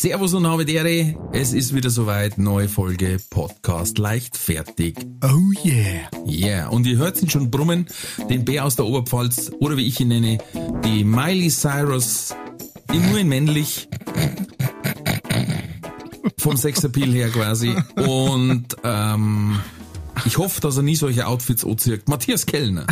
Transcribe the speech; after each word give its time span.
Servus 0.00 0.34
und 0.34 0.46
habe 0.46 0.64
Ehre. 0.64 1.14
Es 1.32 1.52
ist 1.52 1.74
wieder 1.74 1.88
soweit. 1.88 2.38
Neue 2.38 2.68
Folge 2.68 3.18
Podcast 3.30 3.98
leichtfertig. 3.98 4.96
Oh 5.22 5.52
yeah. 5.64 6.10
Yeah. 6.26 6.68
Und 6.68 6.86
ihr 6.86 6.96
hört 6.96 7.22
ihn 7.22 7.30
schon 7.30 7.50
brummen. 7.50 7.86
Den 8.28 8.44
Bär 8.44 8.64
aus 8.64 8.76
der 8.76 8.86
Oberpfalz 8.86 9.52
oder 9.60 9.76
wie 9.76 9.86
ich 9.86 10.00
ihn 10.00 10.08
nenne, 10.08 10.38
die 10.84 11.04
Miley 11.04 11.48
Cyrus, 11.48 12.34
nur 12.90 13.18
in 13.18 13.28
männlich. 13.28 13.88
Vom 16.38 16.56
Sexappeal 16.56 17.10
her 17.10 17.30
quasi. 17.30 17.74
Und 17.96 18.76
ähm, 18.82 19.60
ich 20.24 20.38
hoffe, 20.38 20.60
dass 20.60 20.76
er 20.76 20.82
nie 20.82 20.96
solche 20.96 21.26
Outfits 21.26 21.64
anzieht. 21.64 22.08
Matthias 22.08 22.46
Kellner. 22.46 22.86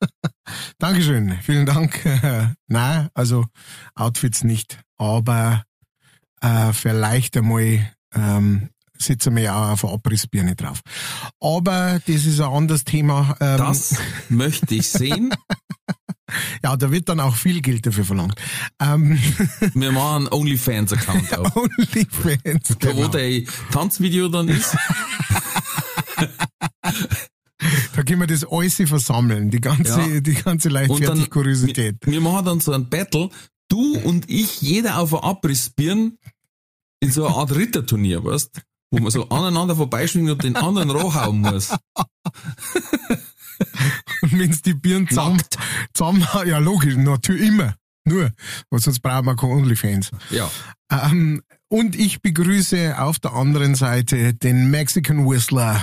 Dankeschön. 0.78 1.38
Vielen 1.42 1.66
Dank. 1.66 2.04
Nein, 2.66 3.08
also 3.14 3.44
Outfits 3.94 4.44
nicht. 4.44 4.80
Aber 4.96 5.64
äh, 6.40 6.72
vielleicht 6.72 7.36
einmal 7.36 7.92
ähm, 8.14 8.70
sitzen 8.98 9.36
wir 9.36 9.44
ja 9.44 9.56
auch 9.56 9.72
auf 9.72 9.84
eine 9.84 9.94
Abrissbirne 9.94 10.56
drauf. 10.56 10.80
Aber 11.40 12.00
das 12.06 12.26
ist 12.26 12.40
ein 12.40 12.52
anderes 12.52 12.84
Thema. 12.84 13.36
Ähm, 13.40 13.58
das 13.58 13.96
möchte 14.28 14.74
ich 14.74 14.88
sehen. 14.88 15.34
ja, 16.62 16.76
da 16.76 16.90
wird 16.90 17.08
dann 17.08 17.20
auch 17.20 17.36
viel 17.36 17.60
Geld 17.60 17.86
dafür 17.86 18.04
verlangt. 18.04 18.34
Ähm, 18.80 19.18
wir 19.74 19.92
machen 19.92 20.26
einen 20.26 20.32
OnlyFans-Account 20.32 21.38
auf. 21.38 21.56
OnlyFans, 21.56 22.78
genau. 22.78 22.96
Wo 22.96 23.08
der 23.08 23.42
Tanzvideo 23.70 24.28
dann 24.28 24.48
ist. 24.48 24.76
Da 27.94 28.02
können 28.04 28.20
wir 28.20 28.26
das 28.26 28.44
alles 28.44 28.76
versammeln, 28.76 29.50
die 29.50 29.60
ganze, 29.60 30.00
ja. 30.00 30.20
die 30.20 30.34
ganze 30.34 30.68
leichtfertige 30.68 31.28
Kuriosität. 31.28 31.96
Wir, 32.02 32.12
wir 32.14 32.20
machen 32.20 32.44
dann 32.44 32.60
so 32.60 32.72
ein 32.72 32.88
Battle, 32.88 33.30
du 33.68 33.98
und 33.98 34.28
ich, 34.28 34.60
jeder 34.60 34.98
auf 34.98 35.14
ein 35.14 35.22
Abrissbirn 35.22 36.18
in 37.00 37.12
so 37.12 37.26
einer 37.26 37.36
Art 37.36 37.54
Ritterturnier, 37.54 38.24
weißt 38.24 38.62
wo 38.90 38.98
man 38.98 39.10
so 39.10 39.28
aneinander 39.28 39.76
vorbeischwingt 39.76 40.30
und 40.30 40.42
den 40.42 40.56
anderen 40.56 40.90
rohhauen 40.90 41.40
muss. 41.40 41.70
und 44.22 44.38
wenn's 44.38 44.62
die 44.62 44.74
Birnen 44.74 45.08
zusammen, 45.08 45.42
zusammen, 45.92 46.26
ja 46.46 46.58
logisch, 46.58 46.96
natürlich 46.96 47.48
immer. 47.48 47.74
Nur, 48.04 48.32
weil 48.70 48.80
sonst 48.80 49.00
brauchen 49.00 49.26
wir 49.26 49.36
keine 49.36 49.52
Onlyfans. 49.52 50.10
Ja. 50.30 50.50
Ähm, 50.90 51.42
und 51.68 51.94
ich 51.96 52.22
begrüße 52.22 52.98
auf 52.98 53.18
der 53.18 53.34
anderen 53.34 53.74
Seite 53.74 54.32
den 54.32 54.70
Mexican 54.70 55.28
Whistler, 55.28 55.78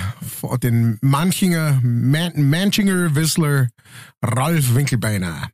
den 0.60 0.98
Manchinger, 1.00 1.78
Man 1.84 2.50
Manchinger 2.50 3.14
Whistler, 3.14 3.68
Ralf 4.20 4.74
Winkelbeiner. 4.74 5.50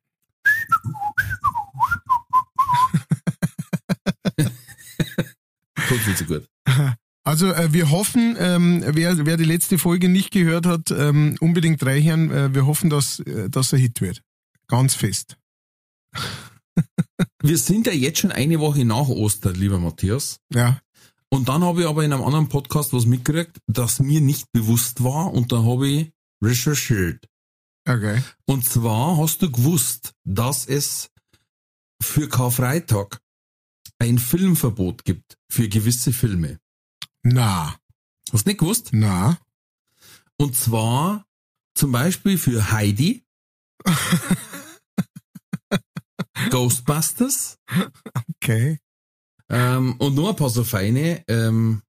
Tut 5.88 5.98
viel 5.98 6.16
zu 6.16 6.24
gut. 6.24 6.46
Also 7.24 7.52
äh, 7.52 7.72
wir 7.72 7.90
hoffen, 7.90 8.36
ähm, 8.38 8.82
wer, 8.84 9.24
wer 9.24 9.36
die 9.36 9.44
letzte 9.44 9.78
Folge 9.78 10.08
nicht 10.08 10.32
gehört 10.32 10.66
hat, 10.66 10.90
ähm, 10.90 11.36
unbedingt 11.38 11.84
reinhören. 11.86 12.32
Äh, 12.32 12.52
wir 12.54 12.66
hoffen, 12.66 12.90
dass, 12.90 13.20
äh, 13.20 13.48
dass 13.48 13.72
er 13.72 13.78
Hit 13.78 14.00
wird. 14.00 14.22
Ganz 14.66 14.94
fest. 14.96 15.36
wir 17.42 17.58
sind 17.58 17.86
ja 17.86 17.92
jetzt 17.92 18.18
schon 18.18 18.32
eine 18.32 18.58
Woche 18.58 18.84
nach 18.84 19.08
Ostern, 19.08 19.54
lieber 19.54 19.78
Matthias. 19.78 20.40
Ja. 20.52 20.80
Und 21.28 21.48
dann 21.48 21.62
habe 21.62 21.82
ich 21.82 21.86
aber 21.86 22.04
in 22.04 22.12
einem 22.12 22.24
anderen 22.24 22.48
Podcast 22.48 22.92
was 22.92 23.06
mitgekriegt, 23.06 23.58
das 23.66 24.00
mir 24.00 24.20
nicht 24.20 24.50
bewusst 24.52 25.04
war 25.04 25.32
und 25.32 25.52
da 25.52 25.62
habe 25.62 25.88
ich 25.88 26.10
recherchiert. 26.42 27.24
Okay. 27.88 28.22
Und 28.46 28.64
zwar 28.64 29.16
hast 29.16 29.42
du 29.42 29.50
gewusst, 29.50 30.12
dass 30.24 30.66
es 30.66 31.08
für 32.02 32.28
Karfreitag 32.28 33.20
ein 33.98 34.18
Filmverbot 34.18 35.04
gibt 35.04 35.38
für 35.52 35.68
gewisse 35.68 36.12
Filme. 36.14 36.58
Na. 37.22 37.76
Hast 38.32 38.46
du 38.46 38.50
nicht 38.50 38.60
gewusst? 38.60 38.88
Na. 38.92 39.38
Und 40.38 40.56
zwar 40.56 41.26
zum 41.74 41.92
Beispiel 41.92 42.38
für 42.38 42.72
Heidi, 42.72 43.22
Ghostbusters. 46.50 47.58
Okay. 48.36 48.78
Ähm, 49.50 49.96
und 49.98 50.14
nur 50.14 50.30
ein 50.30 50.36
paar 50.36 50.48
so 50.48 50.64
feine. 50.64 51.22
Ähm, 51.28 51.82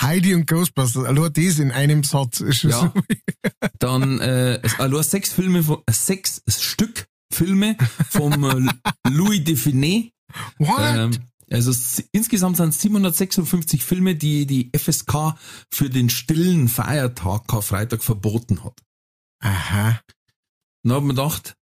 Heidi 0.00 0.34
und 0.34 0.48
Ghostbusters, 0.48 1.04
allein 1.04 1.32
das 1.32 1.58
in 1.60 1.70
einem 1.70 2.02
Satz 2.02 2.40
ist 2.40 2.58
schon 2.58 2.70
ja. 2.70 2.92
so. 2.92 3.02
Dann 3.78 4.18
äh, 4.18 4.60
allein 4.78 5.02
sechs 5.04 5.32
Filme, 5.32 5.62
von, 5.62 5.82
äh, 5.86 5.92
sechs 5.92 6.42
Stück 6.48 7.06
Filme 7.32 7.76
vom 8.08 8.44
äh, 8.44 9.08
Louis 9.08 9.44
Define. 9.44 10.10
What? 10.58 10.80
Ähm, 10.80 11.29
also 11.50 11.72
insgesamt 12.12 12.56
sind 12.56 12.70
es 12.70 12.80
756 12.80 13.84
Filme, 13.84 14.14
die 14.14 14.46
die 14.46 14.70
FSK 14.76 15.34
für 15.72 15.90
den 15.90 16.08
stillen 16.08 16.68
Feiertag 16.68 17.48
Karfreitag 17.48 18.04
verboten 18.04 18.64
hat. 18.64 18.80
Aha. 19.40 20.00
Dann 20.82 20.92
hab 20.92 21.02
ich 21.02 21.06
mir 21.06 21.14
gedacht, 21.14 21.56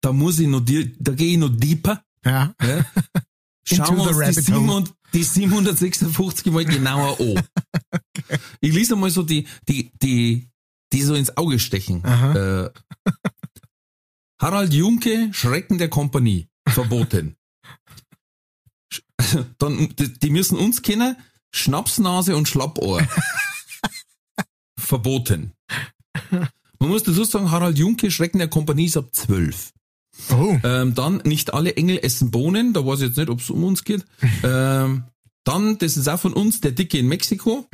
da 0.00 0.12
muss 0.12 0.38
ich 0.38 0.48
noch, 0.48 0.60
da 0.60 1.12
gehe 1.12 1.32
ich 1.32 1.38
noch 1.38 1.50
deeper. 1.50 2.04
Ja. 2.24 2.54
ja. 2.62 2.84
Schauen 3.64 3.98
wir 3.98 4.16
uns 4.16 4.36
die, 4.36 4.42
700, 4.42 4.94
die 5.12 5.22
756 5.22 6.52
mal 6.52 6.64
genauer 6.64 7.20
an. 7.20 7.44
okay. 7.92 8.38
Ich 8.60 8.72
lese 8.72 8.96
mal 8.96 9.10
so 9.10 9.22
die, 9.22 9.46
die, 9.68 9.90
die, 10.02 10.50
die 10.92 11.02
so 11.02 11.14
ins 11.14 11.36
Auge 11.36 11.58
stechen. 11.58 12.04
Äh, 12.04 12.70
Harald 14.40 14.72
Junke, 14.72 15.30
Schrecken 15.32 15.78
der 15.78 15.88
Kompanie, 15.88 16.48
verboten. 16.68 17.36
Dann, 19.58 19.94
die 19.96 20.30
müssen 20.30 20.58
uns 20.58 20.82
kennen, 20.82 21.16
Schnapsnase 21.50 22.36
und 22.36 22.48
Schlappohr. 22.48 23.06
verboten. 24.90 25.52
Man 26.80 26.88
muss 26.88 27.04
dazu 27.04 27.24
sagen, 27.24 27.50
Harald 27.50 27.78
Junke, 27.78 28.10
Schrecken 28.10 28.38
der 28.38 28.48
Kompanie 28.48 28.86
ist 28.86 28.96
ab 28.96 29.10
12. 29.12 29.72
Oh. 30.32 30.58
Ähm, 30.64 30.94
dann 30.94 31.18
nicht 31.18 31.54
alle 31.54 31.76
Engel 31.76 31.98
essen 32.02 32.30
Bohnen, 32.30 32.72
da 32.72 32.84
weiß 32.84 33.00
ich 33.00 33.08
jetzt 33.08 33.16
nicht, 33.16 33.30
ob 33.30 33.40
es 33.40 33.50
um 33.50 33.64
uns 33.64 33.84
geht. 33.84 34.04
Ähm, 34.42 35.04
dann, 35.44 35.78
das 35.78 35.96
ist 35.96 36.08
auch 36.08 36.20
von 36.20 36.34
uns, 36.34 36.60
der 36.60 36.72
Dicke 36.72 36.98
in 36.98 37.08
Mexiko. 37.08 37.66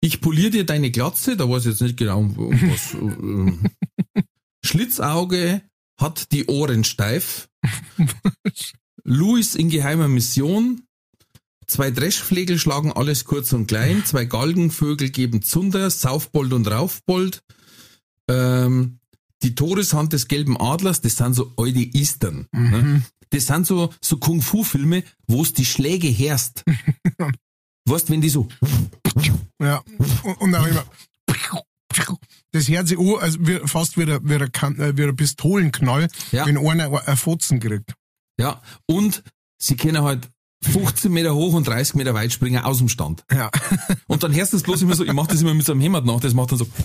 Ich 0.00 0.20
poliere 0.20 0.50
dir 0.50 0.66
deine 0.66 0.90
Glatze, 0.90 1.36
da 1.36 1.48
weiß 1.48 1.66
ich 1.66 1.72
jetzt 1.72 1.82
nicht 1.82 1.96
genau, 1.96 2.18
um, 2.18 2.36
um 2.36 2.70
was. 2.70 2.94
Ähm, 2.94 3.60
Schlitzauge 4.64 5.62
hat 6.00 6.32
die 6.32 6.46
Ohren 6.46 6.84
steif. 6.84 7.48
Louis 9.08 9.54
in 9.54 9.70
geheimer 9.70 10.06
Mission. 10.06 10.82
Zwei 11.66 11.90
Dreschflegel 11.90 12.58
schlagen 12.58 12.92
alles 12.92 13.24
kurz 13.24 13.52
und 13.52 13.66
klein. 13.66 14.04
Zwei 14.04 14.26
Galgenvögel 14.26 15.10
geben 15.10 15.42
Zunder, 15.42 15.90
Saufbold 15.90 16.52
und 16.52 16.70
Raufbold. 16.70 17.42
Ähm, 18.28 18.98
die 19.42 19.54
Todeshand 19.54 20.12
des 20.12 20.28
gelben 20.28 20.60
Adlers, 20.60 21.00
das 21.00 21.16
sind 21.16 21.34
so 21.34 21.52
alte 21.56 21.78
Eastern. 21.78 22.46
Mhm. 22.52 22.70
Ne? 22.70 23.02
Das 23.30 23.46
sind 23.46 23.66
so, 23.66 23.92
so 24.00 24.18
Kung-Fu-Filme, 24.18 25.04
wo 25.26 25.42
es 25.42 25.54
die 25.54 25.64
Schläge 25.64 26.08
herrscht. 26.08 26.64
weißt, 27.86 28.10
wenn 28.10 28.20
die 28.20 28.28
so. 28.28 28.48
Ja, 29.60 29.82
und 30.38 30.54
auch 30.54 30.66
immer. 30.66 30.84
Das 32.52 32.68
hört 32.68 32.88
sich 32.88 32.98
an, 32.98 33.14
also 33.20 33.38
fast 33.66 33.96
wie 33.96 34.02
ein, 34.02 34.20
wie 34.22 34.34
ein, 34.34 34.80
äh, 34.80 34.96
wie 34.96 35.04
ein 35.04 35.16
Pistolenknall, 35.16 36.08
ja. 36.32 36.46
wenn 36.46 36.58
einer 36.58 37.06
ein 37.06 37.16
Fotzen 37.16 37.60
kriegt. 37.60 37.94
Ja, 38.38 38.62
und 38.86 39.22
sie 39.58 39.76
können 39.76 40.02
halt 40.02 40.30
15 40.64 41.12
Meter 41.12 41.34
hoch 41.34 41.54
und 41.54 41.66
30 41.66 41.94
Meter 41.96 42.14
weit 42.14 42.32
springen 42.32 42.62
aus 42.64 42.78
dem 42.78 42.88
Stand. 42.88 43.24
Ja. 43.32 43.50
Und 44.08 44.22
dann 44.24 44.34
hörst 44.34 44.52
du 44.52 44.56
das 44.56 44.64
bloß 44.64 44.82
immer 44.82 44.96
so, 44.96 45.04
ich 45.04 45.12
mach 45.12 45.28
das 45.28 45.40
immer 45.40 45.54
mit 45.54 45.64
so 45.64 45.70
einem 45.72 45.80
Hämmert 45.80 46.04
nach, 46.04 46.18
das 46.18 46.34
macht 46.34 46.50
dann 46.50 46.58
so. 46.58 46.66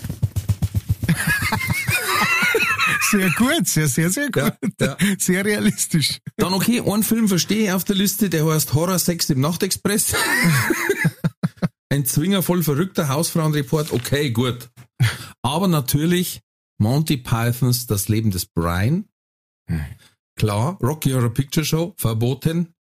Sehr 3.10 3.30
gut, 3.30 3.68
sehr, 3.68 3.86
sehr, 3.86 4.10
sehr 4.10 4.30
gut. 4.30 4.54
Ja, 4.80 4.96
ja. 5.00 5.16
Sehr 5.18 5.44
realistisch. 5.44 6.18
Dann 6.36 6.52
okay, 6.52 6.80
einen 6.80 7.04
Film 7.04 7.28
verstehe 7.28 7.64
ich 7.64 7.72
auf 7.72 7.84
der 7.84 7.94
Liste, 7.94 8.28
der 8.28 8.44
heißt 8.44 8.74
Horror 8.74 8.98
Sex 8.98 9.30
im 9.30 9.40
Nachtexpress. 9.40 10.14
Ein 11.90 12.06
Zwinger 12.06 12.42
voll 12.42 12.64
verrückter 12.64 13.08
Hausfrauenreport, 13.08 13.92
okay, 13.92 14.30
gut. 14.30 14.68
Aber 15.42 15.68
natürlich 15.68 16.40
Monty 16.78 17.18
Pythons 17.18 17.86
Das 17.86 18.08
Leben 18.08 18.32
des 18.32 18.46
Brian. 18.46 19.04
Klar, 20.36 20.78
Rocky 20.82 21.12
Horror 21.12 21.32
Picture 21.32 21.64
Show, 21.64 21.94
verboten. 21.96 22.74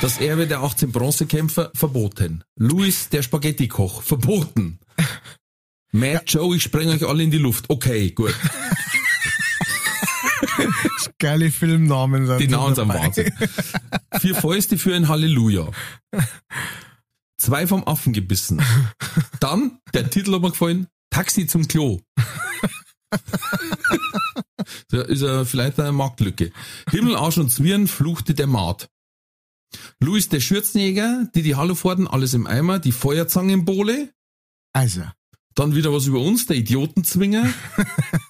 Das 0.00 0.18
Erbe 0.18 0.46
der 0.46 0.60
18 0.60 0.92
Bronzekämpfer 0.92 1.70
verboten. 1.74 2.44
Louis, 2.56 3.08
der 3.08 3.22
Spaghetti-Koch, 3.22 4.02
verboten. 4.02 4.78
Mad 5.92 6.24
Joe, 6.26 6.56
ich 6.56 6.62
spreng 6.64 6.88
euch 6.88 7.06
alle 7.06 7.22
in 7.22 7.30
die 7.30 7.38
Luft. 7.38 7.66
Okay, 7.68 8.10
gut. 8.10 8.34
Geile 11.18 11.50
Filmnamen 11.50 12.26
sind 12.26 12.40
Die 12.40 12.48
Namen 12.48 12.74
sind. 12.74 12.88
Wahnsinn. 12.88 13.32
Vier 14.20 14.34
Fäuste 14.34 14.76
für 14.76 14.94
ein 14.94 15.08
Halleluja. 15.08 15.70
Zwei 17.38 17.66
vom 17.66 17.86
Affen 17.86 18.12
gebissen. 18.12 18.60
Dann, 19.40 19.78
der 19.94 20.10
Titel 20.10 20.34
hat 20.34 20.42
mir 20.42 20.50
gefallen, 20.50 20.88
Taxi 21.10 21.46
zum 21.46 21.68
Klo. 21.68 22.00
Da 24.88 25.02
ist 25.02 25.22
er 25.22 25.44
vielleicht 25.44 25.78
eine 25.80 25.92
Marktlücke. 25.92 26.50
Himmel, 26.90 27.16
Arsch 27.16 27.38
und 27.38 27.50
Zwirn 27.50 27.86
fluchte 27.86 28.34
der 28.34 28.46
Maat. 28.46 28.88
Louis 30.00 30.28
der 30.28 30.40
Schürzenjäger, 30.40 31.28
die 31.34 31.42
die 31.42 31.56
Halluforden, 31.56 32.06
alles 32.06 32.32
im 32.34 32.46
Eimer, 32.46 32.78
die 32.78 32.92
Feuerzangenbowle, 32.92 34.10
Also, 34.72 35.02
dann 35.54 35.74
wieder 35.74 35.92
was 35.92 36.06
über 36.06 36.20
uns, 36.20 36.46
der 36.46 36.56
Idiotenzwinger. 36.56 37.52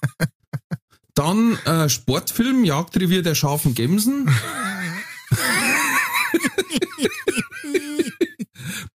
Dann 1.13 1.55
äh, 1.65 1.87
Sportfilm, 1.87 2.65
Jagdrevier 2.65 3.21
der 3.23 3.35
scharfen 3.35 3.73
Gemsen. 3.73 4.29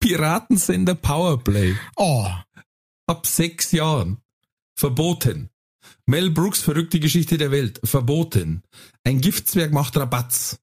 Piratensender 0.00 0.94
Powerplay. 0.94 1.76
oh, 1.96 2.28
Ab 3.06 3.26
sechs 3.26 3.72
Jahren. 3.72 4.18
Verboten. 4.74 5.50
Mel 6.08 6.30
Brooks 6.30 6.60
verrückte 6.60 7.00
Geschichte 7.00 7.36
der 7.36 7.50
Welt. 7.50 7.80
Verboten. 7.84 8.62
Ein 9.04 9.20
Giftzwerg 9.20 9.72
macht 9.72 9.94
Rabatz. 9.94 10.58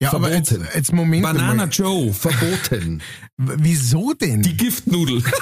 ja, 0.00 0.12
aber 0.12 0.30
jetzt, 0.30 0.50
Verboten. 0.50 0.70
jetzt 0.74 0.92
Moment 0.92 1.22
Banana 1.22 1.66
mal. 1.66 1.68
Joe. 1.70 2.12
Verboten. 2.12 3.00
Wieso 3.38 4.12
denn? 4.12 4.42
Die 4.42 4.56
Giftnudel. 4.56 5.22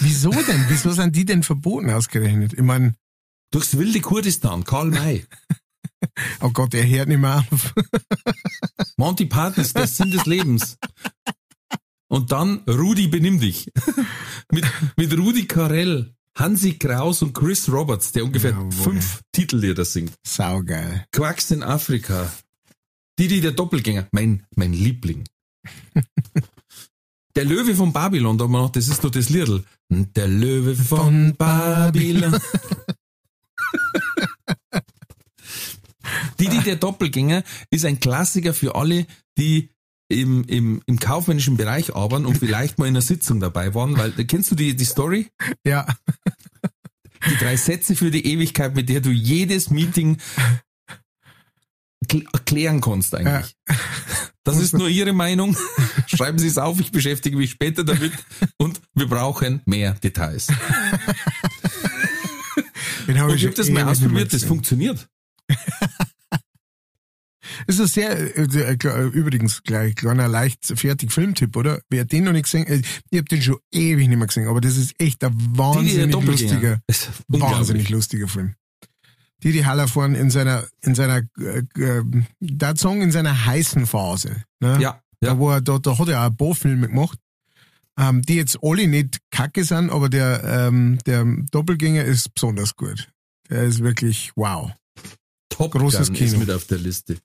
Wieso 0.00 0.32
denn? 0.32 0.66
Wieso 0.68 0.92
sind 0.92 1.16
die 1.16 1.24
denn 1.24 1.42
verboten 1.42 1.88
ausgerechnet? 1.88 2.52
Ich 2.52 2.60
mein, 2.60 2.94
Durchs 3.52 3.78
wilde 3.78 4.00
Kurdistan. 4.00 4.64
Karl 4.64 4.90
May. 4.90 5.24
oh 6.40 6.50
Gott, 6.50 6.74
er 6.74 6.86
hört 6.86 7.08
nicht 7.08 7.20
mehr 7.20 7.46
auf. 7.50 7.74
Monty 8.96 9.24
Python 9.24 9.64
ist 9.64 9.76
der 9.76 9.86
Sinn 9.86 10.10
des 10.10 10.26
Lebens. 10.26 10.76
Und 12.08 12.32
dann 12.32 12.58
Rudi 12.68 13.08
benimm 13.08 13.40
dich. 13.40 13.70
mit, 14.52 14.64
mit 14.96 15.16
Rudi 15.16 15.46
Carell, 15.46 16.14
Hansi 16.36 16.78
Kraus 16.78 17.22
und 17.22 17.34
Chris 17.34 17.68
Roberts, 17.70 18.12
der 18.12 18.24
ungefähr 18.24 18.52
Jawohl. 18.52 18.72
fünf 18.72 19.20
Titellieder 19.32 19.84
singt. 19.84 20.14
Saugeil. 20.26 21.04
Quacks 21.12 21.50
in 21.50 21.62
Afrika. 21.62 22.32
Didi 23.18 23.40
der 23.40 23.52
Doppelgänger, 23.52 24.08
mein, 24.12 24.46
mein 24.56 24.72
Liebling. 24.72 25.24
Der 27.34 27.46
Löwe 27.46 27.74
von 27.74 27.94
Babylon, 27.94 28.36
da 28.36 28.44
haben 28.44 28.52
wir 28.52 28.58
noch, 28.58 28.72
das 28.72 28.88
ist 28.88 29.02
doch 29.04 29.10
das 29.10 29.30
Liedl. 29.30 29.64
Der 29.88 30.28
Löwe 30.28 30.74
von 30.76 31.34
Babylon. 31.34 32.38
Didi 36.38 36.58
der 36.60 36.76
Doppelgänger 36.76 37.42
ist 37.70 37.86
ein 37.86 38.00
Klassiker 38.00 38.52
für 38.52 38.74
alle, 38.74 39.06
die 39.38 39.70
im, 40.12 40.44
im, 40.44 40.82
im 40.86 40.98
kaufmännischen 41.00 41.56
Bereich 41.56 41.94
arbeiten 41.96 42.26
und 42.26 42.38
vielleicht 42.38 42.78
mal 42.78 42.86
in 42.86 42.92
einer 42.94 43.02
Sitzung 43.02 43.40
dabei 43.40 43.74
waren, 43.74 43.96
weil 43.96 44.12
kennst 44.12 44.50
du 44.50 44.54
die, 44.54 44.76
die 44.76 44.84
Story? 44.84 45.28
Ja, 45.66 45.86
Die 47.30 47.36
drei 47.36 47.56
Sätze 47.56 47.94
für 47.96 48.10
die 48.10 48.26
Ewigkeit, 48.26 48.74
mit 48.74 48.88
der 48.88 49.00
du 49.00 49.10
jedes 49.10 49.70
Meeting 49.70 50.18
kl- 52.06 52.26
erklären 52.32 52.80
kannst 52.80 53.14
eigentlich. 53.14 53.54
Das 54.44 54.58
ist 54.58 54.72
nur 54.72 54.88
Ihre 54.88 55.12
Meinung. 55.12 55.56
Schreiben 56.08 56.38
Sie 56.40 56.48
es 56.48 56.58
auf, 56.58 56.80
ich 56.80 56.90
beschäftige 56.90 57.36
mich 57.36 57.52
später 57.52 57.84
damit 57.84 58.12
und 58.56 58.80
wir 58.94 59.06
brauchen 59.06 59.62
mehr 59.66 59.92
Details. 59.94 60.48
den 63.06 63.20
hab 63.20 63.28
Und 63.28 63.36
ich 63.36 63.44
habe 63.44 63.54
das 63.54 63.68
mal 63.70 63.84
ausprobiert, 63.84 64.32
das 64.32 64.42
funktioniert. 64.44 65.08
Das 67.66 67.78
ist 67.78 67.94
sehr, 67.94 68.10
äh, 68.36 68.42
äh, 68.42 68.76
kle- 68.76 69.08
übrigens 69.10 69.62
gleich 69.62 69.94
kleiner 69.94 70.28
leicht 70.28 70.66
fertig 70.78 71.12
Filmtipp, 71.12 71.56
oder? 71.56 71.80
Wer 71.90 72.04
den 72.04 72.24
noch 72.24 72.32
nicht 72.32 72.44
gesehen, 72.44 72.66
äh, 72.66 72.82
ich 73.10 73.18
habe 73.18 73.24
den 73.28 73.42
schon 73.42 73.58
ewig 73.72 74.08
nicht 74.08 74.18
mehr 74.18 74.26
gesehen, 74.26 74.48
aber 74.48 74.60
das 74.60 74.76
ist 74.76 74.94
echt 74.98 75.22
ein 75.24 75.32
wahnsinnig 75.56 76.10
Doppelgänger. 76.10 76.50
lustiger, 76.52 76.80
Ist 76.86 77.10
wahnsinnig 77.28 77.88
lustiger 77.90 78.28
Film. 78.28 78.54
Didi 79.42 79.60
Hallervorn 79.62 80.14
in 80.14 80.30
seiner, 80.30 80.66
in 80.82 80.94
seiner, 80.94 81.22
äh, 81.40 81.62
äh, 81.80 82.02
der 82.40 82.76
Song 82.76 83.02
in 83.02 83.10
seiner 83.10 83.46
heißen 83.46 83.86
Phase, 83.86 84.42
ne? 84.60 84.78
Ja, 84.80 85.00
Da, 85.20 85.28
ja. 85.28 85.38
wo 85.38 85.50
er, 85.50 85.60
da, 85.60 85.78
da 85.78 85.98
hat 85.98 86.08
er 86.08 86.20
auch 86.20 86.26
ein 86.30 86.36
paar 86.36 86.54
Filme 86.54 86.88
gemacht, 86.88 87.18
ähm, 87.98 88.22
die 88.22 88.36
jetzt 88.36 88.58
alle 88.62 88.86
nicht 88.86 89.18
kacke 89.30 89.64
sind, 89.64 89.90
aber 89.90 90.08
der, 90.08 90.42
ähm, 90.44 90.98
der 91.06 91.24
Doppelgänger 91.50 92.04
ist 92.04 92.32
besonders 92.34 92.76
gut. 92.76 93.08
Der 93.50 93.64
ist 93.64 93.80
wirklich 93.82 94.30
wow. 94.36 94.70
Top 95.48 95.72
großes 95.72 96.06
Gun 96.08 96.16
ist 96.16 96.30
Kino. 96.30 96.38
mit 96.38 96.50
auf 96.50 96.64
der 96.66 96.78
Liste. 96.78 97.18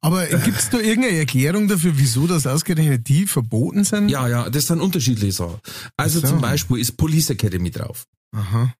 Aber 0.00 0.26
gibt's 0.44 0.70
da 0.70 0.78
irgendeine 0.78 1.18
Erklärung 1.18 1.68
dafür, 1.68 1.92
wieso 1.96 2.26
das 2.26 2.46
ausgerechnet 2.46 3.08
die 3.08 3.26
verboten 3.26 3.84
sind? 3.84 4.08
Ja, 4.08 4.28
ja, 4.28 4.50
das 4.50 4.66
sind 4.66 4.80
unterschiedliche 4.80 5.32
Sachen. 5.32 5.58
Also 5.96 6.20
so. 6.20 6.28
zum 6.28 6.40
Beispiel 6.40 6.78
ist 6.78 6.96
Police 6.96 7.30
Academy 7.30 7.70
drauf. 7.70 8.04
Aha. 8.36 8.74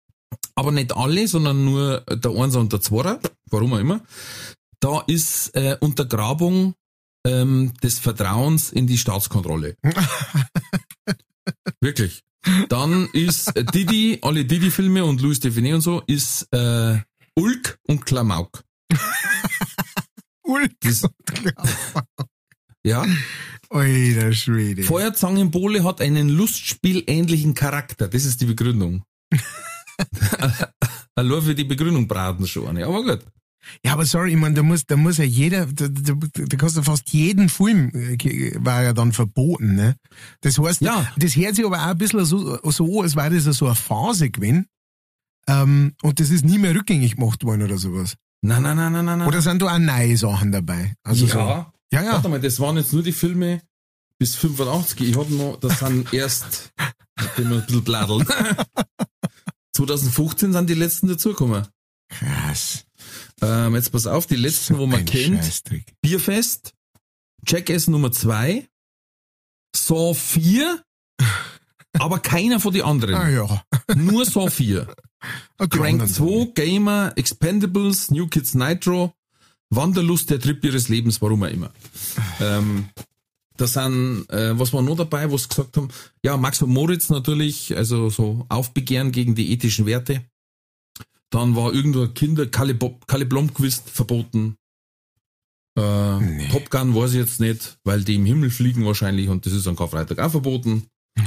aber 0.54 0.72
nicht 0.72 0.94
alle, 0.94 1.26
sondern 1.26 1.64
nur 1.64 2.00
der 2.02 2.30
Einser 2.32 2.60
und 2.60 2.70
der 2.70 2.82
Zweier, 2.82 3.18
warum 3.50 3.72
auch 3.72 3.78
immer. 3.78 4.02
Da 4.78 5.02
ist 5.06 5.54
äh, 5.56 5.78
Untergrabung 5.80 6.74
ähm, 7.26 7.72
des 7.82 7.98
Vertrauens 7.98 8.70
in 8.70 8.86
die 8.86 8.98
Staatskontrolle. 8.98 9.76
Wirklich. 11.80 12.22
Dann 12.68 13.08
ist 13.12 13.56
äh, 13.56 13.64
Didi, 13.64 14.18
alle 14.22 14.44
Didi-Filme 14.44 15.04
und 15.04 15.20
Louis 15.20 15.40
Define 15.40 15.74
und 15.74 15.80
so, 15.80 16.02
ist 16.06 16.46
äh, 16.52 16.98
Ulk 17.34 17.78
und 17.86 18.04
Klamauk. 18.06 18.64
Ulk. 20.48 20.72
Das, 20.80 21.02
ja. 22.84 23.04
Alter 23.70 24.32
Schwede. 24.32 24.82
Feuerzangenbowle 24.82 25.84
hat 25.84 26.00
einen 26.00 26.28
Lustspielähnlichen 26.30 27.54
Charakter. 27.54 28.08
Das 28.08 28.24
ist 28.24 28.40
die 28.40 28.46
Begründung. 28.46 29.02
Allein 31.14 31.42
für 31.42 31.54
die 31.54 31.64
Begründung 31.64 32.08
braten 32.08 32.46
schon 32.46 32.68
eine. 32.68 32.86
Aber 32.86 33.02
gut. 33.04 33.20
Ja, 33.84 33.92
aber 33.92 34.06
sorry, 34.06 34.30
ich 34.30 34.36
meine, 34.38 34.54
da 34.54 34.62
muss, 34.62 34.86
da 34.86 34.96
muss 34.96 35.18
ja 35.18 35.24
jeder, 35.24 35.66
da, 35.66 35.88
da, 35.88 36.14
da 36.14 36.56
kannst 36.56 36.78
du 36.78 36.82
fast 36.82 37.12
jeden 37.12 37.50
Film, 37.50 37.90
äh, 37.92 38.54
war 38.64 38.82
ja 38.82 38.94
dann 38.94 39.12
verboten, 39.12 39.74
ne? 39.74 39.96
Das 40.40 40.58
heißt, 40.58 40.80
Ja. 40.80 41.12
das 41.18 41.36
hört 41.36 41.56
sich 41.56 41.66
aber 41.66 41.76
auch 41.76 41.88
ein 41.88 41.98
bisschen 41.98 42.24
so, 42.24 42.58
so 42.70 42.98
an, 43.00 43.04
als 43.04 43.16
wäre 43.16 43.30
das 43.38 43.44
so 43.56 43.66
eine 43.66 43.74
Phase 43.74 44.30
gewesen. 44.30 44.66
Ähm, 45.46 45.92
und 46.02 46.18
das 46.20 46.30
ist 46.30 46.44
nie 46.46 46.56
mehr 46.58 46.74
rückgängig 46.74 47.16
gemacht 47.16 47.44
worden 47.44 47.62
oder 47.62 47.76
sowas. 47.76 48.14
Nein, 48.40 48.62
nein, 48.62 48.76
nein, 48.76 48.92
nein, 48.92 49.04
nein. 49.04 49.22
Oder 49.26 49.42
sind 49.42 49.62
da 49.62 49.74
auch 49.74 49.78
neue 49.78 50.16
Sachen 50.16 50.52
dabei? 50.52 50.94
Also 51.02 51.26
ja. 51.26 51.32
so. 51.32 51.38
Ja, 51.90 52.02
ja. 52.02 52.12
Warte 52.12 52.28
mal, 52.28 52.40
das 52.40 52.60
waren 52.60 52.76
jetzt 52.76 52.92
nur 52.92 53.02
die 53.02 53.12
Filme 53.12 53.62
bis 54.18 54.36
85. 54.36 55.00
Ich 55.08 55.16
hab 55.16 55.28
noch, 55.30 55.56
das 55.56 55.78
sind 55.80 56.12
erst, 56.12 56.72
ich 57.20 57.28
bin 57.30 57.48
noch 57.48 57.56
ein 57.56 57.66
bisschen 57.66 57.84
bladeln. 57.84 58.26
2015 59.74 60.52
sind 60.52 60.70
die 60.70 60.74
letzten 60.74 61.08
dazugekommen. 61.08 61.66
Krass. 62.08 62.84
Ähm, 63.42 63.74
jetzt 63.74 63.90
pass 63.92 64.06
auf, 64.06 64.26
die 64.26 64.36
letzten, 64.36 64.78
wo 64.78 64.86
man 64.86 65.04
kennt. 65.04 65.62
Bierfest, 66.00 66.74
Jackass 67.46 67.86
Nummer 67.86 68.10
2, 68.10 68.68
Saw 69.76 70.14
4, 70.14 70.82
aber 71.98 72.18
keiner 72.18 72.60
von 72.60 72.72
den 72.72 72.82
anderen. 72.82 73.14
Ah 73.14 73.28
ja. 73.28 73.62
Nur 73.94 74.24
Saw 74.24 74.50
4. 74.50 74.88
Die 75.60 75.68
Crank 75.68 76.02
anderen 76.02 76.12
2, 76.12 76.52
Gamer, 76.54 77.12
Expendables, 77.16 78.10
New 78.10 78.28
Kids 78.28 78.54
Nitro, 78.54 79.12
Wanderlust, 79.70 80.30
der 80.30 80.40
Trip 80.40 80.62
ihres 80.64 80.88
Lebens, 80.88 81.20
warum 81.20 81.42
auch 81.42 81.48
immer. 81.48 81.70
Ähm, 82.40 82.88
da 83.56 83.66
sind, 83.66 84.30
äh, 84.30 84.56
was 84.58 84.72
war 84.72 84.82
noch 84.82 84.96
dabei, 84.96 85.30
was 85.32 85.48
gesagt 85.48 85.76
haben, 85.76 85.88
ja, 86.24 86.36
Max 86.36 86.62
und 86.62 86.70
Moritz 86.70 87.10
natürlich, 87.10 87.76
also 87.76 88.08
so 88.08 88.46
Aufbegehren 88.48 89.10
gegen 89.10 89.34
die 89.34 89.52
ethischen 89.52 89.84
Werte. 89.86 90.24
Dann 91.30 91.56
war 91.56 91.74
irgendwo 91.74 92.06
Kinder, 92.06 92.46
Kalle, 92.46 92.74
Bob, 92.74 93.06
Kalle 93.08 93.26
Blomqvist 93.26 93.90
verboten. 93.90 94.56
Äh, 95.76 96.20
Nee. 96.20 96.48
Top 96.50 96.70
Gun 96.70 96.94
weiß 96.94 97.10
ich 97.12 97.18
jetzt 97.18 97.40
nicht, 97.40 97.78
weil 97.84 98.04
die 98.04 98.14
im 98.14 98.24
Himmel 98.24 98.50
fliegen 98.50 98.84
wahrscheinlich 98.84 99.28
und 99.28 99.44
das 99.44 99.52
ist 99.52 99.66
am 99.66 99.76
Karfreitag 99.76 100.18
auch 100.20 100.30
verboten. 100.30 100.86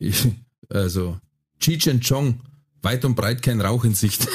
Ich, 0.00 0.28
also, 0.68 1.18
Cheech 1.60 1.88
and 1.90 2.06
Chong, 2.06 2.40
weit 2.82 3.04
und 3.04 3.14
breit 3.14 3.42
kein 3.42 3.60
Rauch 3.60 3.84
in 3.84 3.94
Sicht. 3.94 4.28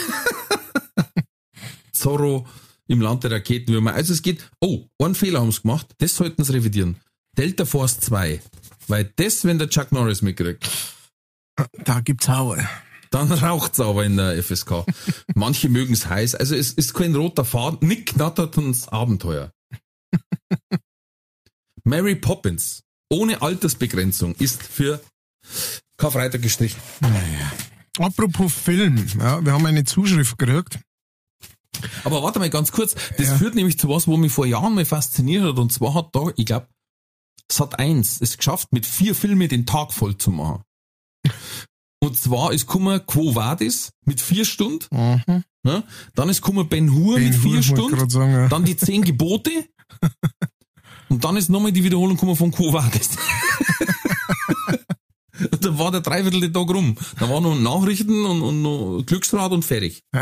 Zorro 1.91 2.47
im 2.87 3.01
Land 3.01 3.23
der 3.23 3.31
Raketenwürmer. 3.31 3.93
Also 3.93 4.13
es 4.13 4.21
geht, 4.21 4.49
oh, 4.59 4.87
einen 4.99 5.15
Fehler 5.15 5.41
haben 5.41 5.51
sie 5.51 5.61
gemacht, 5.61 5.87
das 5.99 6.15
sollten 6.15 6.43
sie 6.43 6.53
revidieren. 6.53 6.97
Delta 7.37 7.65
Force 7.65 7.99
2. 7.99 8.41
Weil 8.87 9.11
das, 9.15 9.45
wenn 9.45 9.57
der 9.57 9.69
Chuck 9.69 9.91
Norris 9.91 10.21
mitkriegt, 10.21 10.69
Da 11.85 11.99
gibt's 12.01 12.27
Haue. 12.27 12.67
Dann 13.11 13.31
raucht's 13.31 13.79
aber 13.79 14.03
in 14.05 14.17
der 14.17 14.41
FSK. 14.41 14.85
Manche 15.35 15.69
mögen 15.69 15.93
es 15.93 16.07
heiß. 16.07 16.35
Also 16.35 16.55
es 16.55 16.73
ist 16.73 16.93
kein 16.93 17.15
roter 17.15 17.45
Faden. 17.45 17.87
Nick 17.87 18.17
Nattertons 18.17 18.87
Abenteuer. 18.87 19.51
Mary 21.83 22.15
Poppins 22.15 22.83
ohne 23.09 23.41
Altersbegrenzung 23.41 24.35
ist 24.35 24.63
für 24.63 25.01
Karfreitag 25.97 26.41
gestrichen. 26.41 26.79
Naja. 27.01 27.51
Apropos 27.99 28.51
Film, 28.53 29.05
ja, 29.19 29.43
wir 29.45 29.53
haben 29.53 29.65
eine 29.65 29.83
Zuschrift 29.83 30.37
gekriegt. 30.37 30.79
Aber 32.03 32.23
warte 32.23 32.39
mal 32.39 32.49
ganz 32.49 32.71
kurz, 32.71 32.95
das 33.17 33.27
Ja. 33.27 33.37
führt 33.37 33.55
nämlich 33.55 33.77
zu 33.77 33.89
was, 33.89 34.07
wo 34.07 34.17
mich 34.17 34.31
vor 34.31 34.45
Jahren 34.45 34.73
mal 34.75 34.85
fasziniert 34.85 35.43
hat. 35.43 35.57
Und 35.59 35.71
zwar 35.71 35.93
hat 35.93 36.09
da, 36.13 36.27
ich 36.35 36.45
glaube, 36.45 36.67
Sat 37.51 37.77
1 37.77 38.21
es 38.21 38.37
geschafft, 38.37 38.71
mit 38.71 38.85
vier 38.85 39.13
Filmen 39.13 39.49
den 39.49 39.65
Tag 39.65 39.91
voll 39.91 40.17
zu 40.17 40.31
machen. 40.31 40.63
Und 41.99 42.17
zwar 42.17 42.51
ist 42.53 42.65
gekommen 42.67 43.05
Quo 43.05 43.35
Vadis 43.35 43.91
mit 44.05 44.21
vier 44.21 44.45
Stunden. 44.45 44.85
Mhm. 44.91 45.43
Ne? 45.63 45.83
Dann 46.15 46.29
ist 46.29 46.41
gekommen 46.41 46.67
Ben 46.67 46.93
Hur 46.93 47.15
Ben 47.15 47.25
mit 47.25 47.33
Hur, 47.35 47.41
vier 47.51 47.59
ich 47.59 47.65
Stunden. 47.67 48.09
sagen, 48.09 48.31
ja. 48.31 48.47
Dann 48.47 48.65
die 48.65 48.75
zehn 48.77 49.03
Gebote. 49.03 49.51
Und 51.09 51.23
dann 51.23 51.37
ist 51.37 51.49
nochmal 51.49 51.71
die 51.71 51.83
Wiederholung 51.83 52.15
gekommen 52.15 52.35
von 52.35 52.51
Quo 52.51 52.73
Vadis. 52.73 53.11
War 55.77 55.91
der 55.91 56.01
dreiviertel 56.01 56.51
Tag 56.51 56.69
rum. 56.69 56.97
Da 57.19 57.29
waren 57.29 57.43
noch 57.43 57.57
Nachrichten 57.57 58.25
und, 58.25 58.41
und 58.41 58.61
noch 58.61 59.03
Glücksrad 59.05 59.51
und 59.51 59.63
fertig. 59.63 60.01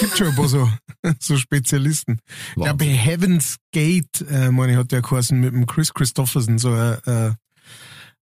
Gibt 0.00 0.16
schon 0.16 0.28
ein 0.28 0.34
paar 0.34 0.48
so, 0.48 0.70
so 1.20 1.36
Spezialisten. 1.36 2.20
Ich 2.56 2.62
glaube. 2.62 2.84
Heaven's 2.84 3.56
Gate, 3.72 4.24
äh, 4.30 4.50
meine 4.50 4.72
ich, 4.72 4.78
hat 4.78 4.92
der 4.92 5.02
geheißen 5.02 5.38
mit 5.38 5.52
dem 5.52 5.66
Chris 5.66 5.92
Christopherson, 5.92 6.58
so 6.58 6.74
äh, 6.74 6.98
äh, 7.06 7.32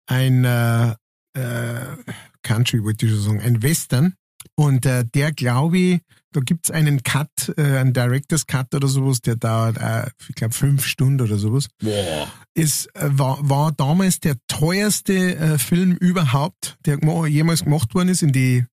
ein 0.07 0.45
äh, 0.45 0.95
äh, 1.35 1.97
Country, 2.43 2.83
wollte 2.83 3.07
ich 3.07 3.13
schon 3.13 3.23
sagen, 3.23 3.41
ein 3.41 3.63
Western. 3.63 4.15
Und 4.55 4.87
äh, 4.87 5.05
der, 5.05 5.33
glaube 5.33 5.79
ich, 5.79 6.01
da 6.33 6.41
gibt's 6.41 6.71
einen 6.71 7.03
Cut, 7.03 7.53
äh, 7.57 7.79
einen 7.79 7.93
Director's 7.93 8.47
Cut 8.47 8.75
oder 8.75 8.89
sowas, 8.89 9.21
der 9.21 9.37
dauert, 9.37 9.79
äh, 9.79 10.09
ich 10.29 10.35
glaube, 10.35 10.55
fünf 10.55 10.87
Stunden 10.87 11.21
oder 11.21 11.39
sowas. 11.39 11.69
Boah. 11.79 12.31
Ist, 12.57 12.87
äh, 12.97 13.09
war, 13.19 13.39
war 13.49 13.73
damals 13.73 14.21
der 14.21 14.37
teuerste 14.49 15.37
äh, 15.37 15.59
Film 15.59 15.93
überhaupt, 15.93 16.79
der 16.87 16.99
jemals 17.27 17.65
gemacht 17.65 17.95
worden 17.95 18.09
ist, 18.09 18.23
in 18.23 18.33
die 18.33 18.65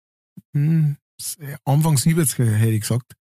hm, 0.54 0.96
s- 1.20 1.38
äh, 1.42 1.56
Anfang 1.66 1.96
70er, 1.98 2.46
hätte 2.46 2.72
ich 2.72 2.82
gesagt. 2.82 3.14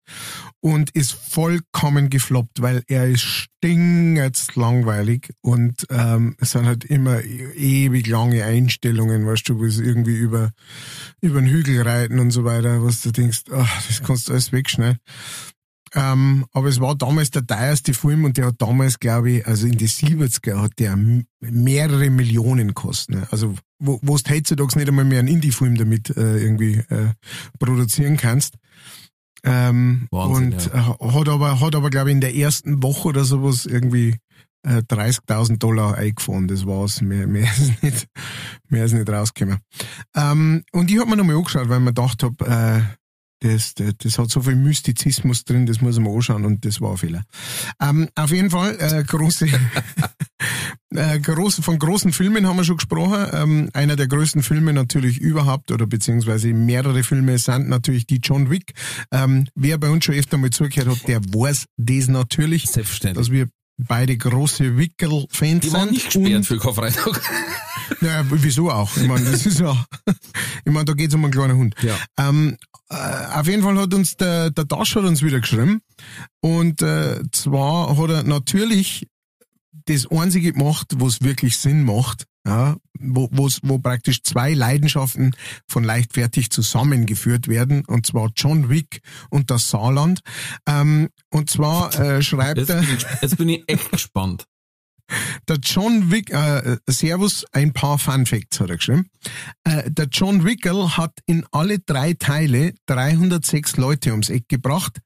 Und 0.59 0.91
ist 0.91 1.13
vollkommen 1.13 2.09
gefloppt, 2.09 2.61
weil 2.61 2.83
er 2.87 3.07
ist 3.07 3.23
stingend 3.23 4.55
langweilig 4.55 5.31
und 5.41 5.85
ähm, 5.89 6.35
es 6.39 6.51
sind 6.51 6.65
halt 6.65 6.85
immer 6.85 7.23
e- 7.23 7.53
ewig 7.85 8.07
lange 8.07 8.43
Einstellungen, 8.43 9.25
weißt 9.25 9.49
du, 9.49 9.57
wo 9.59 9.65
es 9.65 9.79
irgendwie 9.79 10.15
über, 10.17 10.51
über 11.21 11.39
den 11.41 11.49
Hügel 11.49 11.81
reiten 11.81 12.19
und 12.19 12.31
so 12.31 12.43
weiter, 12.43 12.83
was 12.83 13.01
du 13.01 13.11
denkst, 13.11 13.43
ach, 13.51 13.87
das 13.87 14.03
kannst 14.03 14.27
du 14.27 14.33
alles 14.33 14.51
wegschneiden. 14.51 14.99
Ähm, 15.93 16.45
aber 16.53 16.69
es 16.69 16.79
war 16.79 16.95
damals 16.95 17.31
der 17.31 17.45
teuerste 17.45 17.93
Film 17.93 18.23
und 18.23 18.37
der 18.37 18.47
hat 18.47 18.61
damals, 18.61 18.99
glaube 18.99 19.31
ich, 19.31 19.47
also 19.47 19.67
in 19.67 19.77
die 19.77 19.89
70er 19.89 20.61
hat 20.61 20.71
der 20.79 20.97
mehrere 21.41 22.09
Millionen 22.09 22.69
gekostet. 22.69 23.15
Ne? 23.15 23.27
Also 23.31 23.55
wo, 23.79 23.99
wo 24.01 24.17
du 24.17 24.31
heutzutage 24.31 24.77
nicht 24.77 24.87
einmal 24.87 25.05
mehr 25.05 25.19
einen 25.19 25.27
Indie-Film 25.27 25.75
damit 25.75 26.15
äh, 26.15 26.37
irgendwie 26.37 26.75
äh, 26.89 27.09
produzieren 27.59 28.15
kannst. 28.15 28.55
Ähm, 29.43 30.07
Wahnsinn, 30.11 30.53
und 30.53 30.73
äh, 30.73 30.77
hat 30.77 31.27
aber, 31.27 31.59
hat 31.59 31.75
aber, 31.75 31.89
glaube 31.89 32.09
ich, 32.09 32.15
in 32.15 32.21
der 32.21 32.35
ersten 32.35 32.83
Woche 32.83 33.09
oder 33.09 33.25
sowas 33.25 33.65
irgendwie 33.65 34.17
äh, 34.63 34.83
30.000 34.83 35.57
Dollar 35.57 35.95
eingefahren. 35.95 36.47
Das 36.47 36.65
war's. 36.65 37.01
Mehr, 37.01 37.27
mehr 37.27 37.43
ist 37.59 37.83
nicht, 37.83 38.07
mehr 38.69 38.85
ist 38.85 38.93
nicht 38.93 39.09
rausgekommen. 39.09 39.59
Ähm, 40.15 40.63
und 40.71 40.91
ich 40.91 40.99
habe 40.99 41.09
mir 41.09 41.17
nochmal 41.17 41.35
angeschaut, 41.35 41.69
weil 41.69 41.79
ich 41.79 41.83
mir 41.83 41.93
gedacht 41.93 42.23
habe, 42.23 42.45
äh, 42.45 42.81
das, 43.41 43.73
das, 43.73 43.93
das 43.97 44.17
hat 44.19 44.29
so 44.29 44.41
viel 44.41 44.55
Mystizismus 44.55 45.43
drin, 45.43 45.65
das 45.65 45.81
muss 45.81 45.99
man 45.99 46.13
anschauen 46.13 46.45
und 46.45 46.63
das 46.63 46.79
war 46.79 46.91
ein 46.91 46.97
Fehler. 46.97 47.23
Ähm, 47.81 48.07
auf 48.15 48.31
jeden 48.31 48.51
Fall, 48.51 48.77
äh, 48.79 49.03
große, 49.03 49.47
äh, 50.95 51.19
große, 51.19 51.63
von 51.63 51.79
großen 51.79 52.13
Filmen 52.13 52.47
haben 52.47 52.57
wir 52.57 52.63
schon 52.63 52.77
gesprochen. 52.77 53.27
Ähm, 53.33 53.69
einer 53.73 53.95
der 53.95 54.07
größten 54.07 54.43
Filme 54.43 54.73
natürlich 54.73 55.17
überhaupt 55.19 55.71
oder 55.71 55.87
beziehungsweise 55.87 56.53
mehrere 56.53 57.03
Filme 57.03 57.37
sind 57.39 57.67
natürlich 57.67 58.05
die 58.05 58.19
John 58.23 58.49
Wick. 58.51 58.73
Ähm, 59.11 59.47
wer 59.55 59.77
bei 59.79 59.89
uns 59.89 60.05
schon 60.05 60.15
öfter 60.15 60.37
mal 60.37 60.51
zugehört 60.51 60.87
hat, 60.89 61.07
der 61.07 61.21
weiß 61.21 61.65
das 61.77 62.07
natürlich, 62.07 62.67
Selbstverständlich. 62.67 63.25
dass 63.25 63.31
wir 63.33 63.47
beide 63.77 64.15
große 64.15 64.77
Wickel-Fans 64.77 65.61
Die 65.61 65.69
sind. 65.69 65.73
waren 65.79 65.89
nicht 65.89 66.05
gesperrt 66.11 66.45
für 66.45 66.59
Karfreitag. 66.59 67.19
Ja, 68.01 68.23
wieso 68.29 68.71
auch? 68.71 68.95
Ich 68.97 69.07
meine, 69.07 69.29
das 69.29 69.45
ist 69.45 69.59
ja, 69.59 69.85
ich 70.65 70.71
meine, 70.71 70.85
da 70.85 70.93
geht's 70.93 71.13
um 71.13 71.23
einen 71.23 71.33
kleinen 71.33 71.57
Hund. 71.57 71.75
Ja. 71.81 71.95
Ähm, 72.17 72.57
äh, 72.89 72.95
auf 72.95 73.47
jeden 73.47 73.63
Fall 73.63 73.77
hat 73.77 73.93
uns 73.93 74.17
der, 74.17 74.51
der 74.51 74.65
Dasch 74.65 74.95
hat 74.95 75.03
uns 75.03 75.21
wieder 75.21 75.39
geschrieben. 75.39 75.81
Und 76.41 76.81
äh, 76.81 77.21
zwar 77.31 77.97
hat 77.97 78.09
er 78.09 78.23
natürlich 78.23 79.07
das 79.85 80.09
Einzige 80.11 80.53
gemacht, 80.53 80.87
was 80.97 81.21
wirklich 81.21 81.57
Sinn 81.57 81.83
macht, 81.83 82.25
ja, 82.45 82.75
wo, 82.99 83.29
wo 83.31 83.79
praktisch 83.79 84.23
zwei 84.23 84.53
Leidenschaften 84.53 85.35
von 85.67 85.83
leichtfertig 85.83 86.49
zusammengeführt 86.49 87.47
werden, 87.47 87.85
und 87.85 88.05
zwar 88.05 88.31
John 88.35 88.69
Wick 88.69 89.01
und 89.29 89.51
das 89.51 89.69
Saarland. 89.69 90.21
Ähm, 90.67 91.09
und 91.29 91.49
zwar 91.49 91.97
äh, 91.99 92.21
schreibt 92.21 92.57
Jetzt 92.57 92.69
er... 92.69 92.81
bin, 92.81 92.95
ich, 92.95 93.05
jetzt 93.21 93.37
bin 93.37 93.49
ich 93.49 93.63
echt 93.67 93.91
gespannt. 93.91 94.45
Der 95.47 95.57
John 95.57 96.11
Wick, 96.11 96.31
äh, 96.31 96.77
Servus, 96.87 97.45
ein 97.51 97.73
paar 97.73 97.97
Fun 97.97 98.25
Facts 98.25 98.59
hat 98.59 98.69
er 98.69 98.77
geschrieben. 98.77 99.09
Äh, 99.63 99.89
der 99.91 100.07
John 100.11 100.45
Wickel 100.45 100.97
hat 100.97 101.19
in 101.25 101.45
alle 101.51 101.79
drei 101.79 102.13
Teile 102.13 102.73
306 102.87 103.77
Leute 103.77 104.11
ums 104.11 104.29
Eck 104.29 104.47
gebracht. 104.49 104.99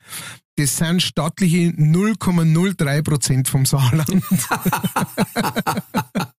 Das 0.58 0.78
sind 0.78 1.02
stattliche 1.02 1.70
0,03 1.70 3.02
Prozent 3.02 3.48
vom 3.48 3.66
Saarland. 3.66 4.10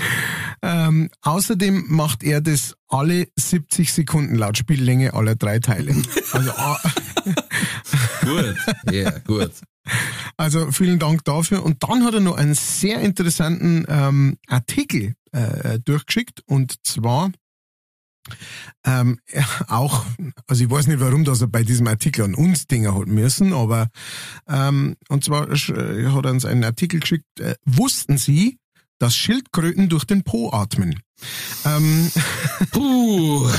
ähm, 0.62 1.10
außerdem 1.22 1.84
macht 1.88 2.22
er 2.22 2.40
das 2.40 2.76
alle 2.88 3.28
70 3.36 3.92
Sekunden 3.92 4.34
laut 4.34 4.58
Spiellänge 4.58 5.14
aller 5.14 5.36
drei 5.36 5.58
Teile. 5.58 5.94
Also, 6.32 6.50
ah, 6.52 6.78
Gut. 8.22 8.56
Ja, 8.92 9.18
gut. 9.18 9.52
Also 10.36 10.70
vielen 10.72 10.98
Dank 10.98 11.24
dafür. 11.24 11.62
Und 11.62 11.82
dann 11.82 12.04
hat 12.04 12.14
er 12.14 12.20
noch 12.20 12.36
einen 12.36 12.54
sehr 12.54 13.00
interessanten 13.00 13.84
ähm, 13.88 14.36
Artikel 14.46 15.14
äh, 15.32 15.78
durchgeschickt. 15.80 16.42
Und 16.46 16.76
zwar 16.86 17.32
ähm, 18.84 19.18
auch, 19.68 20.04
also 20.46 20.64
ich 20.64 20.70
weiß 20.70 20.86
nicht, 20.86 21.00
warum 21.00 21.24
dass 21.24 21.40
er 21.40 21.48
bei 21.48 21.64
diesem 21.64 21.86
Artikel 21.86 22.24
an 22.24 22.34
uns 22.34 22.66
Dinger 22.66 22.94
hat 22.94 23.06
müssen, 23.06 23.52
aber 23.52 23.88
ähm, 24.48 24.96
und 25.08 25.24
zwar 25.24 25.48
hat 25.48 26.24
er 26.24 26.30
uns 26.30 26.44
einen 26.44 26.64
Artikel 26.64 27.00
geschickt. 27.00 27.40
Äh, 27.40 27.54
wussten 27.64 28.18
Sie, 28.18 28.58
dass 29.00 29.16
Schildkröten 29.16 29.88
durch 29.88 30.04
den 30.04 30.22
Po 30.22 30.52
atmen? 30.52 31.00
Ähm, 31.64 32.10
Puh. 32.70 33.50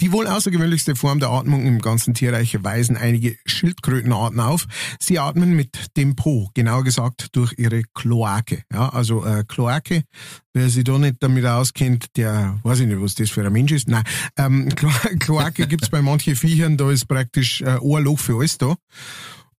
Die 0.00 0.12
wohl 0.12 0.26
außergewöhnlichste 0.26 0.94
Form 0.94 1.18
der 1.20 1.30
Atmung 1.30 1.66
im 1.66 1.80
ganzen 1.80 2.14
Tierreich 2.14 2.62
weisen 2.62 2.96
einige 2.96 3.36
Schildkrötenarten 3.46 4.38
auf. 4.40 4.66
Sie 5.00 5.18
atmen 5.18 5.56
mit 5.56 5.96
dem 5.96 6.14
Po, 6.14 6.50
genauer 6.54 6.84
gesagt 6.84 7.28
durch 7.32 7.54
ihre 7.56 7.82
Kloake. 7.94 8.62
Ja, 8.72 8.90
also 8.90 9.24
äh, 9.24 9.44
Kloake, 9.48 10.04
wer 10.52 10.68
sich 10.68 10.84
da 10.84 10.98
nicht 10.98 11.16
damit 11.20 11.46
auskennt, 11.46 12.16
der 12.16 12.58
weiß 12.62 12.80
ich 12.80 12.86
nicht, 12.86 13.00
was 13.00 13.14
das 13.14 13.30
für 13.30 13.44
ein 13.44 13.52
Mensch 13.52 13.72
ist. 13.72 13.88
Nein, 13.88 14.04
ähm, 14.36 14.68
Klo 14.76 14.90
Kloake 15.18 15.66
gibt's 15.66 15.88
bei 15.88 16.02
manchen 16.02 16.36
Viechern, 16.36 16.76
da 16.76 16.90
ist 16.90 17.08
praktisch 17.08 17.62
äh, 17.62 17.78
ein 17.80 18.04
Loch 18.04 18.18
für 18.18 18.36
alles 18.36 18.58
da. 18.58 18.76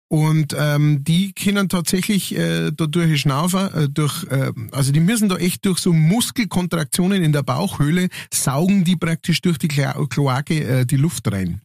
Und 0.09 0.57
ähm, 0.59 1.05
die 1.05 1.35
können 1.35 1.69
tatsächlich 1.69 2.35
äh, 2.35 2.71
da 2.73 2.87
durch 2.87 3.21
Schnaufer, 3.21 3.75
äh, 3.75 3.89
durch, 3.91 4.25
äh, 4.25 4.53
also 4.73 4.91
die 4.91 5.01
müssen 5.01 5.29
da 5.29 5.37
echt 5.37 5.67
durch 5.67 5.79
so 5.79 5.93
Muskelkontraktionen 5.93 7.23
in 7.23 7.33
der 7.33 7.43
Bauchhöhle, 7.43 8.09
saugen 8.33 8.85
die 8.85 8.97
praktisch 8.97 9.43
durch 9.43 9.59
die 9.59 9.69
Kloake 9.69 10.65
äh, 10.65 10.87
die 10.87 10.97
Luft 10.97 11.31
rein. 11.31 11.61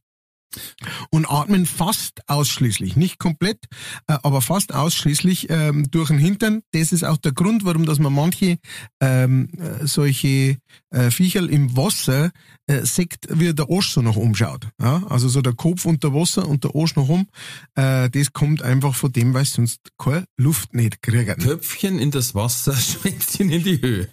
Und 1.10 1.30
atmen 1.30 1.66
fast 1.66 2.22
ausschließlich, 2.28 2.96
nicht 2.96 3.20
komplett, 3.20 3.60
äh, 4.08 4.18
aber 4.24 4.42
fast 4.42 4.74
ausschließlich 4.74 5.50
ähm, 5.50 5.90
durch 5.92 6.08
den 6.08 6.18
Hintern. 6.18 6.62
Das 6.72 6.92
ist 6.92 7.04
auch 7.04 7.18
der 7.18 7.32
Grund, 7.32 7.66
warum 7.66 7.86
dass 7.86 8.00
man 8.00 8.14
manche 8.14 8.58
ähm, 9.00 9.50
äh, 9.58 9.86
solche 9.86 10.58
äh, 10.90 11.12
Viecherl 11.12 11.50
im 11.50 11.76
Wasser 11.76 12.32
äh, 12.68 12.86
sieht, 12.86 13.18
wie 13.30 13.54
der 13.54 13.70
Arsch 13.70 13.92
so 13.92 14.02
nach 14.02 14.16
oben 14.16 14.36
schaut. 14.36 14.68
Ja? 14.82 15.04
Also 15.10 15.28
so 15.28 15.42
der 15.42 15.54
Kopf 15.54 15.86
unter 15.86 16.14
Wasser 16.14 16.48
und 16.48 16.64
der 16.64 16.76
Arsch 16.76 16.96
nach 16.96 17.08
oben. 17.10 17.28
Äh, 17.76 18.10
das 18.10 18.34
kommt 18.34 18.62
einfach 18.62 18.96
von 18.96 19.12
dem, 19.12 19.34
weil 19.34 19.46
sonst 19.46 19.80
keine 19.98 20.26
Luft 20.38 20.74
nicht 20.74 21.02
kriegen. 21.02 21.38
Köpfchen 21.38 22.00
in 22.00 22.12
das 22.12 22.36
Wasser, 22.36 22.76
Schwänzchen 22.76 23.50
in 23.50 23.64
die 23.64 23.82
Höhe. 23.82 24.10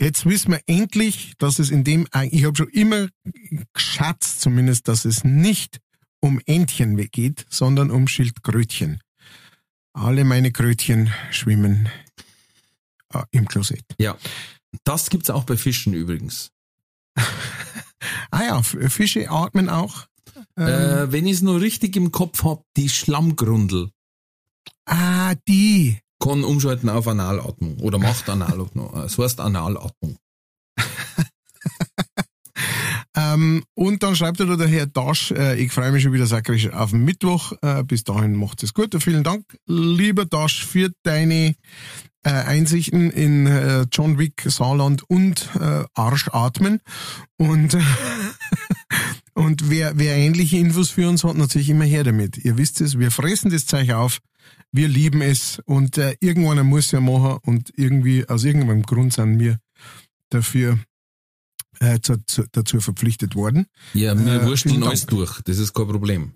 Jetzt 0.00 0.26
wissen 0.26 0.52
wir 0.52 0.60
endlich, 0.66 1.34
dass 1.38 1.58
es 1.58 1.70
in 1.70 1.84
dem, 1.84 2.08
ich 2.30 2.44
habe 2.44 2.56
schon 2.56 2.68
immer 2.70 3.08
geschätzt 3.72 4.40
zumindest, 4.40 4.88
dass 4.88 5.04
es 5.04 5.24
nicht 5.24 5.80
um 6.20 6.40
Entchen 6.46 6.96
geht, 6.96 7.46
sondern 7.48 7.90
um 7.90 8.08
Schildkrötchen. 8.08 9.00
Alle 9.92 10.24
meine 10.24 10.50
Krötchen 10.50 11.12
schwimmen 11.30 11.88
äh, 13.12 13.22
im 13.30 13.46
Klosett. 13.46 13.84
Ja. 13.98 14.16
Das 14.82 15.10
gibt's 15.10 15.30
auch 15.30 15.44
bei 15.44 15.56
Fischen 15.56 15.94
übrigens. 15.94 16.50
ah 17.16 18.42
ja, 18.42 18.62
Fische 18.62 19.30
atmen 19.30 19.68
auch. 19.68 20.08
Ähm, 20.56 20.66
äh, 20.66 21.12
wenn 21.12 21.26
ich 21.26 21.34
es 21.34 21.42
nur 21.42 21.60
richtig 21.60 21.94
im 21.96 22.10
Kopf 22.10 22.42
hab, 22.42 22.64
die 22.76 22.88
Schlammgrundel. 22.88 23.90
Ah, 24.86 25.34
die. 25.48 26.00
Kann 26.20 26.44
umschalten 26.44 26.88
auf 26.88 27.06
Analatmung 27.08 27.78
oder 27.80 27.98
macht 27.98 28.28
Analatmung. 28.28 28.90
Das 28.94 29.18
heißt 29.18 29.40
Analatmung. 29.40 30.16
ähm, 33.16 33.64
und 33.74 34.02
dann 34.02 34.16
schreibt 34.16 34.40
er 34.40 34.46
da 34.46 34.56
der 34.56 34.68
Herr 34.68 34.86
Dasch, 34.86 35.30
äh, 35.32 35.56
ich 35.56 35.72
freue 35.72 35.92
mich 35.92 36.02
schon 36.02 36.12
wieder 36.12 36.26
sakrisch 36.26 36.70
auf 36.70 36.90
den 36.90 37.04
Mittwoch. 37.04 37.52
Äh, 37.62 37.84
bis 37.84 38.04
dahin 38.04 38.34
macht 38.34 38.62
es 38.62 38.74
gut. 38.74 38.94
Vielen 39.02 39.24
Dank, 39.24 39.44
lieber 39.66 40.24
Dasch, 40.24 40.64
für 40.64 40.90
deine 41.02 41.54
äh, 42.24 42.30
Einsichten 42.30 43.10
in 43.10 43.46
äh, 43.46 43.86
John 43.92 44.18
Wick, 44.18 44.42
Saarland 44.46 45.02
und 45.08 45.50
äh, 45.60 45.84
Arschatmen. 45.94 46.80
Und, 47.36 47.76
und 49.34 49.70
wer, 49.70 49.98
wer 49.98 50.16
ähnliche 50.16 50.56
Infos 50.56 50.90
für 50.90 51.08
uns 51.08 51.22
hat, 51.22 51.36
natürlich 51.36 51.70
immer 51.70 51.84
her 51.84 52.02
damit. 52.02 52.38
Ihr 52.38 52.56
wisst 52.56 52.80
es, 52.80 52.98
wir 52.98 53.10
fressen 53.10 53.50
das 53.50 53.66
Zeug 53.66 53.92
auf, 53.92 54.20
wir 54.74 54.88
lieben 54.88 55.22
es 55.22 55.60
und 55.66 55.98
äh, 55.98 56.16
irgendwann 56.20 56.66
muss 56.66 56.90
ja 56.90 57.00
machen 57.00 57.38
und 57.44 57.72
irgendwie, 57.76 58.28
aus 58.28 58.42
irgendeinem 58.42 58.82
Grund 58.82 59.12
sind 59.12 59.38
wir 59.38 59.60
dafür 60.30 60.80
äh, 61.78 62.00
zu, 62.00 62.16
zu, 62.26 62.44
dazu 62.50 62.80
verpflichtet 62.80 63.36
worden. 63.36 63.66
Ja, 63.94 64.18
wir 64.18 64.42
äh, 64.42 64.46
wursteln 64.46 64.82
alles 64.82 65.06
durch, 65.06 65.40
das 65.42 65.58
ist 65.58 65.74
kein 65.74 65.86
Problem. 65.86 66.32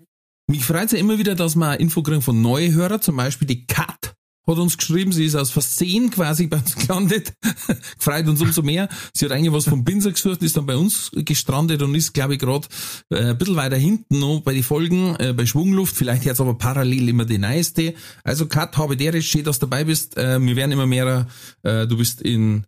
Mich 0.47 0.63
freut 0.63 0.85
es 0.85 0.93
ja 0.93 0.99
immer 0.99 1.19
wieder, 1.19 1.35
dass 1.35 1.57
wir 1.57 1.79
Info 1.81 2.01
kriegen 2.01 2.21
von 2.21 2.41
neuen 2.41 2.73
Hörern, 2.73 3.01
zum 3.01 3.17
Beispiel 3.17 3.47
die 3.47 3.67
Kat 3.67 4.15
hat 4.49 4.57
uns 4.57 4.77
geschrieben, 4.77 5.11
sie 5.11 5.25
ist 5.25 5.35
aus 5.35 5.51
Versehen 5.51 6.09
quasi 6.09 6.47
bei 6.47 6.57
uns 6.57 6.75
gelandet. 6.75 7.33
Freut 7.99 8.27
uns 8.27 8.41
umso 8.41 8.61
mehr. 8.63 8.89
Sie 9.13 9.25
hat 9.25 9.31
eigentlich 9.31 9.53
was 9.53 9.65
vom 9.65 9.83
Binser 9.83 10.11
gesucht, 10.11 10.41
ist 10.43 10.57
dann 10.57 10.65
bei 10.65 10.75
uns 10.75 11.11
gestrandet 11.13 11.81
und 11.81 11.95
ist, 11.95 12.13
glaube 12.13 12.33
ich, 12.33 12.39
gerade 12.39 12.67
äh, 13.09 13.29
ein 13.29 13.37
bisschen 13.37 13.55
weiter 13.55 13.77
hinten 13.77 14.19
noch 14.19 14.41
bei 14.41 14.53
den 14.53 14.63
Folgen, 14.63 15.15
äh, 15.17 15.33
bei 15.33 15.45
Schwungluft. 15.45 15.95
Vielleicht 15.95 16.25
jetzt 16.25 16.41
aber 16.41 16.55
parallel 16.55 17.09
immer 17.09 17.25
die 17.25 17.37
neueste. 17.37 17.93
Also 18.23 18.47
Kat, 18.47 18.77
habe 18.77 18.97
der 18.97 19.21
schön, 19.21 19.43
dass 19.43 19.59
du 19.59 19.67
dabei 19.67 19.83
bist. 19.83 20.17
Äh, 20.17 20.39
wir 20.41 20.55
werden 20.55 20.71
immer 20.71 20.87
mehr, 20.87 21.27
äh, 21.63 21.87
du 21.87 21.97
bist 21.97 22.21
in 22.21 22.65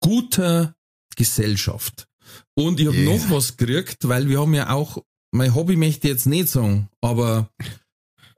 guter 0.00 0.74
Gesellschaft. 1.16 2.06
Und 2.54 2.80
ich 2.80 2.86
habe 2.86 2.96
yeah. 2.96 3.14
noch 3.14 3.30
was 3.30 3.56
gekriegt, 3.56 4.08
weil 4.08 4.28
wir 4.28 4.40
haben 4.40 4.54
ja 4.54 4.70
auch, 4.70 5.02
mein 5.32 5.54
Hobby 5.54 5.76
möchte 5.76 6.08
ich 6.08 6.14
jetzt 6.14 6.26
nicht 6.26 6.48
sagen, 6.48 6.88
aber 7.00 7.50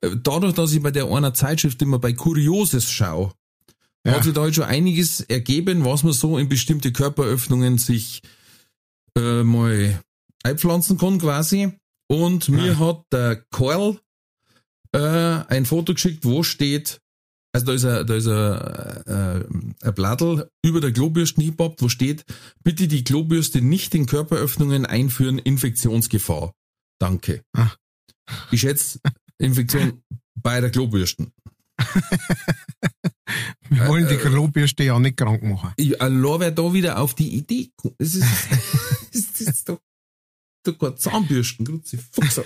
dadurch, 0.03 0.55
dass 0.55 0.73
ich 0.73 0.83
bei 0.83 0.91
der 0.91 1.07
einer 1.07 1.35
Zeitschrift 1.35 1.81
immer 1.83 1.99
bei 1.99 2.13
Kurioses 2.13 2.91
schaue, 2.91 3.33
ja. 4.05 4.13
hat 4.13 4.25
sich 4.25 4.33
da 4.33 4.43
halt 4.43 4.55
schon 4.55 4.65
einiges 4.65 5.21
ergeben, 5.21 5.85
was 5.85 6.03
man 6.03 6.13
so 6.13 6.39
in 6.39 6.49
bestimmte 6.49 6.93
Körperöffnungen 6.93 7.79
sich 7.79 8.23
äh, 9.17 9.43
mal 9.43 10.01
einpflanzen 10.43 10.99
kann 10.99 11.19
quasi. 11.19 11.73
Und 12.09 12.49
ja. 12.49 12.55
mir 12.55 12.79
hat 12.79 13.05
der 13.13 13.45
Coil 13.51 13.99
äh, 14.93 14.99
ein 14.99 15.65
Foto 15.65 15.95
geschickt, 15.95 16.25
wo 16.25 16.43
steht, 16.43 17.01
also 17.53 17.67
da 17.67 17.73
ist 17.73 17.85
ein, 17.85 18.07
da 18.07 18.15
ist 18.15 18.27
ein, 18.27 19.07
äh, 19.07 19.87
ein 19.87 19.95
Blattl 19.95 20.49
über 20.65 20.81
der 20.81 20.93
Klobürste 20.93 21.41
hingepappt, 21.41 21.81
wo 21.81 21.89
steht, 21.89 22.25
bitte 22.65 22.89
die 22.89 23.05
Klobürste 23.05 23.63
nicht 23.63 23.95
in 23.95 24.07
Körperöffnungen 24.07 24.85
einführen, 24.85 25.39
Infektionsgefahr. 25.39 26.53
Danke. 26.99 27.43
Ach. 27.53 27.77
Ich 28.51 28.61
schätze, 28.61 29.01
Infektion 29.43 30.03
bei 30.37 30.61
der 30.61 30.71
Klobürsten. 30.71 31.33
Wir 33.69 33.89
wollen 33.89 34.07
die 34.09 34.17
Klobürste 34.17 34.85
ja 34.85 34.99
nicht 34.99 35.17
krank 35.17 35.43
machen. 35.43 35.73
Ich 35.77 35.99
wer 36.41 36.51
da 36.51 36.73
wieder 36.73 36.99
auf 36.99 37.15
die 37.15 37.35
Idee 37.37 37.71
kommt. 37.77 37.95
Es 37.99 38.15
ist, 38.15 38.27
es 39.13 39.41
ist 39.41 39.69
doch, 39.69 39.81
doch 40.63 40.79
keine 40.79 40.95
Zahnbürsten, 40.97 41.83
Fuchser. 42.13 42.45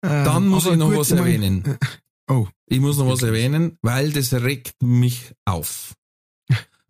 Dann 0.00 0.44
ähm, 0.44 0.48
muss 0.48 0.66
ich 0.66 0.76
noch 0.76 0.88
gut, 0.88 0.98
was 0.98 1.10
erwähnen. 1.10 1.62
Mein, 1.64 1.78
oh. 2.28 2.48
Ich 2.66 2.80
muss 2.80 2.96
noch 2.96 3.08
was 3.08 3.22
erwähnen, 3.22 3.78
weil 3.82 4.12
das 4.12 4.32
regt 4.32 4.82
mich 4.82 5.32
auf. 5.44 5.94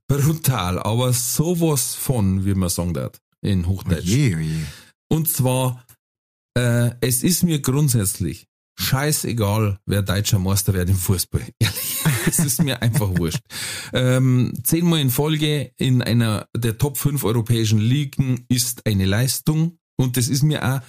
Brutal, 0.07 0.79
aber 0.79 1.13
sowas 1.13 1.95
von, 1.95 2.45
wie 2.45 2.55
man 2.55 2.69
sagen 2.69 2.95
darf 2.95 3.21
in 3.47 3.67
Hochdeutsch. 3.67 4.13
Oje, 4.13 4.37
oje. 4.37 4.67
Und 5.09 5.29
zwar, 5.29 5.85
äh, 6.59 6.91
es 7.01 7.23
ist 7.23 7.45
mir 7.45 7.61
grundsätzlich 7.61 8.47
scheißegal, 8.79 9.79
wer 9.87 10.03
deutscher 10.03 10.39
Meister 10.39 10.75
wird 10.75 10.91
im 10.91 10.97
Fußball. 10.97 11.43
Ehrlich, 11.59 12.05
es 12.27 12.39
ist 12.39 12.63
mir 12.63 12.83
einfach 12.83 13.09
wurscht. 13.17 13.41
Ähm, 13.93 14.53
zehnmal 14.63 15.01
in 15.01 15.11
Folge 15.11 15.73
in 15.77 16.03
einer 16.03 16.47
der 16.55 16.79
Top 16.79 16.99
5 16.99 17.25
europäischen 17.25 17.79
Ligen 17.79 18.45
ist 18.49 18.87
eine 18.87 19.07
Leistung 19.07 19.79
und 19.97 20.17
das 20.17 20.29
ist 20.29 20.43
mir 20.43 20.63
auch 20.65 20.81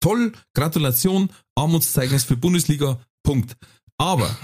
toll. 0.00 0.32
Gratulation, 0.54 1.30
Armutszeugnis 1.54 2.24
für 2.24 2.36
Bundesliga. 2.36 3.00
Punkt. 3.22 3.56
Aber 3.98 4.36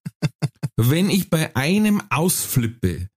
wenn 0.76 1.10
ich 1.10 1.30
bei 1.30 1.54
einem 1.56 2.02
ausflippe, 2.10 3.08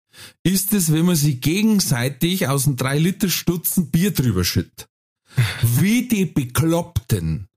ist 0.44 0.74
es, 0.74 0.92
wenn 0.92 1.06
man 1.06 1.16
sich 1.16 1.42
gegenseitig 1.42 2.48
aus 2.48 2.68
einem 2.68 2.76
3-Liter-Stutzen 2.76 3.92
Bier 3.92 4.12
drüber 4.12 4.44
schüttet. 4.44 4.88
Wie 5.62 6.08
die 6.08 6.26
Bekloppten. 6.26 7.48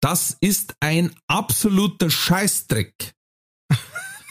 Das 0.00 0.36
ist 0.40 0.74
ein 0.80 1.14
absoluter 1.26 2.10
Scheißdreck. 2.10 3.14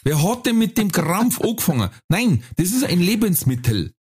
Wer 0.04 0.22
hat 0.22 0.46
denn 0.46 0.58
mit 0.58 0.78
dem 0.78 0.92
Krampf 0.92 1.40
angefangen? 1.42 1.90
Nein, 2.10 2.44
das 2.58 2.72
ist 2.72 2.84
ein 2.84 3.00
Lebensmittel. 3.00 3.94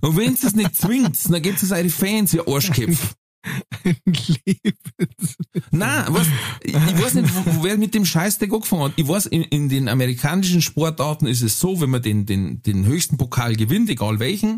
Und 0.00 0.16
wenn 0.16 0.34
es 0.34 0.54
nicht 0.54 0.76
zwingt, 0.76 1.18
dann 1.30 1.42
geht 1.42 1.62
es 1.62 1.70
eure 1.70 1.88
Fans, 1.88 2.34
ihr 2.34 2.46
Arschköpf 2.46 3.14
ein 3.84 3.96
Lebensmittel. 4.06 5.62
Nein, 5.70 6.04
was, 6.08 6.26
ich 6.62 6.74
weiß 6.74 7.14
nicht, 7.14 7.30
wer 7.62 7.76
mit 7.76 7.94
dem 7.94 8.04
Scheißdreck 8.04 8.52
angefangen 8.52 8.84
hat. 8.84 8.92
Ich 8.96 9.06
weiß, 9.06 9.26
in, 9.26 9.42
in, 9.42 9.68
den 9.68 9.88
amerikanischen 9.88 10.62
Sportarten 10.62 11.26
ist 11.26 11.42
es 11.42 11.60
so, 11.60 11.80
wenn 11.80 11.90
man 11.90 12.02
den, 12.02 12.26
den, 12.26 12.62
den 12.62 12.86
höchsten 12.86 13.16
Pokal 13.16 13.56
gewinnt, 13.56 13.90
egal 13.90 14.18
welchen, 14.18 14.56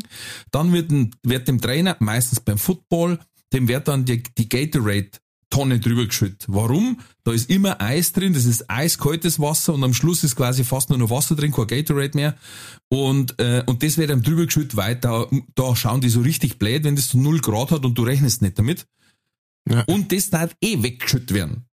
dann 0.51 0.71
wird, 0.71 0.91
ein, 0.91 1.11
wird 1.23 1.47
dem 1.47 1.59
Trainer, 1.59 1.97
meistens 1.99 2.39
beim 2.39 2.57
Football, 2.57 3.19
dem 3.53 3.67
wird 3.67 3.87
dann 3.87 4.05
die, 4.05 4.23
die 4.37 4.49
Gatorade 4.49 5.11
Tonne 5.49 5.79
drüber 5.79 6.05
geschüttet. 6.05 6.45
Warum? 6.47 6.99
Da 7.23 7.31
ist 7.31 7.49
immer 7.49 7.81
Eis 7.81 8.11
drin, 8.11 8.33
das 8.33 8.45
ist 8.45 8.69
eiskaltes 8.69 9.39
Wasser 9.39 9.73
und 9.73 9.83
am 9.83 9.93
Schluss 9.93 10.23
ist 10.23 10.35
quasi 10.35 10.63
fast 10.63 10.89
nur 10.89 10.97
noch 10.97 11.09
Wasser 11.09 11.35
drin, 11.35 11.51
kein 11.51 11.67
Gatorade 11.67 12.17
mehr. 12.17 12.35
Und, 12.89 13.39
äh, 13.39 13.63
und 13.65 13.81
das 13.83 13.97
wird 13.97 14.09
dann 14.09 14.23
drüber 14.23 14.45
geschüttet, 14.45 14.75
weil 14.75 14.95
da, 14.95 15.27
da 15.55 15.75
schauen 15.75 16.01
die 16.01 16.09
so 16.09 16.21
richtig 16.21 16.59
blöd, 16.59 16.83
wenn 16.83 16.95
das 16.95 17.09
so 17.09 17.17
null 17.17 17.39
Grad 17.39 17.71
hat 17.71 17.85
und 17.85 17.97
du 17.97 18.03
rechnest 18.03 18.41
nicht 18.41 18.59
damit. 18.59 18.85
Ja. 19.69 19.83
Und 19.87 20.11
das 20.11 20.29
darf 20.29 20.55
eh 20.61 20.81
weggeschüttet 20.83 21.33
werden. 21.33 21.65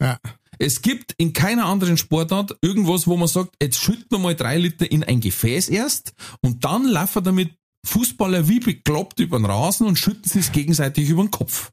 Ja. 0.00 0.18
Es 0.58 0.82
gibt 0.82 1.14
in 1.16 1.32
keiner 1.32 1.66
anderen 1.66 1.96
Sportart 1.96 2.56
irgendwas, 2.62 3.06
wo 3.06 3.16
man 3.16 3.28
sagt, 3.28 3.54
jetzt 3.60 3.80
schütten 3.80 4.06
wir 4.10 4.18
mal 4.18 4.34
drei 4.34 4.58
Liter 4.58 4.90
in 4.90 5.02
ein 5.02 5.20
Gefäß 5.20 5.68
erst 5.68 6.14
und 6.42 6.64
dann 6.64 6.84
laufen 6.84 7.24
damit 7.24 7.50
Fußballer 7.86 8.48
wie 8.48 8.60
bekloppt 8.60 9.20
über 9.20 9.38
den 9.38 9.46
Rasen 9.46 9.86
und 9.86 9.98
schütten 9.98 10.24
sie 10.24 10.38
es 10.38 10.52
gegenseitig 10.52 11.08
über 11.08 11.22
den 11.22 11.30
Kopf. 11.30 11.70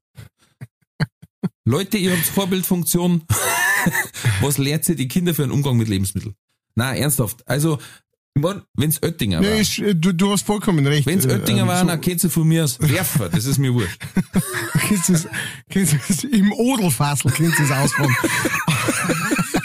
Leute, 1.66 1.98
ihr 1.98 2.12
habt 2.12 2.26
Vorbildfunktion. 2.26 3.24
Was 4.42 4.58
lehrt 4.58 4.88
ihr 4.90 4.96
die 4.96 5.08
Kinder 5.08 5.34
für 5.34 5.44
einen 5.44 5.52
Umgang 5.52 5.78
mit 5.78 5.88
Lebensmitteln? 5.88 6.36
Na, 6.76 6.96
ernsthaft. 6.96 7.48
Also, 7.48 7.78
wenn's 8.74 9.04
Oettinger 9.04 9.42
nee, 9.42 9.48
war. 9.48 9.56
Ich, 9.56 9.84
du, 9.96 10.14
du 10.14 10.32
hast 10.32 10.46
vollkommen 10.46 10.86
recht. 10.88 11.06
Wenn's 11.06 11.26
äh, 11.26 11.34
Oettinger 11.34 11.64
äh, 11.64 11.68
war, 11.68 11.82
so. 11.82 11.88
dann 11.88 12.02
kennst 12.02 12.24
du 12.24 12.30
von 12.30 12.48
mir 12.48 12.64
aus 12.64 12.80
Werfer. 12.80 13.30
Das 13.30 13.46
ist 13.46 13.60
mir 13.60 13.74
wurscht. 13.74 14.00
kennst 14.88 15.10
du 15.10 15.14
es, 16.10 16.24
im 16.24 16.52
Odelfassel 16.52 17.32
kennst 17.32 17.60
du 17.60 17.64
es 17.64 17.72
ausfahren. 17.72 18.16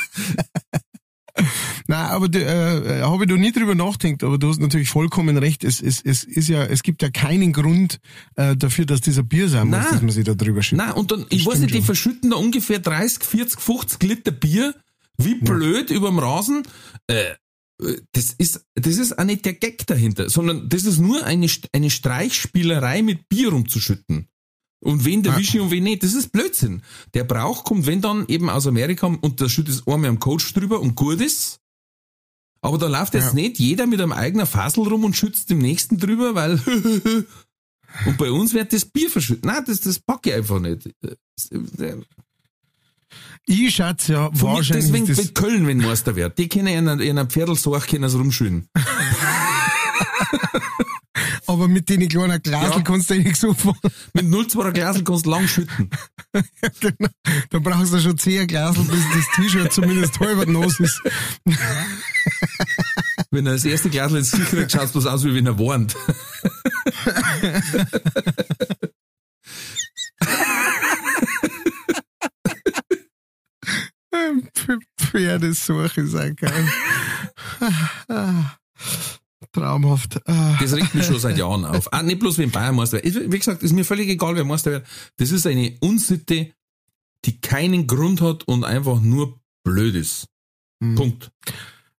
Nein, 1.96 2.11
aber 2.11 2.35
äh, 2.35 3.02
habe 3.02 3.24
ich 3.24 3.30
da 3.30 3.37
nie 3.37 3.52
drüber 3.52 3.74
nachgedacht, 3.74 4.22
aber 4.22 4.38
du 4.38 4.48
hast 4.48 4.61
natürlich 4.61 4.90
vollkommen 4.90 5.38
recht. 5.38 5.64
Es, 5.64 5.80
es, 5.80 6.02
es 6.02 6.24
ist 6.24 6.48
ja, 6.48 6.64
es 6.64 6.82
gibt 6.82 7.00
ja 7.02 7.11
keinen 7.11 7.52
Grund 7.52 8.00
äh, 8.35 8.54
dafür, 8.54 8.85
dass 8.85 9.00
dieser 9.00 9.22
Bier 9.22 9.48
sein 9.48 9.68
muss, 9.68 9.90
dass 9.90 10.02
man 10.02 10.11
sich 10.11 10.24
da 10.24 10.35
drüber 10.35 10.62
schüttet. 10.62 10.87
Nein, 10.87 10.94
und 10.94 11.11
dann, 11.11 11.20
das 11.20 11.28
ich 11.30 11.46
weiß 11.46 11.61
nicht, 11.61 11.74
die 11.74 11.80
verschütten 11.80 12.30
da 12.30 12.37
ungefähr 12.37 12.80
30, 12.80 13.24
40, 13.24 13.61
50 13.61 14.02
Liter 14.02 14.30
Bier, 14.30 14.74
wie 15.16 15.37
blöd 15.37 15.90
ja. 15.90 15.96
überm 15.96 16.18
Rasen. 16.18 16.64
Äh, 17.06 17.35
das 18.12 18.35
ist, 18.37 18.66
das 18.74 18.96
ist 18.98 19.18
auch 19.18 19.24
nicht 19.24 19.44
der 19.44 19.54
Gag 19.54 19.87
dahinter, 19.87 20.28
sondern 20.28 20.68
das 20.68 20.85
ist 20.85 20.98
nur 20.98 21.24
eine, 21.24 21.46
eine 21.72 21.90
Streichspielerei 21.90 23.02
mit 23.02 23.28
Bier 23.28 23.50
rumzuschütten. 23.50 24.28
Und 24.80 25.04
wen 25.04 25.22
der 25.22 25.37
wische 25.37 25.62
und 25.62 25.70
wen 25.70 25.85
nicht, 25.85 26.02
das 26.02 26.12
ist 26.12 26.30
Blödsinn. 26.30 26.82
Der 27.14 27.24
Brauch 27.24 27.64
kommt, 27.64 27.87
wenn 27.87 28.02
dann 28.02 28.26
eben 28.28 28.50
aus 28.50 28.66
Amerika 28.66 29.06
und 29.06 29.40
da 29.40 29.48
schüttet 29.48 29.74
es 29.74 29.87
einmal 29.87 30.11
am 30.11 30.20
Coach 30.20 30.52
drüber 30.52 30.80
und 30.80 30.94
gut 30.94 31.20
ist. 31.20 31.61
Aber 32.66 32.79
da 32.79 32.88
läuft 32.88 33.14
jetzt 33.14 33.29
ja. 33.29 33.35
nicht 33.35 33.61
jeder 33.61 33.87
mit 33.87 34.00
einem 34.00 34.11
eigenen 34.11 34.44
Fassel 34.44 34.88
rum 34.88 35.05
und 35.05 35.16
schützt 35.16 35.50
dem 35.50 35.59
nächsten 35.59 35.98
drüber, 35.98 36.35
weil 36.35 36.55
und 38.07 38.18
bei 38.18 38.29
uns 38.33 38.55
wird 38.55 38.72
das 38.72 38.85
Bier 38.85 39.09
verschüttet. 39.09 39.44
Nein, 39.44 39.62
das, 39.64 39.81
das 39.83 40.00
packe 40.00 40.31
ich 40.31 40.35
einfach 40.35 40.59
nicht. 40.59 40.90
Ich 43.46 43.72
schätze 43.72 44.12
ja 44.14 44.33
Von 44.33 44.55
wahrscheinlich. 44.55 44.87
deswegen 44.87 45.07
das, 45.07 45.33
Köln, 45.33 45.68
wenn 45.68 45.79
Meister 45.79 46.16
wird. 46.16 46.38
Die 46.38 46.48
können 46.48 46.66
in 46.66 46.88
einer, 46.88 47.00
in 47.00 47.11
einer 47.11 47.26
Pferdelsorg 47.26 47.87
können 47.87 48.09
sie 48.09 48.18
rumschülen. 48.18 48.68
aber 51.46 51.68
mit 51.68 51.88
den 51.88 52.09
kleinen 52.09 52.40
Glasel 52.42 52.78
Ja. 52.78 52.82
kannst 52.82 53.11
du 53.11 53.14
eh 53.14 53.18
nichts 53.22 53.44
anfangen. 53.44 53.78
Mit 54.14 54.26
0,2er 54.26 54.72
Glasel 54.72 55.04
kannst 55.04 55.26
du 55.26 55.30
lang 55.30 55.46
schütten. 55.48 55.90
genau. 56.80 57.09
Da 57.50 57.59
brauchst 57.59 57.92
du 57.92 58.00
schon 58.00 58.18
10 58.18 58.46
Glasel, 58.46 58.85
bis 58.85 59.04
das 59.14 59.26
T-Shirt 59.37 59.72
zumindest 59.72 60.18
halb 60.20 60.46
nass 60.48 60.80
ist. 60.80 61.00
Wenn 63.30 63.46
er 63.46 63.52
das 63.54 63.64
erste 63.64 63.90
Glasel 63.90 64.18
ins 64.18 64.30
Gesicht 64.30 64.50
kriegt, 64.50 64.72
schaut 64.72 64.92
bloß 64.92 65.06
aus, 65.06 65.24
wie 65.24 65.35
wenn 65.35 65.46
er 65.46 65.59
warnt. 65.59 65.96
Pferdesuche 74.98 76.00
ist 76.00 76.14
auch 76.14 76.37
geil. 76.37 76.68
Traumhaft. 79.57 80.21
Ah. 80.29 80.57
Das 80.61 80.75
regt 80.75 80.95
mich 80.95 81.07
schon 81.07 81.19
seit 81.19 81.38
Jahren 81.38 81.64
auf. 81.64 81.92
Ah, 81.92 82.03
nicht 82.03 82.19
bloß 82.19 82.38
wenn 82.38 82.51
Bayern 82.51 82.77
Meister. 82.77 83.01
Wie 83.03 83.38
gesagt, 83.38 83.62
ist 83.62 83.73
mir 83.73 83.85
völlig 83.85 84.09
egal, 84.09 84.37
wer 84.37 84.45
Meister 84.45 84.71
wird. 84.71 84.87
Das 85.16 85.31
ist 85.31 85.47
eine 85.47 85.77
Unsitte, 85.81 86.53
die 87.25 87.40
keinen 87.40 87.87
Grund 87.87 88.21
hat 88.21 88.47
und 88.47 88.64
einfach 88.64 89.01
nur 89.01 89.40
blöd 89.64 89.95
ist. 89.95 90.27
Hm. 90.83 90.95
Punkt. 90.95 91.31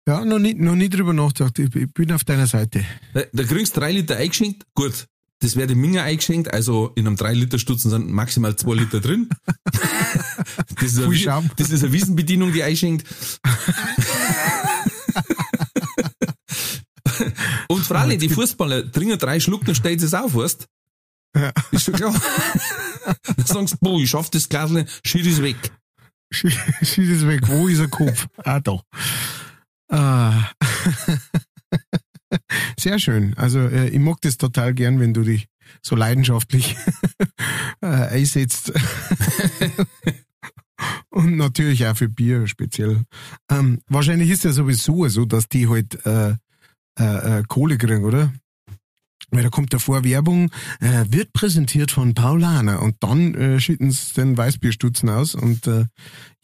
Ja, 0.07 0.25
noch 0.25 0.38
nie, 0.38 0.55
noch 0.55 0.77
nie 0.77 0.88
drüber 0.88 1.12
nachgedacht. 1.12 1.59
Ich, 1.59 1.75
ich 1.75 1.92
bin 1.92 2.12
auf 2.12 2.25
deiner 2.25 2.47
Seite. 2.47 2.85
Da, 3.14 3.23
da 3.33 3.42
kriegst 3.42 3.75
du 3.75 3.81
drei 3.81 3.92
Liter 3.92 4.16
eingeschenkt, 4.16 4.64
gut. 4.75 5.07
Das 5.40 5.57
wäre 5.57 5.75
Minger 5.75 6.03
eingeschenkt, 6.03 6.53
also 6.53 6.92
in 6.95 7.07
einem 7.07 7.16
3-Liter-Stutzen 7.16 7.90
sind 7.90 8.11
maximal 8.11 8.57
2 8.57 8.75
Liter 8.75 9.01
drin. 9.01 9.29
Das 10.79 10.92
ist, 10.92 10.99
eine, 11.29 11.51
das 11.57 11.71
ist 11.71 11.83
eine 11.83 11.92
Wiesenbedienung, 11.92 12.53
die 12.53 12.62
einschenkt. 12.62 13.07
Und 17.68 17.85
freilich, 17.85 18.18
die 18.18 18.29
Fußballer 18.29 18.90
trinken 18.90 19.18
drei 19.18 19.40
Schluck, 19.40 19.64
dann 19.64 19.74
steht 19.74 20.02
es 20.02 20.14
auf, 20.14 20.35
weißt 20.35 20.66
Ja. 21.37 21.52
Ist 21.70 21.85
schon 21.85 21.94
klar. 21.94 22.14
dann 23.37 23.46
sagen 23.46 23.66
sie, 23.66 23.76
boah, 23.81 24.00
ich 24.00 24.11
schaff 24.11 24.31
das 24.31 24.48
Glas 24.48 24.70
nicht, 24.70 24.88
schier 25.05 25.26
ist 25.26 25.42
weg. 25.42 25.57
Schieß 26.33 26.98
es 26.98 27.26
weg. 27.26 27.42
Wo 27.46 27.68
ist 27.68 27.81
der 27.81 27.88
Kopf? 27.88 28.26
ah, 28.38 28.61
da. 28.61 28.81
Ah. 29.88 30.50
Sehr 32.79 32.98
schön. 32.98 33.35
Also 33.37 33.61
äh, 33.61 33.88
ich 33.88 33.98
mag 33.98 34.20
das 34.22 34.37
total 34.37 34.74
gern, 34.74 35.00
wenn 35.00 35.14
du 35.14 35.22
dich 35.22 35.48
so 35.83 35.96
leidenschaftlich 35.96 36.76
äh, 37.81 37.87
einsetzt. 37.87 38.72
Und 41.11 41.37
natürlich 41.37 41.87
auch 41.87 41.96
für 41.96 42.09
Bier 42.09 42.46
speziell. 42.46 43.05
Ähm, 43.50 43.81
wahrscheinlich 43.88 44.31
ist 44.31 44.44
ja 44.44 44.52
sowieso 44.52 45.09
so, 45.09 45.24
dass 45.24 45.48
die 45.48 45.68
halt 45.68 46.05
äh, 46.05 46.35
äh, 46.98 47.38
äh, 47.40 47.42
Kohle 47.46 47.78
kriegen, 47.78 48.04
oder? 48.04 48.32
Weil 49.30 49.42
da 49.42 49.48
kommt 49.48 49.72
davor 49.72 50.04
Werbung, 50.04 50.50
äh, 50.80 51.04
wird 51.09 51.32
präsentiert 51.32 51.90
von 51.90 52.14
Paulaner 52.14 52.80
und 52.80 52.96
dann 53.00 53.35
äh, 53.35 53.59
schütten 53.61 53.90
sie 53.90 54.14
den 54.14 54.37
Weißbierstutzen 54.37 55.09
aus 55.09 55.35
und 55.35 55.66
äh, 55.66 55.87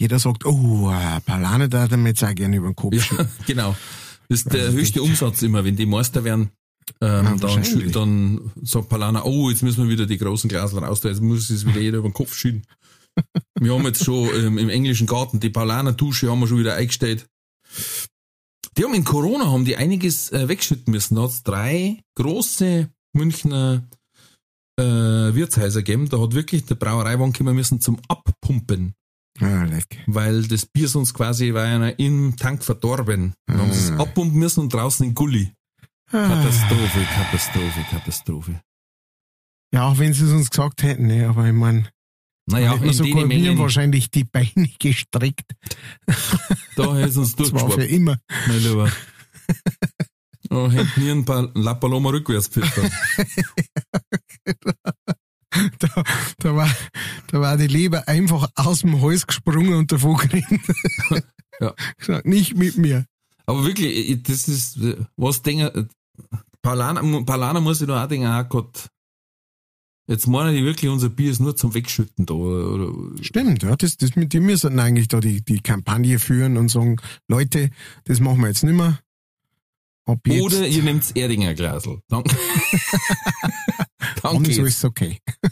jeder 0.00 0.18
sagt, 0.18 0.44
oh, 0.46 0.90
äh, 0.90 1.20
Paulaner 1.20 1.68
da 1.68 1.82
hat 1.82 1.92
er 1.92 1.98
jetzt 2.06 2.24
auch 2.24 2.34
gerne 2.34 2.56
über 2.56 2.68
den 2.70 2.74
Kopf 2.76 2.94
Ja, 3.12 3.24
genau. 3.46 3.76
Das 4.28 4.40
ist 4.40 4.52
der 4.52 4.64
Also 4.66 4.78
höchste 4.78 5.00
nicht- 5.00 5.08
Umsatz 5.10 5.42
immer, 5.42 5.64
wenn 5.64 5.76
die 5.76 5.86
Meister 5.86 6.24
werden. 6.24 6.50
Ähm, 7.00 7.26
Ah, 7.26 7.36
dann, 7.38 7.92
dann 7.92 8.52
sagt 8.62 8.88
Palana, 8.88 9.22
oh, 9.24 9.48
jetzt 9.50 9.62
müssen 9.62 9.84
wir 9.84 9.90
wieder 9.90 10.06
die 10.06 10.18
großen 10.18 10.48
Glasel 10.48 10.80
raus, 10.80 11.00
jetzt 11.04 11.20
muss 11.22 11.48
es 11.50 11.64
wieder 11.64 11.80
jeder 11.80 11.98
über 11.98 12.08
den 12.08 12.14
Kopf 12.14 12.34
schütten. 12.34 12.64
wir 13.60 13.72
haben 13.74 13.84
jetzt 13.84 14.04
schon 14.04 14.28
ähm, 14.34 14.58
im 14.58 14.68
englischen 14.68 15.06
Garten 15.06 15.38
die 15.38 15.50
Paulaner-Dusche 15.50 16.28
haben 16.30 16.40
wir 16.40 16.48
schon 16.48 16.58
wieder 16.58 16.74
eingestellt. 16.74 17.26
Die 18.76 18.84
haben 18.84 18.94
in 18.94 19.04
Corona 19.04 19.46
haben 19.50 19.64
die 19.64 19.76
einiges 19.76 20.32
äh, 20.32 20.48
wegschütten 20.48 20.90
müssen. 20.92 21.16
Da 21.16 21.22
hat's 21.22 21.42
drei 21.42 22.02
große 22.16 22.88
Münchner 23.14 23.86
äh, 24.78 24.82
Wirtshäuser 24.84 25.80
gegeben. 25.82 26.08
Da 26.08 26.18
hat 26.20 26.32
wirklich 26.34 26.64
der 26.64 26.76
Brauereiwagen 26.76 27.32
kommen 27.34 27.54
müssen 27.54 27.80
zum 27.80 28.00
Abpumpen 28.08 28.94
Ah, 29.40 29.64
leck. 29.64 29.98
weil 30.06 30.42
das 30.46 30.66
Bier 30.66 30.88
sonst 30.88 31.14
quasi 31.14 31.52
war 31.54 31.66
ja 31.66 31.88
im 31.88 32.36
Tank 32.36 32.64
verdorben. 32.64 33.34
Dann 33.46 33.58
haben 33.60 33.72
sie 33.72 33.80
es 33.80 33.90
Ah. 33.90 33.98
abpumpen 34.02 34.38
müssen 34.38 34.60
und 34.60 34.72
draußen 34.72 35.06
in 35.06 35.14
Gully. 35.14 35.52
Ah. 36.10 36.28
Katastrophe, 36.28 37.06
Katastrophe, 37.14 37.80
Katastrophe. 37.90 38.60
Ja, 39.74 39.88
auch 39.88 39.98
wenn 39.98 40.12
sie 40.12 40.24
es 40.24 40.32
uns 40.32 40.50
gesagt 40.50 40.82
hätten, 40.82 41.06
ne, 41.06 41.26
aber 41.28 41.46
ich 41.46 41.52
meine, 41.54 41.88
Naja, 42.52 42.74
in 42.74 42.92
sogar 42.92 43.20
den 43.20 43.28
Mengen, 43.28 43.58
wahrscheinlich 43.58 44.10
die 44.10 44.24
Beine 44.24 44.68
gestreckt. 44.78 45.52
da 46.76 46.94
hätten 46.96 47.10
sie 47.12 47.20
uns 47.20 47.34
Das 47.36 47.52
war 47.52 47.60
für 47.60 47.66
durchgeschwappt, 47.76 47.92
immer. 47.92 48.18
mein 48.48 48.58
Lieber. 48.62 48.92
Da 50.48 50.70
hätten 50.70 50.92
wir 51.02 51.12
ein 51.12 51.24
paar 51.24 51.50
La 51.54 51.74
Paloma 51.74 52.10
rückwärts 52.10 52.50
gepfiffen. 52.50 52.90
Da, 55.78 55.88
da, 56.38 56.56
war, 56.56 56.70
da 57.26 57.40
war 57.42 57.58
die 57.58 57.66
Leber 57.66 58.08
einfach 58.08 58.48
aus 58.54 58.80
dem 58.80 59.02
Hals 59.02 59.26
gesprungen 59.26 59.74
und 59.74 59.92
davon 59.92 60.16
gerannt. 60.16 60.46
Ja. 61.60 61.74
Gesagt, 61.98 62.26
nicht 62.26 62.56
mit 62.56 62.78
mir. 62.78 63.04
Aber 63.44 63.64
wirklich, 63.66 64.08
ich- 64.10 64.22
das 64.22 64.48
ist, 64.48 64.78
äh, 64.78 64.96
was 65.16 65.42
denken, 65.42 65.88
Paulana, 66.62 67.02
Paulana 67.24 67.60
muss 67.60 67.82
ich 67.82 67.86
da 67.86 68.02
auch 68.02 68.08
denken, 68.08 68.26
ah 68.26 68.42
Gott, 68.44 68.88
jetzt 70.06 70.26
meinen 70.26 70.54
die 70.54 70.64
wirklich, 70.64 70.90
unser 70.90 71.08
Bier 71.08 71.30
ist 71.30 71.40
nur 71.40 71.56
zum 71.56 71.74
Wegschütten 71.74 72.26
da, 72.26 72.34
oder, 72.34 72.92
Stimmt, 73.22 73.62
ja, 73.62 73.76
das, 73.76 73.96
das, 73.96 74.10
die 74.14 74.40
müssen 74.40 74.78
eigentlich 74.78 75.08
da 75.08 75.20
die, 75.20 75.44
die 75.44 75.60
Kampagne 75.60 76.18
führen 76.18 76.56
und 76.56 76.68
sagen, 76.68 76.96
Leute, 77.28 77.70
das 78.04 78.20
machen 78.20 78.40
wir 78.40 78.48
jetzt 78.48 78.64
nicht 78.64 78.74
mehr. 78.74 78.98
Jetzt, 80.26 80.42
Oder 80.42 80.66
ihr 80.66 80.82
nehmt 80.82 81.16
Erdinger 81.16 81.54
Glasel. 81.54 82.00
Dann 82.08 82.24
geht's. 84.42 84.56
so 84.56 84.64
ist 84.64 84.84
okay. 84.84 85.18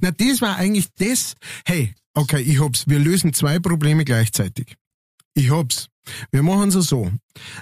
Na, 0.00 0.12
das 0.12 0.40
war 0.40 0.56
eigentlich 0.56 0.86
das. 0.94 1.34
Hey, 1.66 1.92
okay, 2.14 2.40
ich 2.40 2.60
hab's. 2.60 2.86
Wir 2.86 3.00
lösen 3.00 3.32
zwei 3.32 3.58
Probleme 3.58 4.04
gleichzeitig. 4.04 4.76
Ich 5.34 5.50
hab's. 5.50 5.88
Wir 6.30 6.42
machen 6.42 6.68
es 6.68 6.74
so. 6.86 7.10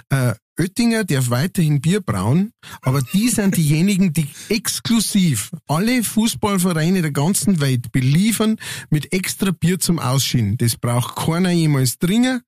Äh, 0.09 0.33
Oettinger 0.59 1.03
darf 1.03 1.29
weiterhin 1.31 1.81
Bier 1.81 2.01
brauen, 2.01 2.51
aber 2.81 3.01
die 3.01 3.29
sind 3.29 3.57
diejenigen, 3.57 4.13
die 4.13 4.27
exklusiv 4.49 5.51
alle 5.67 6.03
Fußballvereine 6.03 7.01
der 7.01 7.11
ganzen 7.11 7.59
Welt 7.59 7.91
beliefern 7.91 8.57
mit 8.91 9.11
extra 9.13 9.51
Bier 9.51 9.79
zum 9.79 9.97
Ausschienen. 9.97 10.57
Das 10.57 10.77
braucht 10.77 11.15
keiner 11.15 11.49
jemals 11.51 11.97
trinken. 11.97 12.41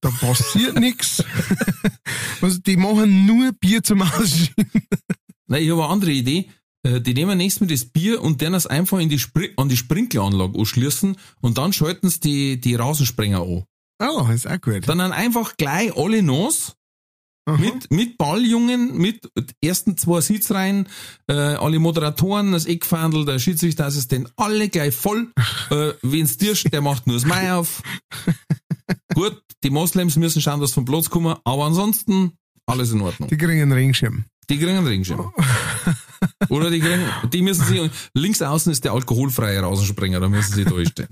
Da 0.00 0.10
passiert 0.10 0.78
nichts. 0.80 1.22
Also 2.42 2.58
die 2.58 2.76
machen 2.76 3.26
nur 3.26 3.52
Bier 3.52 3.82
zum 3.82 4.02
Ausschienen. 4.02 4.70
Nein, 5.46 5.62
ich 5.62 5.70
habe 5.70 5.82
eine 5.84 5.92
andere 5.92 6.10
Idee. 6.12 6.50
Äh, 6.82 7.00
Die 7.00 7.14
nehmen 7.14 7.38
nächstes 7.38 7.60
Mal 7.60 7.66
das 7.68 7.84
Bier 7.86 8.22
und 8.22 8.42
dann 8.42 8.54
es 8.54 8.66
einfach 8.66 8.98
in 8.98 9.08
die 9.08 9.20
an 9.56 9.68
die 9.68 9.76
Sprinkleranlage 9.76 10.58
anschließen 10.58 11.16
und 11.40 11.58
dann 11.58 11.72
schalten 11.72 12.08
sie 12.10 12.20
die, 12.20 12.60
die 12.60 12.74
Rasensprenger 12.74 13.40
an. 13.42 13.64
Oh, 13.98 14.26
ist 14.32 14.48
auch 14.48 14.60
gut. 14.60 14.88
Dann 14.88 14.98
dann 14.98 15.12
einfach 15.12 15.56
gleich 15.56 15.96
alle 15.96 16.22
nass 16.22 16.76
Aha. 17.46 17.56
mit, 17.58 17.90
mit 17.90 18.18
Balljungen, 18.18 18.96
mit 18.98 19.30
ersten 19.62 19.96
zwei 19.96 20.20
Sitzreihen, 20.20 20.88
äh, 21.28 21.32
alle 21.32 21.78
Moderatoren, 21.78 22.52
das 22.52 22.66
Eckfandel, 22.66 23.24
der 23.24 23.38
Schiedsrichterassistent, 23.38 24.32
alle 24.36 24.68
gleich 24.68 24.94
voll. 24.94 25.32
äh, 25.70 25.92
wenn's 26.02 26.36
dirst, 26.36 26.72
der 26.72 26.80
macht 26.80 27.06
nur 27.06 27.16
das 27.16 27.24
Mai 27.24 27.52
auf. 27.52 27.82
Gut, 29.14 29.40
die 29.62 29.70
Moslems 29.70 30.16
müssen 30.16 30.42
schauen, 30.42 30.60
dass 30.60 30.72
vom 30.72 30.84
Platz 30.84 31.08
kommen, 31.08 31.36
aber 31.44 31.64
ansonsten 31.64 32.32
alles 32.66 32.90
in 32.90 33.00
Ordnung. 33.00 33.28
Die 33.28 33.36
kriegen 33.36 33.62
einen 33.62 33.72
Regenschirm. 33.72 34.24
Die 34.50 34.58
kriegen 34.58 34.76
einen 34.76 34.86
Regenschirm. 34.86 35.32
Oder 36.48 36.70
die 36.70 36.80
kriegen, 36.80 37.02
die 37.32 37.42
müssen 37.42 37.64
sie, 37.64 37.90
links 38.14 38.42
außen 38.42 38.72
ist 38.72 38.84
der 38.84 38.92
alkoholfreie 38.92 39.62
Rasensprenger, 39.62 40.20
da 40.20 40.28
müssen 40.28 40.54
sie 40.54 40.64
durchstehen. 40.64 41.08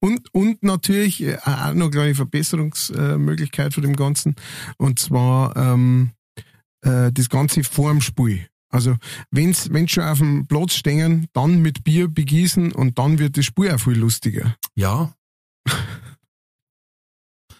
Und, 0.00 0.32
und 0.34 0.62
natürlich 0.62 1.22
äh, 1.22 1.36
auch 1.44 1.74
noch 1.74 1.86
eine 1.86 1.90
kleine 1.90 2.14
Verbesserungsmöglichkeit 2.14 3.74
von 3.74 3.82
dem 3.82 3.96
Ganzen. 3.96 4.36
Und 4.78 4.98
zwar 4.98 5.56
ähm, 5.56 6.10
äh, 6.82 7.12
das 7.12 7.28
Ganze 7.28 7.64
vorm 7.64 8.00
Spiel. 8.00 8.46
Also 8.70 8.96
wenn's 9.30 9.70
wenn's 9.70 9.90
schon 9.92 10.04
auf 10.04 10.18
dem 10.18 10.46
Platz 10.46 10.74
stehen, 10.74 11.28
dann 11.34 11.60
mit 11.60 11.84
Bier 11.84 12.08
begießen 12.08 12.72
und 12.72 12.98
dann 12.98 13.18
wird 13.18 13.36
das 13.36 13.44
Spiel 13.44 13.70
auch 13.70 13.78
viel 13.78 13.98
lustiger. 13.98 14.56
Ja, 14.74 15.12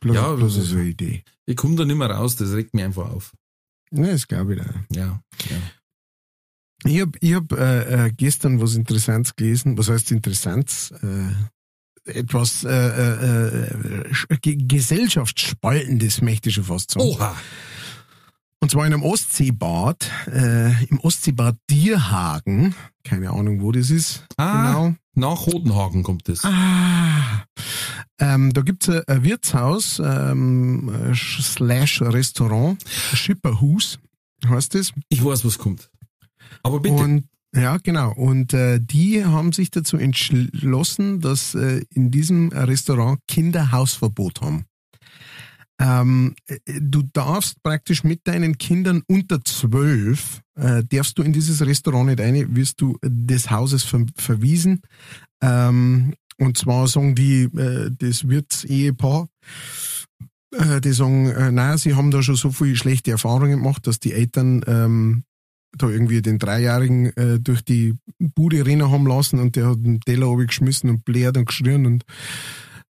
Bloß, 0.00 0.16
Ja, 0.16 0.34
bloß 0.34 0.54
so 0.54 0.76
eine 0.76 0.84
Idee. 0.88 1.22
ich 1.46 1.56
komme 1.56 1.76
da 1.76 1.84
nicht 1.84 1.96
mehr 1.96 2.10
raus, 2.10 2.34
das 2.36 2.52
regt 2.52 2.74
mich 2.74 2.82
einfach 2.84 3.10
auf. 3.10 3.32
Ja, 3.92 4.06
das 4.06 4.26
glaube 4.26 4.54
ich 4.54 4.60
auch. 4.60 4.74
Ja, 4.90 5.22
ja. 5.50 5.56
Ich 6.84 7.00
habe 7.00 7.12
ich 7.20 7.34
hab, 7.34 7.52
äh, 7.52 8.06
äh, 8.06 8.12
gestern 8.16 8.60
was 8.60 8.74
Interessantes 8.74 9.36
gelesen. 9.36 9.78
Was 9.78 9.88
heißt 9.88 10.10
Interessantes? 10.12 10.90
Äh, 11.02 12.10
etwas 12.18 12.64
äh, 12.64 12.68
äh, 12.68 13.48
äh, 13.68 14.12
sch- 14.12 14.40
ge- 14.40 14.56
gesellschaftsspaltendes, 14.56 16.20
möchte 16.22 16.48
ich 16.48 16.56
schon 16.56 16.64
fast 16.64 16.90
sagen. 16.92 17.06
Oha! 17.06 17.36
Und 18.60 18.70
zwar 18.70 18.86
in 18.86 18.92
einem 18.94 19.02
Ostseebad, 19.02 20.08
äh, 20.26 20.84
im 20.86 21.00
Ostseebad 21.00 21.56
Dierhagen. 21.70 22.74
Keine 23.04 23.30
Ahnung, 23.30 23.60
wo 23.60 23.72
das 23.72 23.90
ist. 23.90 24.24
Ah. 24.36 24.66
Genau. 24.66 24.94
Nach 25.14 25.46
Hodenhagen 25.46 26.02
kommt 26.04 26.28
das. 26.28 26.44
Ah, 26.44 27.44
ähm, 28.18 28.52
da 28.52 28.62
gibt's 28.62 28.88
ein, 28.88 29.02
ein 29.08 29.24
Wirtshaus 29.24 30.00
ähm, 30.04 30.88
äh, 31.10 31.14
slash 31.14 32.00
Restaurant, 32.02 32.82
Schipperhus 33.14 33.98
heißt 34.48 34.74
es. 34.76 34.92
Ich 35.08 35.22
weiß, 35.24 35.44
was 35.44 35.58
kommt. 35.58 35.90
Aber 36.62 36.80
bitte. 36.80 36.96
Und 36.96 37.24
ja, 37.54 37.76
genau. 37.76 38.12
Und 38.14 38.54
äh, 38.54 38.80
die 38.80 39.24
haben 39.24 39.52
sich 39.52 39.70
dazu 39.70 39.98
entschlossen, 39.98 41.20
dass 41.20 41.54
äh, 41.54 41.82
in 41.90 42.10
diesem 42.10 42.48
Restaurant 42.48 43.20
Kinder 43.28 43.72
Hausverbot 43.72 44.40
haben. 44.40 44.64
Ähm, 45.78 46.34
äh, 46.46 46.58
du 46.80 47.02
darfst 47.12 47.62
praktisch 47.62 48.04
mit 48.04 48.20
deinen 48.24 48.56
Kindern 48.56 49.02
unter 49.06 49.44
zwölf, 49.44 50.40
äh, 50.54 50.82
darfst 50.84 51.18
du 51.18 51.22
in 51.22 51.32
dieses 51.32 51.60
Restaurant 51.64 52.06
nicht 52.06 52.20
rein, 52.20 52.56
wirst 52.56 52.80
du 52.80 52.98
des 53.04 53.50
Hauses 53.50 53.82
ver 53.82 54.06
verwiesen. 54.16 54.80
Ähm, 55.42 56.14
und 56.38 56.56
zwar 56.56 56.86
sagen 56.88 57.14
die, 57.14 57.42
äh, 57.44 57.90
das 57.98 58.28
Wirtsehepaar, 58.28 59.28
äh, 60.52 60.80
die 60.80 60.92
sagen, 60.92 61.26
äh, 61.26 61.52
naja, 61.52 61.76
sie 61.76 61.94
haben 61.94 62.10
da 62.10 62.22
schon 62.22 62.36
so 62.36 62.50
viele 62.50 62.76
schlechte 62.76 63.10
Erfahrungen 63.10 63.58
gemacht, 63.58 63.86
dass 63.86 63.98
die 63.98 64.12
Eltern 64.12 64.62
ähm, 64.66 65.24
da 65.76 65.88
irgendwie 65.88 66.22
den 66.22 66.38
Dreijährigen 66.38 67.16
äh, 67.16 67.40
durch 67.40 67.64
die 67.64 67.94
Bude 68.18 68.64
rennen 68.66 68.90
haben 68.90 69.06
lassen 69.06 69.40
und 69.40 69.56
der 69.56 69.68
hat 69.68 69.78
den 69.84 70.00
Teller 70.00 70.36
geschmissen 70.36 70.90
und 70.90 71.04
blärt 71.04 71.36
und 71.36 71.46
geschrien 71.46 71.86
und 71.86 72.04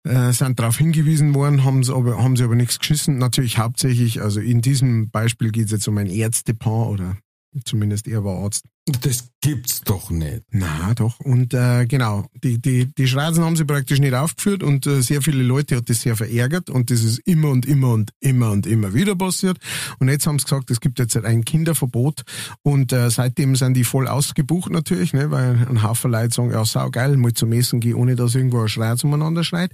äh, 0.05 0.33
sind 0.33 0.59
darauf 0.59 0.79
hingewiesen 0.79 1.35
worden, 1.35 1.65
haben 1.65 1.85
sie 1.85 1.95
aber, 1.95 2.23
haben 2.23 2.37
sie 2.37 2.45
aber 2.45 2.57
nichts 2.57 2.79
geschissen. 2.79 3.19
Natürlich 3.19 3.59
hauptsächlich, 3.59 4.21
also 4.21 4.41
in 4.41 4.61
diesem 4.61 5.11
Beispiel 5.11 5.53
geht 5.53 5.67
es 5.67 5.73
jetzt 5.73 5.89
um 5.89 5.99
ein 5.99 6.11
Ärztepaar 6.11 6.89
oder 6.89 7.17
zumindest 7.65 8.09
er 8.09 8.25
war 8.25 8.43
Arzt. 8.43 8.65
das 9.03 9.31
gibt's 9.41 9.83
doch 9.83 10.11
nicht. 10.11 10.43
Na 10.51 10.95
doch. 10.95 11.21
Und 11.21 11.55
äh, 11.55 11.87
genau, 11.87 12.27
die, 12.43 12.61
die, 12.61 12.87
die 12.87 13.07
Schreizen 13.07 13.45
haben 13.45 13.57
sie 13.57 13.65
praktisch 13.65 14.01
nicht 14.01 14.15
aufgeführt 14.15 14.63
und 14.63 14.87
äh, 14.87 15.03
sehr 15.03 15.23
viele 15.23 15.43
Leute 15.43 15.77
hat 15.77 15.89
das 15.89 16.01
sehr 16.01 16.17
verärgert 16.17 16.71
und 16.71 16.91
das 16.91 17.03
ist 17.03 17.19
immer 17.21 17.51
und 17.51 17.67
immer 17.67 17.93
und 17.93 18.13
immer 18.21 18.51
und 18.51 18.67
immer 18.67 18.95
wieder 18.95 19.15
passiert. 19.15 19.59
Und 19.99 20.09
jetzt 20.09 20.27
haben 20.27 20.39
sie 20.39 20.45
gesagt, 20.45 20.71
es 20.71 20.81
gibt 20.81 20.99
jetzt 20.99 21.17
ein 21.17 21.45
Kinderverbot 21.45 22.23
und 22.63 22.93
äh, 22.93 23.11
seitdem 23.11 23.57
sind 23.57 23.75
die 23.75 23.85
voll 23.85 24.09
ausgebucht 24.09 24.73
natürlich, 24.73 25.13
ne, 25.13 25.31
weil 25.31 25.67
ein 25.69 25.83
Haufen 25.83 26.11
Leute 26.11 26.35
sagen, 26.35 26.51
ja 26.51 26.65
sau 26.65 26.91
geil, 26.91 27.17
mal 27.17 27.33
zum 27.33 27.53
Essen 27.53 27.81
gehen, 27.81 27.95
ohne 27.95 28.17
dass 28.17 28.35
irgendwo 28.35 28.61
ein 28.61 28.69
Schreiz 28.69 29.05
umeinander 29.05 29.45
schreit. 29.45 29.73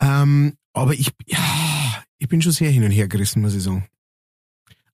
Ähm, 0.00 0.54
aber 0.72 0.94
ich, 0.94 1.12
ja, 1.26 1.38
ich 2.18 2.28
bin 2.28 2.42
schon 2.42 2.52
sehr 2.52 2.70
hin 2.70 2.84
und 2.84 2.90
her 2.90 3.08
gerissen, 3.08 3.42
muss 3.42 3.54
ich 3.54 3.62
sagen. 3.62 3.86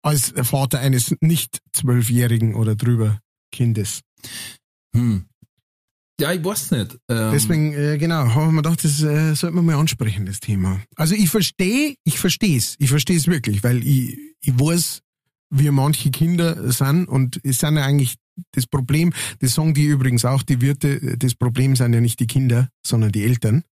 Als 0.05 0.35
Vater 0.43 0.81
eines 0.81 1.15
nicht 1.21 1.61
zwölfjährigen 1.73 2.55
oder 2.55 2.77
drüber 2.77 3.21
Kindes. 3.51 4.01
Hm. 4.95 5.25
Ja, 6.21 6.33
ich 6.33 6.45
weiß 6.45 6.71
nicht. 6.73 6.99
Ähm, 7.09 7.31
Deswegen, 7.33 7.73
äh, 7.73 7.99
genau, 7.99 8.35
haben 8.35 8.55
wir 8.55 8.63
gedacht, 8.63 8.85
das 8.85 9.03
äh, 9.03 9.35
sollte 9.35 9.57
man 9.57 9.65
mal 9.65 9.77
ansprechen, 9.77 10.27
das 10.27 10.41
Thema. 10.41 10.81
Also 10.95 11.15
ich 11.15 11.29
verstehe, 11.29 11.95
ich 12.05 12.19
verstehe 12.19 12.57
es, 12.57 12.77
ich 12.79 12.91
verstehe 12.91 13.17
es 13.17 13.27
wirklich, 13.27 13.65
weil 13.65 13.85
ich, 13.85 14.19
ich 14.41 14.61
weiß, 14.61 15.01
wie 15.51 15.71
manche 15.71 16.11
Kinder 16.11 16.71
sind 16.71 17.07
und 17.07 17.41
es 17.43 17.59
sind 17.59 17.77
ja 17.77 17.85
eigentlich 17.85 18.17
das 18.53 18.67
Problem, 18.67 19.13
das 19.41 19.55
sagen 19.55 19.75
die 19.75 19.87
übrigens 19.87 20.25
auch, 20.25 20.43
die 20.43 20.61
Wirte, 20.61 21.17
das 21.17 21.35
Problem 21.35 21.77
sind 21.77 21.95
ja 21.95 22.01
nicht 22.01 22.21
die 22.21 22.27
Kinder, 22.27 22.69
sondern 22.85 23.11
die 23.11 23.25
Eltern. 23.25 23.65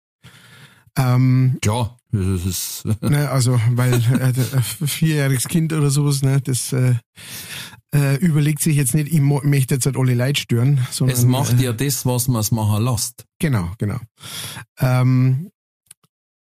Ähm, 0.97 1.57
ja. 1.63 1.95
ne, 3.01 3.29
also, 3.29 3.59
weil 3.71 3.93
äh, 3.93 4.33
ein 4.53 4.63
vierjähriges 4.63 5.47
Kind 5.47 5.73
oder 5.73 5.89
sowas, 5.89 6.21
ne, 6.21 6.41
das 6.41 6.73
äh, 6.73 6.95
äh, 7.93 8.15
überlegt 8.17 8.61
sich 8.61 8.75
jetzt 8.75 8.93
nicht, 8.93 9.11
ich 9.11 9.21
möchte 9.21 9.75
jetzt 9.75 9.85
halt 9.85 9.97
alle 9.97 10.13
Leute 10.13 10.39
stören, 10.39 10.85
sondern 10.91 11.17
es 11.17 11.25
macht 11.25 11.59
äh, 11.59 11.65
ja 11.65 11.73
das, 11.73 12.05
was 12.05 12.27
man 12.27 12.41
es 12.41 12.51
machen 12.51 12.83
lässt. 12.83 13.25
Genau, 13.39 13.71
genau. 13.77 13.99
Ähm, 14.79 15.49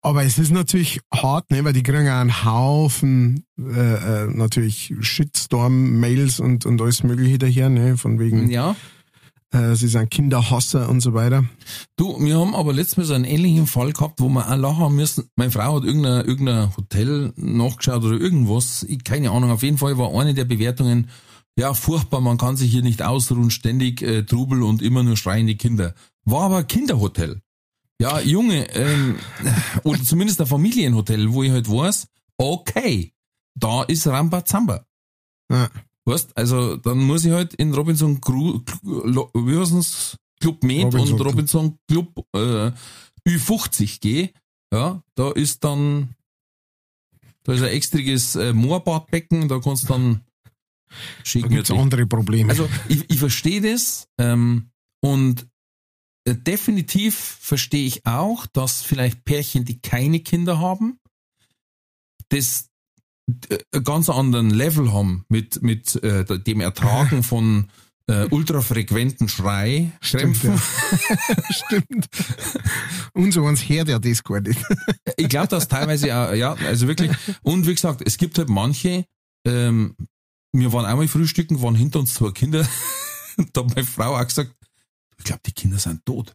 aber 0.02 0.22
es 0.24 0.38
ist 0.38 0.52
natürlich 0.52 1.00
hart, 1.12 1.50
ne, 1.50 1.64
weil 1.64 1.72
die 1.72 1.82
kriegen 1.82 2.08
auch 2.08 2.20
einen 2.20 2.44
Haufen 2.44 3.44
äh, 3.58 4.24
äh, 4.24 4.26
natürlich 4.28 4.94
Shitstorm-Mails 5.00 6.38
und, 6.38 6.64
und 6.64 6.80
alles 6.80 7.02
mögliche 7.02 7.38
daher, 7.38 7.68
ne, 7.68 7.96
von 7.96 8.20
wegen, 8.20 8.48
Ja. 8.48 8.76
Äh, 9.52 9.74
sie 9.74 9.88
sind 9.88 10.10
Kinderhasser 10.10 10.88
und 10.88 11.00
so 11.00 11.14
weiter. 11.14 11.44
Du, 11.96 12.20
wir 12.20 12.38
haben 12.38 12.54
aber 12.54 12.72
letztes 12.72 12.96
Mal 12.96 13.04
so 13.04 13.14
einen 13.14 13.24
ähnlichen 13.24 13.66
Fall 13.66 13.92
gehabt, 13.92 14.20
wo 14.20 14.28
wir 14.28 14.50
auch 14.50 14.56
lachen 14.56 14.96
müssen. 14.96 15.28
Meine 15.36 15.50
Frau 15.50 15.76
hat 15.76 15.84
irgendein, 15.84 16.24
irgendein 16.26 16.76
Hotel 16.76 17.32
nachgeschaut 17.36 18.04
oder 18.04 18.18
irgendwas. 18.18 18.84
Ich, 18.88 19.04
keine 19.04 19.30
Ahnung. 19.30 19.50
Auf 19.50 19.62
jeden 19.62 19.78
Fall 19.78 19.98
war 19.98 20.12
eine 20.18 20.34
der 20.34 20.44
Bewertungen, 20.44 21.08
ja, 21.58 21.72
furchtbar, 21.72 22.20
man 22.20 22.36
kann 22.36 22.56
sich 22.56 22.70
hier 22.70 22.82
nicht 22.82 23.00
ausruhen, 23.02 23.50
ständig 23.50 24.02
äh, 24.02 24.24
Trubel 24.24 24.62
und 24.62 24.82
immer 24.82 25.02
nur 25.02 25.16
schreiende 25.16 25.56
Kinder. 25.56 25.94
War 26.24 26.44
aber 26.44 26.58
ein 26.58 26.66
Kinderhotel. 26.66 27.40
Ja, 27.98 28.20
Junge, 28.20 28.68
ähm, 28.74 29.18
oder 29.84 30.02
zumindest 30.02 30.40
ein 30.40 30.46
Familienhotel, 30.46 31.32
wo 31.32 31.42
ich 31.42 31.50
halt 31.50 31.70
weiß, 31.70 32.08
okay, 32.36 33.14
da 33.54 33.84
ist 33.84 34.06
Rambazamba. 34.06 34.84
Ja. 35.50 35.70
Weißt, 36.06 36.36
also 36.36 36.76
dann 36.76 36.98
muss 36.98 37.24
ich 37.24 37.32
halt 37.32 37.54
in 37.54 37.74
Robinson 37.74 38.20
Cru, 38.20 38.58
Clu- 38.60 39.28
wie 39.34 39.58
heißt? 39.58 40.16
Club 40.40 40.62
Med 40.62 40.84
Robinson 40.84 41.10
und 41.12 41.16
Club. 41.16 41.26
Robinson 41.32 41.78
Club 41.88 42.26
äh, 42.34 42.72
Ü50 43.28 44.00
gehen. 44.00 44.30
Ja, 44.72 45.02
da 45.14 45.30
ist 45.32 45.64
dann 45.64 46.14
da 47.42 47.52
ist 47.52 47.62
ein 47.62 47.68
extriges 47.68 48.34
äh, 48.36 48.52
Moorbadbecken, 48.52 49.48
da 49.48 49.58
kannst 49.60 49.84
du 49.84 49.88
dann 49.88 50.14
Da 50.88 50.96
schicken. 51.24 51.48
gibt's 51.50 51.70
andere 51.70 52.06
Probleme. 52.06 52.50
Also 52.50 52.68
ich, 52.88 53.08
ich 53.08 53.18
verstehe 53.18 53.60
das 53.60 54.08
ähm, 54.18 54.70
und 55.00 55.46
äh, 56.24 56.34
definitiv 56.34 57.14
verstehe 57.16 57.86
ich 57.86 58.04
auch, 58.04 58.46
dass 58.46 58.82
vielleicht 58.82 59.24
Pärchen, 59.24 59.64
die 59.64 59.80
keine 59.80 60.20
Kinder 60.20 60.58
haben, 60.58 60.98
das 62.28 62.68
ganz 63.84 64.08
anderen 64.08 64.50
Level 64.50 64.92
haben 64.92 65.24
mit, 65.28 65.62
mit 65.62 65.96
äh, 66.02 66.24
dem 66.38 66.60
Ertragen 66.60 67.22
von 67.22 67.68
äh, 68.08 68.26
ultrafrequenten 68.26 69.28
Schrei, 69.28 69.90
ja. 70.00 70.58
Stimmt. 71.50 72.08
Und 73.14 73.32
so 73.32 73.44
eins 73.44 73.68
hört 73.68 73.88
ja 73.88 73.98
das 73.98 74.22
gar 74.22 74.40
nicht. 74.40 74.60
Ich 75.18 75.28
glaube, 75.28 75.48
dass 75.48 75.66
teilweise 75.66 76.14
auch, 76.14 76.34
ja, 76.34 76.52
also 76.54 76.88
wirklich. 76.88 77.10
Und 77.42 77.66
wie 77.66 77.74
gesagt, 77.74 78.02
es 78.04 78.18
gibt 78.18 78.36
halt 78.38 78.50
manche, 78.50 79.06
ähm, 79.46 79.96
wir 80.52 80.72
waren 80.72 80.84
einmal 80.84 81.08
frühstücken, 81.08 81.62
waren 81.62 81.74
hinter 81.74 82.00
uns 82.00 82.14
zwei 82.14 82.32
Kinder. 82.32 82.68
da 83.52 83.62
hat 83.62 83.74
meine 83.74 83.86
Frau 83.86 84.14
auch 84.14 84.26
gesagt, 84.26 84.54
ich 85.16 85.24
glaube, 85.24 85.40
die 85.46 85.52
Kinder 85.52 85.78
sind 85.78 86.04
tot. 86.04 86.34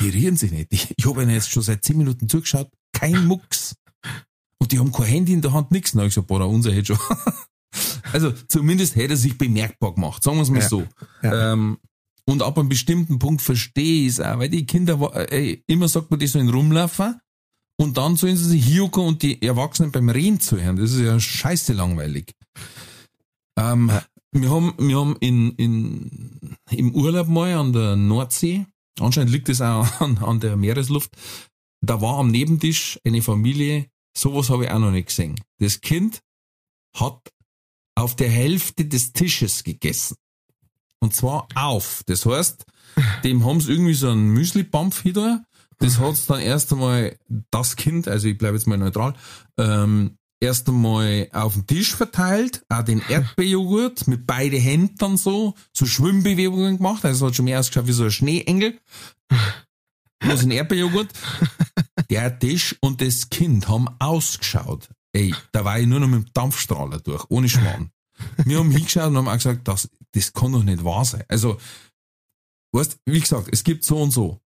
Die 0.00 0.08
rühren 0.08 0.36
sich 0.36 0.50
nicht. 0.50 0.68
Ich, 0.70 0.94
ich 0.96 1.06
habe 1.06 1.22
ihnen 1.22 1.30
jetzt 1.30 1.50
schon 1.50 1.62
seit 1.62 1.84
zehn 1.84 1.98
Minuten 1.98 2.28
zugeschaut, 2.28 2.70
kein 2.92 3.26
Mucks. 3.26 3.76
Und 4.58 4.72
die 4.72 4.78
haben 4.78 4.92
kein 4.92 5.06
Handy 5.06 5.32
in 5.32 5.42
der 5.42 5.52
Hand, 5.52 5.70
nix. 5.70 5.94
Na, 5.94 6.02
ich 6.02 6.10
gesagt, 6.10 6.28
boah, 6.28 6.48
unser 6.48 6.72
hätte 6.72 6.94
schon. 6.94 7.16
also 8.12 8.32
zumindest 8.48 8.96
hätte 8.96 9.14
er 9.14 9.16
sich 9.16 9.36
bemerkbar 9.36 9.94
gemacht, 9.94 10.22
sagen 10.22 10.36
wir 10.38 10.42
es 10.42 10.50
mal 10.50 10.60
Ja. 10.60 10.68
so. 10.68 10.84
Ja. 11.22 11.52
Ähm, 11.52 11.78
und 12.26 12.42
ab 12.42 12.58
einem 12.58 12.68
bestimmten 12.68 13.18
Punkt 13.18 13.42
verstehe 13.42 14.06
ich 14.06 14.12
es 14.12 14.20
auch, 14.20 14.38
weil 14.38 14.48
die 14.48 14.64
Kinder, 14.64 14.98
äh, 15.30 15.58
immer 15.66 15.88
sagt 15.88 16.10
man, 16.10 16.20
die 16.20 16.26
sollen 16.26 16.48
rumlaufen 16.48 17.20
und 17.76 17.98
dann 17.98 18.16
sollen 18.16 18.36
sie 18.36 18.48
sich 18.48 18.64
hier 18.64 18.84
hocken 18.84 19.04
und 19.04 19.22
die 19.22 19.42
Erwachsenen 19.42 19.92
beim 19.92 20.08
Reden 20.08 20.40
zuhören. 20.40 20.76
Das 20.76 20.92
ist 20.92 21.00
ja 21.00 21.18
scheiße 21.20 21.74
langweilig. 21.74 22.32
Ähm, 23.58 23.90
wir 24.32 24.50
haben, 24.50 24.74
wir 24.78 24.98
haben 24.98 25.16
in, 25.20 25.52
in, 25.52 26.56
im 26.70 26.94
Urlaub 26.94 27.28
mal 27.28 27.54
an 27.54 27.72
der 27.72 27.96
Nordsee, 27.96 28.66
anscheinend 29.00 29.32
liegt 29.32 29.48
es 29.48 29.60
auch 29.60 29.88
an, 30.00 30.18
an 30.18 30.40
der 30.40 30.56
Meeresluft, 30.56 31.10
da 31.82 32.00
war 32.00 32.18
am 32.18 32.30
Nebentisch 32.30 32.98
eine 33.04 33.22
Familie, 33.22 33.86
sowas 34.16 34.50
habe 34.50 34.64
ich 34.64 34.70
auch 34.70 34.78
noch 34.78 34.90
nicht 34.90 35.08
gesehen. 35.08 35.40
Das 35.58 35.80
Kind 35.80 36.22
hat 36.94 37.32
auf 37.94 38.16
der 38.16 38.30
Hälfte 38.30 38.84
des 38.86 39.12
Tisches 39.12 39.64
gegessen. 39.64 40.16
Und 41.00 41.14
zwar 41.14 41.48
auf. 41.54 42.02
Das 42.06 42.24
heißt, 42.24 42.64
dem 43.24 43.44
haben 43.44 43.60
sie 43.60 43.72
irgendwie 43.72 43.94
so 43.94 44.10
einen 44.10 44.30
Müsli-Bampf 44.30 45.02
hinter. 45.02 45.44
Das 45.78 45.98
hat's 45.98 46.26
dann 46.26 46.40
erst 46.40 46.72
einmal 46.72 47.18
das 47.50 47.76
Kind, 47.76 48.08
also 48.08 48.28
ich 48.28 48.38
bleibe 48.38 48.56
jetzt 48.56 48.66
mal 48.66 48.78
neutral, 48.78 49.14
ähm, 49.58 50.16
erst 50.40 50.68
einmal 50.68 51.28
auf 51.32 51.54
den 51.54 51.66
Tisch 51.66 51.94
verteilt, 51.94 52.64
auch 52.68 52.82
den 52.82 53.02
Erdbeerjoghurt 53.08 54.06
mit 54.06 54.26
beide 54.26 54.56
Händen 54.56 54.96
dann 54.98 55.16
so, 55.16 55.54
so 55.72 55.84
Schwimmbewegungen 55.84 56.76
gemacht, 56.76 57.04
also 57.04 57.26
es 57.26 57.28
hat 57.28 57.36
schon 57.36 57.46
mehr 57.46 57.60
ausgeschaut 57.60 57.88
wie 57.88 57.92
so 57.92 58.04
ein 58.04 58.10
Schneeengel. 58.10 58.78
Was 60.26 60.42
ein 60.42 60.50
Erdbeerjoghurt. 60.50 61.08
Der 62.10 62.38
Tisch 62.38 62.76
und 62.80 63.00
das 63.00 63.30
Kind 63.30 63.68
haben 63.68 63.88
ausgeschaut. 63.98 64.88
Ey, 65.12 65.34
da 65.52 65.64
war 65.64 65.78
ich 65.78 65.86
nur 65.86 66.00
noch 66.00 66.08
mit 66.08 66.26
dem 66.26 66.32
Dampfstrahler 66.32 67.00
durch, 67.00 67.24
ohne 67.28 67.48
Schmarrn. 67.48 67.90
Wir 68.44 68.58
haben 68.58 68.70
hingeschaut 68.70 69.08
und 69.08 69.16
haben 69.16 69.28
auch 69.28 69.34
gesagt, 69.34 69.66
das, 69.66 69.88
das 70.12 70.32
kann 70.32 70.52
doch 70.52 70.62
nicht 70.62 70.84
wahr 70.84 71.04
sein. 71.04 71.24
Also, 71.28 71.58
weißt, 72.72 72.98
wie 73.06 73.20
gesagt, 73.20 73.48
es 73.52 73.64
gibt 73.64 73.84
so 73.84 74.02
und 74.02 74.10
so. 74.10 74.40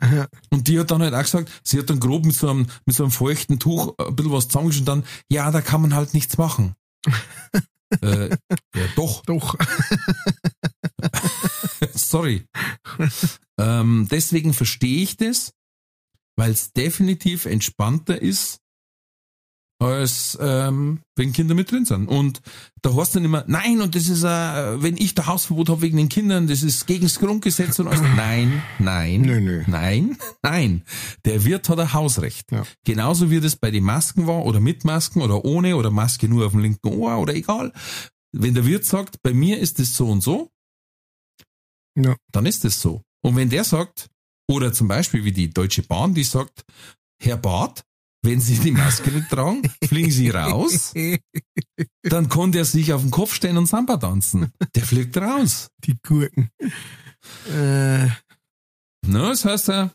Ja. 0.00 0.26
Und 0.50 0.66
die 0.66 0.78
hat 0.80 0.90
dann 0.90 1.02
halt 1.02 1.14
auch 1.14 1.22
gesagt, 1.22 1.50
sie 1.62 1.78
hat 1.78 1.88
dann 1.88 2.00
grob 2.00 2.24
mit 2.24 2.34
so 2.34 2.50
einem, 2.50 2.66
mit 2.86 2.96
so 2.96 3.04
einem 3.04 3.12
feuchten 3.12 3.58
Tuch 3.58 3.94
ein 3.98 4.16
bisschen 4.16 4.32
was 4.32 4.48
zusammengeschnitten 4.48 4.92
und 4.94 5.04
dann, 5.04 5.10
ja, 5.30 5.50
da 5.50 5.60
kann 5.60 5.82
man 5.82 5.94
halt 5.94 6.14
nichts 6.14 6.38
machen. 6.38 6.74
äh, 8.00 8.30
ja, 8.30 8.86
doch. 8.96 9.22
Doch. 9.24 9.56
Sorry. 11.94 12.46
ähm, 13.58 14.08
deswegen 14.10 14.54
verstehe 14.54 15.02
ich 15.02 15.16
das, 15.16 15.52
weil 16.36 16.50
es 16.50 16.72
definitiv 16.72 17.46
entspannter 17.46 18.20
ist, 18.20 18.62
als 19.82 20.38
ähm, 20.40 21.00
wenn 21.16 21.32
Kinder 21.32 21.54
mit 21.54 21.70
drin 21.70 21.84
sind. 21.84 22.06
Und 22.06 22.40
da 22.82 22.94
hast 22.94 23.14
du 23.14 23.18
dann 23.18 23.24
immer, 23.24 23.44
nein, 23.48 23.80
und 23.80 23.94
das 23.94 24.08
ist, 24.08 24.22
äh, 24.22 24.82
wenn 24.82 24.96
ich 24.96 25.14
da 25.14 25.26
Hausverbot 25.26 25.68
habe 25.68 25.82
wegen 25.82 25.96
den 25.96 26.08
Kindern, 26.08 26.46
das 26.46 26.62
ist 26.62 26.86
gegen 26.86 27.02
das 27.02 27.18
Grundgesetz 27.18 27.78
und 27.78 27.88
alles. 27.88 28.00
Nein, 28.16 28.62
nein, 28.78 29.22
Nö, 29.22 29.40
nö. 29.40 29.64
nein, 29.66 30.16
nein. 30.42 30.82
Der 31.24 31.44
Wirt 31.44 31.68
hat 31.68 31.80
ein 31.80 31.92
Hausrecht. 31.92 32.52
Ja. 32.52 32.62
Genauso 32.84 33.30
wie 33.30 33.40
das 33.40 33.56
bei 33.56 33.70
den 33.70 33.84
Masken 33.84 34.26
war 34.26 34.44
oder 34.44 34.60
mit 34.60 34.84
Masken 34.84 35.20
oder 35.20 35.44
ohne 35.44 35.76
oder 35.76 35.90
Maske 35.90 36.28
nur 36.28 36.46
auf 36.46 36.52
dem 36.52 36.60
linken 36.60 36.88
Ohr 36.88 37.18
oder 37.18 37.34
egal. 37.34 37.72
Wenn 38.32 38.54
der 38.54 38.64
Wirt 38.64 38.84
sagt, 38.84 39.22
bei 39.22 39.34
mir 39.34 39.58
ist 39.58 39.78
es 39.80 39.96
so 39.96 40.08
und 40.08 40.22
so, 40.22 40.50
Ja. 41.96 42.16
dann 42.32 42.46
ist 42.46 42.64
es 42.64 42.80
so. 42.80 43.02
Und 43.22 43.36
wenn 43.36 43.50
der 43.50 43.64
sagt, 43.64 44.08
oder 44.50 44.72
zum 44.72 44.88
Beispiel 44.88 45.24
wie 45.24 45.32
die 45.32 45.50
Deutsche 45.50 45.82
Bahn, 45.82 46.14
die 46.14 46.24
sagt, 46.24 46.64
Herr 47.22 47.36
Barth, 47.36 47.82
wenn 48.24 48.40
Sie 48.40 48.58
die 48.58 48.70
Maske 48.72 49.10
nicht 49.10 49.28
tragen, 49.30 49.62
fliegen 49.84 50.10
Sie 50.10 50.30
raus, 50.30 50.94
dann 52.02 52.28
kann 52.28 52.52
der 52.52 52.64
sich 52.64 52.92
auf 52.92 53.02
den 53.02 53.10
Kopf 53.10 53.34
stellen 53.34 53.56
und 53.56 53.66
Samba 53.66 53.96
tanzen. 53.96 54.52
Der 54.74 54.84
fliegt 54.84 55.16
raus. 55.16 55.68
Die 55.84 55.96
Gurken. 56.02 56.50
Äh, 57.52 58.08
Ne, 59.04 59.18
das 59.18 59.44
heißt, 59.44 59.68
äh, 59.70 59.88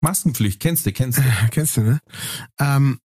Maskenpflicht, 0.00 0.60
kennst 0.60 0.86
du, 0.86 0.92
kennst 0.92 1.18
du. 1.18 1.22
kennst 1.50 1.76
du, 1.76 1.80
ne? 1.82 2.00
Ähm, 2.58 3.00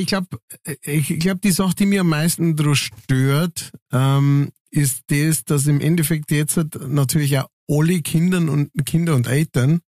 ich 0.00 0.06
glaube, 0.06 0.38
ich 0.82 1.18
glaube, 1.20 1.40
die 1.40 1.50
Sache, 1.50 1.74
die 1.74 1.86
mir 1.86 2.00
am 2.00 2.08
meisten 2.08 2.56
daran 2.56 2.76
stört, 2.76 3.72
ähm, 3.92 4.50
ist 4.70 5.02
das, 5.08 5.44
dass 5.44 5.66
im 5.66 5.80
Endeffekt 5.80 6.30
jetzt 6.30 6.56
natürlich 6.56 7.38
auch 7.38 7.48
alle 7.68 8.00
Kindern 8.02 8.48
und 8.48 8.70
Kinder 8.84 9.14
und 9.14 9.26
Eltern 9.26 9.80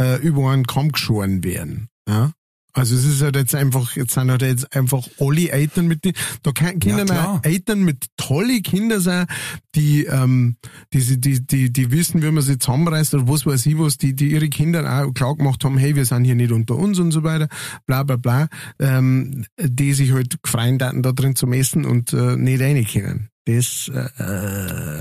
äh, 0.00 0.20
über 0.20 0.50
einen 0.50 0.66
Kamm 0.66 0.92
geschoren 0.92 1.44
werden. 1.44 1.88
Ja? 2.08 2.32
Also 2.76 2.94
es 2.94 3.06
ist 3.06 3.22
halt 3.22 3.36
jetzt 3.36 3.54
einfach, 3.54 3.96
jetzt 3.96 4.12
sind 4.12 4.30
halt 4.30 4.42
jetzt 4.42 4.76
einfach 4.76 5.08
alle 5.18 5.48
Eltern 5.48 5.86
mit, 5.86 6.04
die, 6.04 6.12
da 6.42 6.52
können 6.52 7.10
auch 7.10 7.42
Eltern 7.42 7.84
mit 7.84 8.04
tolle 8.18 8.60
Kinder 8.60 9.00
sein, 9.00 9.26
die, 9.74 10.04
ähm, 10.04 10.56
die, 10.92 11.18
die, 11.18 11.46
die, 11.46 11.72
die, 11.72 11.90
wissen, 11.90 12.20
wie 12.22 12.30
man 12.30 12.42
sie 12.42 12.58
zusammenreißt 12.58 13.14
oder 13.14 13.28
was 13.28 13.46
weiß 13.46 13.64
ich 13.64 13.78
was, 13.78 13.96
die, 13.96 14.14
die 14.14 14.28
ihre 14.28 14.50
Kinder 14.50 15.06
auch 15.06 15.14
klar 15.14 15.34
gemacht 15.36 15.64
haben, 15.64 15.78
hey, 15.78 15.96
wir 15.96 16.04
sind 16.04 16.24
hier 16.26 16.34
nicht 16.34 16.52
unter 16.52 16.76
uns 16.76 16.98
und 16.98 17.12
so 17.12 17.22
weiter, 17.22 17.48
bla 17.86 18.02
bla 18.02 18.16
bla, 18.16 18.48
ähm, 18.78 19.46
die 19.58 19.94
sich 19.94 20.12
halt 20.12 20.42
gefreien 20.42 20.78
hatten, 20.82 21.02
da 21.02 21.12
drin 21.12 21.34
zu 21.34 21.46
messen 21.46 21.86
und 21.86 22.12
äh, 22.12 22.36
nicht 22.36 22.60
rein 22.60 22.86
können. 22.86 23.30
Das, 23.46 23.90
äh, 23.94 25.00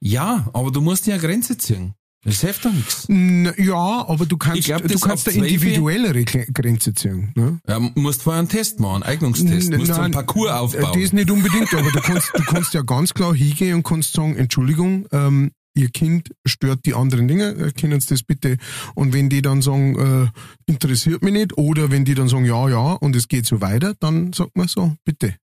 Ja, 0.00 0.50
aber 0.52 0.70
du 0.70 0.82
musst 0.82 1.06
ja 1.06 1.14
eine 1.14 1.22
Grenze 1.22 1.56
ziehen. 1.56 1.94
Das 2.26 2.40
hilft 2.40 2.64
doch 2.64 2.72
nichts. 2.72 3.08
n- 3.08 3.52
ja, 3.56 4.04
aber 4.08 4.26
du 4.26 4.36
kannst, 4.36 4.64
glaub, 4.64 4.82
du 4.82 4.98
kannst 4.98 5.28
eine 5.28 5.38
12 5.38 5.52
individuellere 5.52 6.24
Grenze 6.24 6.92
ziehen. 6.92 7.32
Ne? 7.36 7.60
Ja, 7.68 7.78
du 7.78 7.90
musst 8.00 8.22
vorher 8.22 8.40
einen 8.40 8.48
Test 8.48 8.80
machen, 8.80 9.02
einen 9.02 9.12
Eignungstest. 9.14 9.72
Du 9.72 9.78
musst 9.78 9.94
so 9.94 10.00
einen 10.00 10.12
Parcours 10.12 10.50
aufbauen. 10.50 11.00
Das 11.00 11.12
nicht 11.12 11.30
unbedingt, 11.30 11.72
aber 11.72 11.90
du 11.92 12.00
kannst, 12.00 12.32
du 12.34 12.42
kannst 12.42 12.74
ja 12.74 12.82
ganz 12.82 13.14
klar 13.14 13.34
hingehen 13.34 13.76
und 13.76 13.82
kannst 13.84 14.12
sagen, 14.12 14.36
Entschuldigung, 14.36 15.06
ähm, 15.12 15.52
ihr 15.74 15.88
Kind 15.90 16.30
stört 16.44 16.84
die 16.86 16.94
anderen 16.94 17.28
Dinge, 17.28 17.50
äh, 17.50 17.70
können 17.72 18.00
Sie 18.00 18.08
das 18.08 18.22
bitte? 18.22 18.56
Und 18.94 19.12
wenn 19.12 19.28
die 19.28 19.42
dann 19.42 19.62
sagen, 19.62 19.96
äh, 20.26 20.28
interessiert 20.70 21.22
mich 21.22 21.32
nicht, 21.32 21.56
oder 21.58 21.90
wenn 21.90 22.04
die 22.04 22.14
dann 22.14 22.28
sagen, 22.28 22.44
ja, 22.44 22.68
ja, 22.68 22.92
und 22.94 23.14
es 23.14 23.28
geht 23.28 23.46
so 23.46 23.60
weiter, 23.60 23.94
dann 24.00 24.32
sagt 24.32 24.56
man 24.56 24.68
so, 24.68 24.96
bitte. 25.04 25.34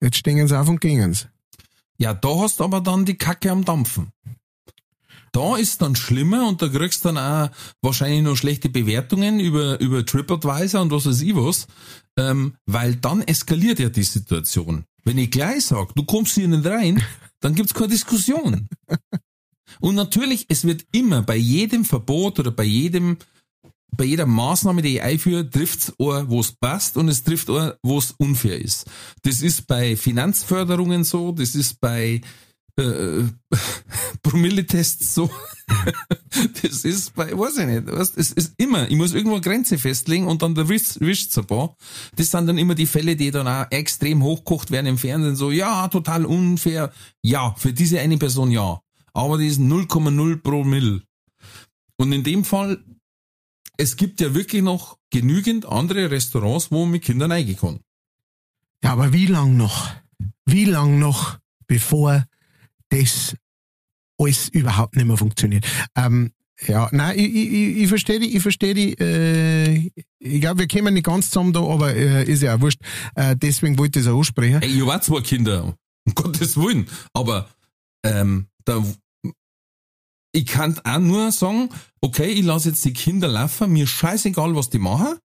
Jetzt 0.00 0.16
stehen 0.16 0.46
sie 0.48 0.58
auf 0.58 0.68
und 0.68 0.80
gehen 0.80 1.12
sie. 1.14 1.26
Ja, 1.98 2.14
da 2.14 2.28
hast 2.40 2.60
du 2.60 2.64
aber 2.64 2.80
dann 2.80 3.04
die 3.04 3.16
Kacke 3.16 3.50
am 3.50 3.64
Dampfen. 3.64 4.08
Da 5.34 5.56
ist 5.56 5.82
dann 5.82 5.96
schlimmer 5.96 6.46
und 6.46 6.62
da 6.62 6.68
kriegst 6.68 7.04
du 7.04 7.08
dann 7.08 7.18
auch 7.18 7.50
wahrscheinlich 7.82 8.22
noch 8.22 8.36
schlechte 8.36 8.68
Bewertungen 8.68 9.40
über, 9.40 9.80
über 9.80 10.06
TripAdvisor 10.06 10.80
und 10.80 10.92
was 10.92 11.06
weiß 11.06 11.22
ich 11.22 11.34
was, 11.34 11.66
ähm, 12.16 12.54
weil 12.66 12.94
dann 12.94 13.20
eskaliert 13.20 13.80
ja 13.80 13.88
die 13.88 14.04
Situation. 14.04 14.84
Wenn 15.02 15.18
ich 15.18 15.32
gleich 15.32 15.66
sag, 15.66 15.92
du 15.96 16.04
kommst 16.04 16.36
hier 16.36 16.46
nicht 16.46 16.64
rein, 16.64 17.02
dann 17.40 17.56
gibt's 17.56 17.74
keine 17.74 17.88
Diskussion. 17.88 18.68
Und 19.80 19.96
natürlich, 19.96 20.46
es 20.50 20.64
wird 20.64 20.86
immer 20.92 21.22
bei 21.22 21.36
jedem 21.36 21.84
Verbot 21.84 22.38
oder 22.38 22.52
bei 22.52 22.62
jedem, 22.62 23.16
bei 23.90 24.04
jeder 24.04 24.26
Maßnahme, 24.26 24.82
die 24.82 24.96
ich 24.96 25.02
einführe, 25.02 25.50
trifft's 25.50 25.92
ein, 25.98 26.28
wo 26.30 26.38
es 26.38 26.52
passt 26.52 26.96
und 26.96 27.08
es 27.08 27.24
trifft 27.24 27.48
wo 27.48 27.98
es 27.98 28.12
unfair 28.12 28.60
ist. 28.60 28.86
Das 29.22 29.42
ist 29.42 29.66
bei 29.66 29.96
Finanzförderungen 29.96 31.02
so, 31.02 31.32
das 31.32 31.56
ist 31.56 31.80
bei 31.80 32.20
äh, 32.76 33.24
Promilletests 34.22 35.14
so. 35.14 35.30
das 36.62 36.84
ist 36.84 37.14
bei, 37.14 37.36
weiß 37.36 37.58
ich 37.58 37.66
nicht, 37.66 37.86
weißt, 37.86 38.18
es 38.18 38.32
ist 38.32 38.54
immer, 38.56 38.90
ich 38.90 38.96
muss 38.96 39.14
irgendwo 39.14 39.36
eine 39.36 39.42
Grenze 39.42 39.78
festlegen 39.78 40.26
und 40.26 40.42
dann 40.42 40.56
erwischt 40.56 40.98
es 41.30 41.38
ein 41.38 41.46
paar. 41.46 41.76
Das 42.16 42.30
sind 42.30 42.46
dann 42.46 42.58
immer 42.58 42.74
die 42.74 42.86
Fälle, 42.86 43.16
die 43.16 43.30
dann 43.30 43.48
auch 43.48 43.66
extrem 43.70 44.22
hochkocht 44.22 44.70
werden 44.70 44.86
im 44.86 44.98
Fernsehen, 44.98 45.36
so, 45.36 45.50
ja, 45.50 45.88
total 45.88 46.26
unfair. 46.26 46.92
Ja, 47.22 47.54
für 47.56 47.72
diese 47.72 48.00
eine 48.00 48.18
Person 48.18 48.50
ja. 48.50 48.80
Aber 49.12 49.38
die 49.38 49.46
ist 49.46 49.60
0,0 49.60 50.36
Promille. 50.42 51.02
Und 51.96 52.12
in 52.12 52.24
dem 52.24 52.44
Fall, 52.44 52.84
es 53.76 53.96
gibt 53.96 54.20
ja 54.20 54.34
wirklich 54.34 54.62
noch 54.62 54.98
genügend 55.10 55.66
andere 55.66 56.10
Restaurants, 56.10 56.70
wo 56.72 56.80
man 56.80 56.92
mit 56.92 57.04
Kindern 57.04 57.30
reingehen 57.30 57.58
kann. 57.58 57.80
Ja, 58.82 58.92
aber 58.92 59.12
wie 59.12 59.26
lang 59.26 59.56
noch? 59.56 59.90
Wie 60.44 60.64
lang 60.64 60.98
noch, 60.98 61.38
bevor 61.66 62.26
das 63.00 63.36
alles 64.18 64.48
überhaupt 64.50 64.96
nicht 64.96 65.06
mehr 65.06 65.16
funktioniert? 65.16 65.66
Ähm, 65.96 66.32
ja, 66.66 66.88
nein, 66.92 67.18
ich, 67.18 67.34
ich, 67.34 67.52
ich- 67.82 67.88
verstehe 67.88 68.20
die, 68.20 68.36
ich 68.36 68.42
verstehe 68.42 68.74
die, 68.74 68.92
äh, 68.98 69.90
ich 70.20 70.40
glaube, 70.40 70.60
wir 70.60 70.68
kommen 70.68 70.94
nicht 70.94 71.04
ganz 71.06 71.28
zusammen 71.30 71.52
da, 71.52 71.60
aber 71.60 71.94
äh, 71.94 72.24
ist 72.24 72.42
ja 72.42 72.54
auch 72.56 72.60
wurscht. 72.60 72.80
Äh, 73.16 73.36
deswegen 73.36 73.76
wollte 73.76 73.98
ich 73.98 74.04
das 74.04 74.12
auch 74.14 74.18
ansprechen. 74.18 74.62
Ey, 74.62 74.68
ich 74.70 74.86
war 74.86 75.00
zwei 75.02 75.20
Kinder, 75.20 75.64
um 75.64 75.74
Gottes 76.14 76.56
Willen, 76.56 76.86
aber 77.12 77.48
ähm, 78.04 78.46
da, 78.64 78.82
ich 80.32 80.46
kann 80.46 80.78
auch 80.84 80.98
nur 80.98 81.32
sagen, 81.32 81.68
okay, 82.00 82.26
ich 82.30 82.44
lasse 82.44 82.70
jetzt 82.70 82.84
die 82.84 82.92
Kinder 82.92 83.28
laufen, 83.28 83.72
mir 83.72 83.86
scheißegal, 83.86 84.54
was 84.54 84.70
die 84.70 84.78
machen, 84.78 85.18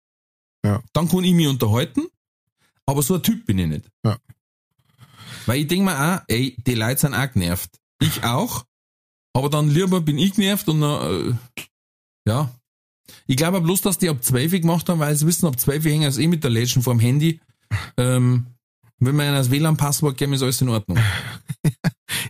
Ja. 0.66 0.82
dann 0.94 1.08
kann 1.10 1.24
ich 1.24 1.34
mich 1.34 1.48
unterhalten, 1.48 2.08
aber 2.86 3.02
so 3.04 3.16
ein 3.16 3.24
Typ 3.24 3.46
bin 3.46 3.60
ich 3.60 3.68
nicht. 3.68 3.86
Ja. 4.06 4.18
Weil 5.50 5.62
ich 5.62 5.68
denke 5.68 5.86
mir 5.86 6.00
auch, 6.00 6.22
ey, 6.28 6.56
die 6.68 6.76
Leute 6.76 7.02
sind 7.02 7.16
auch 7.16 7.32
genervt. 7.32 7.72
Ich 8.00 8.24
auch, 8.24 8.66
aber 9.34 9.50
dann 9.50 9.68
lieber 9.68 10.00
bin 10.00 10.20
ich 10.20 10.34
genervt 10.34 10.70
und 10.70 10.82
dann, 10.82 11.32
äh, 11.32 11.34
ja. 12.28 12.54
Ich 13.26 13.36
glaube 13.36 13.60
bloß, 13.60 13.82
dass 13.82 13.98
die 13.98 14.10
ab 14.10 14.24
12 14.24 14.62
gemacht 14.62 14.88
haben, 14.88 15.00
weil 15.00 15.16
sie 15.16 15.26
wissen, 15.26 15.48
ab 15.48 15.60
12 15.60 15.86
hängen 15.86 16.12
sie 16.12 16.26
eh 16.26 16.28
mit 16.28 16.44
der 16.44 16.52
Lädchen 16.52 16.84
vorm 16.84 17.00
Handy. 17.00 17.40
Ähm, 17.98 18.46
wenn 19.00 19.16
man 19.16 19.34
das 19.34 19.50
WLAN-Passwort 19.50 20.18
geben, 20.18 20.34
ist 20.34 20.44
alles 20.44 20.62
in 20.62 20.70
Ordnung. 20.70 21.00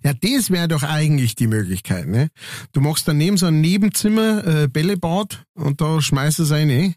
Ja, 0.03 0.13
das 0.13 0.49
wäre 0.49 0.69
doch 0.69 0.83
eigentlich 0.83 1.35
die 1.35 1.47
Möglichkeit, 1.47 2.07
ne? 2.07 2.29
Du 2.71 2.79
machst 2.79 3.05
daneben 3.05 3.35
so 3.35 3.47
ein 3.47 3.59
Nebenzimmer, 3.59 4.45
äh, 4.47 4.67
Bällebad 4.69 5.43
und 5.55 5.81
da 5.81 6.01
schmeißt 6.01 6.39
es 6.39 6.51
rein. 6.51 6.95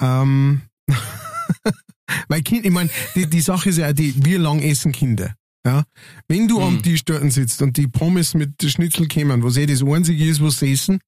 Ähm, 0.00 0.60
weil 2.28 2.42
Kind, 2.42 2.66
ich 2.66 2.70
meine, 2.70 2.90
die, 3.14 3.26
die 3.26 3.40
Sache 3.40 3.70
ist 3.70 3.78
ja 3.78 3.92
die, 3.94 4.14
wie 4.24 4.34
lang 4.34 4.60
essen 4.60 4.92
Kinder? 4.92 5.37
Ja? 5.66 5.84
Wenn 6.28 6.48
du 6.48 6.60
am 6.60 6.76
Hm. 6.76 6.82
Tisch 6.82 7.04
dort 7.04 7.30
sitzt 7.32 7.62
und 7.62 7.76
die 7.76 7.88
Pommes 7.88 8.34
mit 8.34 8.62
Schnitzel 8.62 9.08
kommen, 9.08 9.42
was 9.42 9.56
eh 9.56 9.66
das 9.66 9.82
einzige 9.82 10.24
ist, 10.24 10.42
was 10.42 10.58
sie 10.58 10.72
essen, 10.72 11.00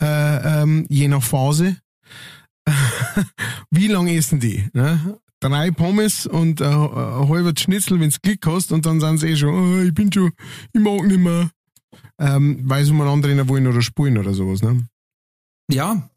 äh, 0.00 0.62
ähm, 0.62 0.86
je 0.88 1.08
nach 1.08 1.22
Phase, 1.22 1.76
wie 3.70 3.88
lang 3.88 4.08
essen 4.08 4.40
die? 4.40 4.68
Ne? 4.72 5.18
Drei 5.40 5.70
Pommes 5.70 6.26
und 6.26 6.60
äh, 6.60 6.64
ein 6.64 7.28
halber 7.28 7.52
Schnitzel, 7.56 7.98
wenn's 7.98 8.20
Glück 8.20 8.46
hast, 8.46 8.72
und 8.72 8.84
dann 8.84 9.00
sind 9.00 9.18
sie 9.18 9.28
eh 9.28 9.36
schon, 9.36 9.54
oh, 9.54 9.82
ich 9.82 9.94
bin 9.94 10.12
schon, 10.12 10.32
ich 10.72 10.80
mag 10.80 11.06
nicht 11.06 11.20
mehr. 11.20 11.50
Ähm, 12.18 12.60
weil 12.64 12.84
sie 12.84 12.92
mal 12.92 13.08
andere 13.08 13.48
wollen 13.48 13.66
oder 13.66 13.80
spulen 13.80 14.18
oder 14.18 14.34
sowas, 14.34 14.60
ne? 14.62 14.86
Ja, 15.72 16.09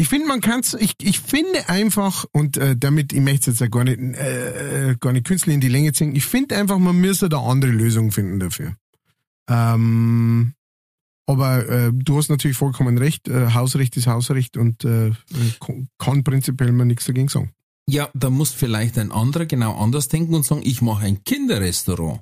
Ich 0.00 0.08
finde, 0.08 0.28
man 0.28 0.40
kann's, 0.40 0.74
ich, 0.74 0.94
ich 1.02 1.18
finde 1.18 1.68
einfach, 1.68 2.24
und 2.30 2.56
äh, 2.56 2.76
damit, 2.76 3.12
ich 3.12 3.20
möchte 3.20 3.50
jetzt 3.50 3.60
ja 3.60 3.66
gar 3.66 3.82
nicht, 3.82 3.98
äh, 3.98 4.94
gar 5.00 5.12
nicht 5.12 5.26
künstlich 5.26 5.54
in 5.54 5.60
die 5.60 5.68
Länge 5.68 5.92
ziehen, 5.92 6.14
ich 6.14 6.24
finde 6.24 6.56
einfach, 6.56 6.78
man 6.78 7.00
müsste 7.00 7.28
da 7.28 7.40
andere 7.40 7.72
Lösungen 7.72 8.12
finden 8.12 8.38
dafür. 8.38 8.76
Ähm, 9.48 10.54
aber 11.26 11.68
äh, 11.68 11.90
du 11.92 12.16
hast 12.16 12.28
natürlich 12.28 12.56
vollkommen 12.56 12.96
recht, 12.96 13.26
äh, 13.26 13.52
Hausrecht 13.54 13.96
ist 13.96 14.06
Hausrecht 14.06 14.56
und 14.56 14.84
äh, 14.84 15.10
kann- 15.98 16.22
prinzipiell 16.22 16.70
man 16.70 16.86
nichts 16.86 17.06
dagegen 17.06 17.28
sagen. 17.28 17.52
ja, 17.88 18.08
da 18.14 18.30
muss 18.30 18.52
vielleicht 18.52 18.98
ein 18.98 19.10
anderer 19.10 19.46
genau 19.46 19.76
anders 19.82 20.06
denken 20.08 20.34
und 20.34 20.44
sagen, 20.44 20.62
ich 20.64 20.80
mache 20.80 21.06
ein 21.06 21.24
Kinderrestaurant. 21.24 22.20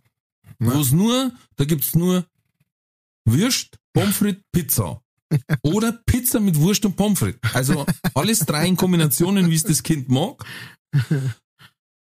Ja. 0.60 0.74
Wo 0.74 0.80
es 0.80 0.92
nur, 0.92 1.30
da 1.56 1.64
gibt's 1.66 1.94
nur 1.94 2.24
Würst, 3.26 3.76
Pommes 3.92 4.16
frites, 4.16 4.42
Pizza. 4.50 5.02
Oder 5.62 5.92
Pizza 6.06 6.40
mit 6.40 6.58
Wurst 6.60 6.84
und 6.84 6.96
Pommes 6.96 7.18
frites. 7.18 7.40
Also 7.54 7.84
alles 8.14 8.40
drei 8.40 8.66
in 8.66 8.76
Kombinationen, 8.76 9.50
wie 9.50 9.56
es 9.56 9.64
das 9.64 9.82
Kind 9.82 10.08
mag. 10.08 10.44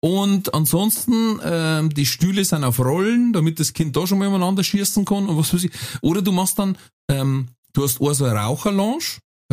Und 0.03 0.53
ansonsten, 0.53 1.39
ähm, 1.43 1.89
die 1.89 2.05
Stühle 2.05 2.43
sind 2.43 2.65
auf 2.65 2.79
Rollen, 2.79 3.31
damit 3.31 3.59
das 3.61 3.71
Kind 3.71 3.95
da 3.95 4.05
schon 4.05 4.19
mal 4.19 4.27
umeinander 4.27 4.61
schießen 4.61 5.05
kann 5.05 5.29
und 5.29 5.37
was 5.37 5.53
weiß 5.53 5.63
ich. 5.63 5.71
Oder 6.01 6.21
du 6.21 6.33
machst 6.33 6.59
dann, 6.59 6.77
ähm, 7.09 7.47
du 7.71 7.83
hast 7.83 8.01
auch 8.01 8.13
so 8.13 8.25
eine 8.25 8.37
Raucherlounge, 8.37 8.99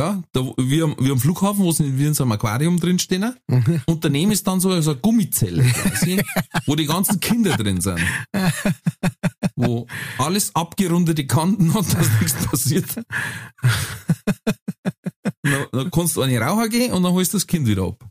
ja, 0.00 0.22
da, 0.32 0.40
wie, 0.56 0.82
am, 0.82 0.96
wie 0.98 1.10
am 1.10 1.18
Flughafen, 1.18 1.62
wo 1.62 1.78
wie 1.78 2.06
in 2.06 2.14
so 2.14 2.24
einem 2.24 2.32
Aquarium 2.32 2.80
drinstehen. 2.80 3.34
Mhm. 3.48 3.82
Und 3.84 4.02
daneben 4.02 4.32
ist 4.32 4.46
dann 4.46 4.58
so, 4.58 4.80
so 4.80 4.92
eine 4.92 5.00
Gummizelle 5.00 5.62
quasi, 5.74 6.22
wo 6.64 6.74
die 6.74 6.86
ganzen 6.86 7.20
Kinder 7.20 7.54
drin 7.56 7.82
sind. 7.82 8.00
Wo 9.56 9.86
alles 10.16 10.54
abgerundete 10.54 11.26
Kanten 11.26 11.74
hat, 11.74 11.92
dass 11.92 12.20
nichts 12.20 12.46
passiert. 12.46 12.96
Dann, 15.42 15.66
dann 15.70 15.90
kannst 15.90 16.16
du 16.16 16.22
eine 16.22 16.40
Raucher 16.40 16.70
gehen 16.70 16.92
und 16.92 17.02
dann 17.02 17.12
holst 17.12 17.34
du 17.34 17.36
das 17.36 17.46
Kind 17.46 17.66
wieder 17.66 17.82
ab. 17.82 18.02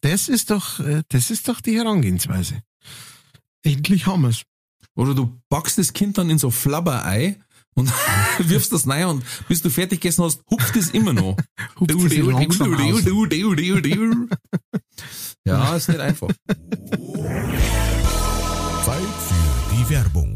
Das 0.00 0.28
ist 0.28 0.50
doch, 0.50 0.80
äh, 0.80 1.02
das 1.08 1.30
ist 1.30 1.48
doch 1.48 1.60
die 1.60 1.76
Herangehensweise. 1.76 2.60
Endlich 3.62 4.06
haben 4.06 4.22
wir's. 4.22 4.42
Oder 4.96 5.14
du 5.14 5.38
packst 5.48 5.78
das 5.78 5.92
Kind 5.92 6.18
dann 6.18 6.28
in 6.28 6.38
so 6.38 6.50
Flabberei 6.50 7.38
und 7.76 7.92
wirfst 8.38 8.72
das 8.72 8.88
rein 8.88 9.06
und 9.06 9.24
bis 9.48 9.62
du 9.62 9.70
fertig 9.70 10.00
gegessen 10.00 10.24
hast, 10.24 10.42
hupft 10.50 10.74
es 10.76 10.90
immer 10.90 11.12
noch. 11.12 11.36
Ja, 15.44 15.76
ist 15.76 15.88
nicht 15.88 16.00
einfach. 16.00 16.26
Zeit 16.26 16.66
für 19.28 19.76
die 19.76 19.90
Werbung. 19.90 20.35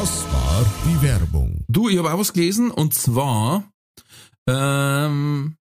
Das 0.00 0.22
war 0.32 0.64
die 0.84 1.02
Werbung. 1.02 1.64
Du, 1.66 1.88
ich 1.88 1.98
habe 1.98 2.12
auch 2.14 2.20
was 2.20 2.32
gelesen 2.32 2.70
und 2.70 2.94
zwar, 2.94 3.68
ähm, 4.46 5.56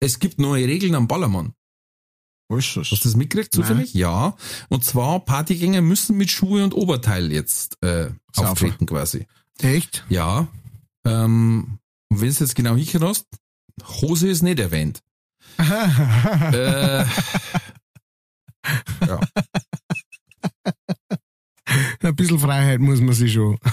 es 0.00 0.18
gibt 0.18 0.38
neue 0.38 0.68
Regeln 0.68 0.94
am 0.94 1.08
Ballermann. 1.08 1.54
Was 2.50 2.66
ist 2.66 2.76
Hast 2.76 2.90
du 2.90 2.94
das? 2.96 3.00
das 3.04 3.16
mitgekriegt 3.16 3.54
zufällig? 3.54 3.94
Ja. 3.94 4.36
Und 4.68 4.84
zwar, 4.84 5.20
Partygänger 5.20 5.80
müssen 5.80 6.18
mit 6.18 6.30
Schuhe 6.30 6.62
und 6.62 6.74
Oberteil 6.74 7.32
jetzt 7.32 7.82
äh, 7.82 8.10
Sauber. 8.34 8.50
auftreten 8.50 8.84
quasi. 8.84 9.26
Echt? 9.62 10.04
Ja. 10.10 10.48
Ähm, 11.06 11.78
und 12.10 12.20
wenn 12.20 12.28
du 12.34 12.34
jetzt 12.38 12.54
genau 12.54 12.76
hinschaust, 12.76 13.24
Hose 14.02 14.28
ist 14.28 14.42
nicht 14.42 14.60
erwähnt. 14.60 15.02
äh, 15.58 15.62
ja. 19.06 19.20
Ein 22.06 22.14
bisschen 22.14 22.38
Freiheit 22.38 22.80
muss 22.80 23.00
man 23.00 23.14
sich 23.14 23.32
schon. 23.32 23.58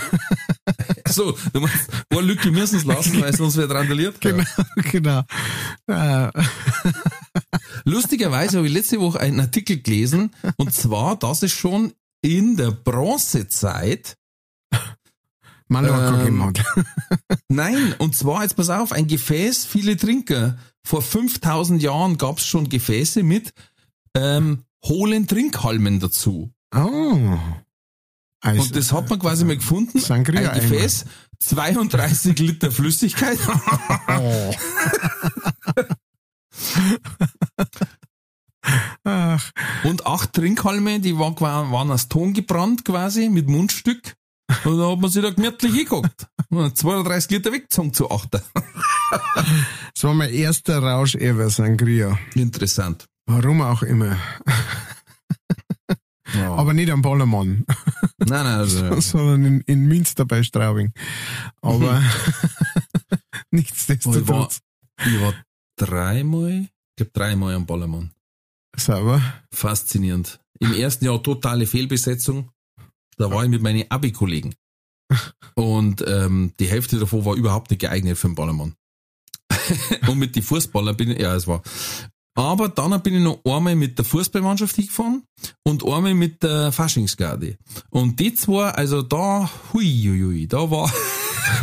So, 1.08 1.38
du 1.52 1.60
meinst, 1.60 1.90
eine 2.10 2.22
Lücke 2.22 2.50
müssen 2.50 2.78
es 2.78 2.86
lassen, 2.86 3.22
weil 3.22 3.36
sonst 3.36 3.56
wird 3.56 3.70
randaliert. 3.70 4.20
Genau, 4.20 4.44
genau. 4.92 5.22
Äh, 5.86 6.32
Lustigerweise 7.84 8.58
habe 8.58 8.68
ich 8.68 8.74
letzte 8.74 9.00
Woche 9.00 9.20
einen 9.20 9.40
Artikel 9.40 9.80
gelesen, 9.80 10.32
und 10.58 10.74
zwar, 10.74 11.16
dass 11.16 11.44
es 11.44 11.52
schon 11.52 11.94
in 12.24 12.56
der 12.58 12.72
Bronzezeit, 12.72 14.18
Mallorca 15.68 16.26
Ähm, 16.26 16.44
hat. 16.44 16.64
nein, 17.48 17.94
und 18.00 18.16
zwar, 18.16 18.42
jetzt 18.42 18.56
pass 18.56 18.72
auf, 18.72 18.92
ein 18.92 19.08
Gefäß, 19.08 19.66
viele 19.66 19.98
Trinker. 19.98 20.58
Vor 20.84 21.04
5000 21.04 21.82
Jahren 21.84 22.18
gab 22.18 22.40
es 22.40 22.48
schon 22.48 22.70
Gefäße 22.70 23.22
mit 23.22 23.54
ähm, 24.16 24.64
hohlen 24.84 25.28
Trinkhalmen 25.28 26.00
dazu. 26.00 26.52
Oh. 26.76 27.38
Und 28.44 28.76
das 28.76 28.92
hat 28.92 29.10
man 29.10 29.20
quasi 29.20 29.46
mal 29.46 29.56
gefunden. 29.56 30.00
Sangria 30.00 30.52
ein 30.52 30.60
Gefäß, 30.60 31.06
32 31.40 32.38
Liter 32.40 32.72
Flüssigkeit. 32.72 33.40
Oh. 34.10 34.54
Ach, 39.04 39.52
Und 39.84 40.06
acht 40.06 40.34
Trinkhalme, 40.34 41.00
die 41.00 41.18
waren, 41.18 41.36
waren 41.40 41.92
aus 41.92 42.08
Ton 42.08 42.34
gebrannt 42.34 42.86
quasi, 42.86 43.30
mit 43.30 43.48
Mundstück. 43.48 44.16
Und 44.64 44.78
da 44.78 44.92
hat 44.92 45.00
man 45.00 45.10
sich 45.10 45.22
da 45.22 45.32
gemütlich 45.32 45.74
hingeguckt. 45.74 46.28
Und 46.50 46.78
32 46.78 47.32
Liter 47.32 47.52
weggezogen 47.52 47.94
zu 47.94 48.10
achter. 48.12 48.44
das 49.94 50.04
war 50.04 50.14
mein 50.14 50.32
erster 50.34 50.80
Rausch 50.80 51.16
ever, 51.16 51.50
Sangria. 51.50 52.18
Interessant. 52.36 53.06
Warum 53.26 53.62
auch 53.62 53.84
immer. 53.84 54.18
Ja. 56.34 56.54
Aber 56.56 56.74
nicht 56.74 56.90
am 56.90 57.02
Ballermann, 57.02 57.66
nein, 58.18 58.28
nein, 58.28 58.46
also, 58.46 59.00
sondern 59.02 59.46
in, 59.46 59.62
in 59.62 59.86
Münster 59.86 60.26
bei 60.26 60.44
Straubing. 60.44 60.94
Aber 61.62 61.74
Oh, 61.74 61.80
ich, 61.80 61.86
war, 61.86 62.04
nichtsdestotrotz. 63.52 64.62
ich 65.06 65.22
war 65.22 65.34
dreimal, 65.78 66.52
ich 66.62 66.96
glaube 66.96 67.12
dreimal 67.14 67.56
am 67.56 67.66
Ballermann. 67.66 68.12
Sauber. 68.76 69.22
Faszinierend. 69.54 70.40
Im 70.60 70.74
ersten 70.74 71.06
Jahr 71.06 71.22
totale 71.22 71.68
Fehlbesetzung. 71.68 72.50
Da 73.18 73.30
war 73.30 73.44
ich 73.44 73.50
mit 73.50 73.62
meinen 73.62 73.86
Abi-Kollegen. 73.90 74.56
Und 75.56 76.04
ähm, 76.08 76.54
die 76.60 76.68
Hälfte 76.68 76.98
davon 76.98 77.26
war 77.26 77.36
überhaupt 77.36 77.70
nicht 77.70 77.80
geeignet 77.80 78.18
für 78.18 78.28
den 78.28 78.36
Ballermann. 78.36 78.76
Und 80.08 80.18
mit 80.18 80.36
den 80.36 80.44
Fußballern 80.44 80.98
bin 80.98 81.12
ich, 81.12 81.20
ja, 81.20 81.36
es 81.36 81.48
war. 81.48 81.62
Aber 82.36 82.70
dann 82.70 83.00
bin 83.02 83.16
ich 83.16 83.22
noch 83.22 83.42
einmal 83.46 83.76
mit 83.76 83.98
der 83.98 84.06
Fußballmannschaft 84.06 84.76
hingefahren 84.76 85.24
und 85.64 85.84
einmal 85.86 86.16
mit 86.16 86.42
der 86.42 86.72
Faschingsgarde. 86.72 87.58
Und 87.90 88.20
die 88.20 88.34
zwei, 88.34 88.70
also 88.70 89.04
da, 89.04 89.50
hui, 89.72 89.86
hui, 89.86 90.22
hui 90.22 90.48
da 90.48 90.70
war 90.72 90.92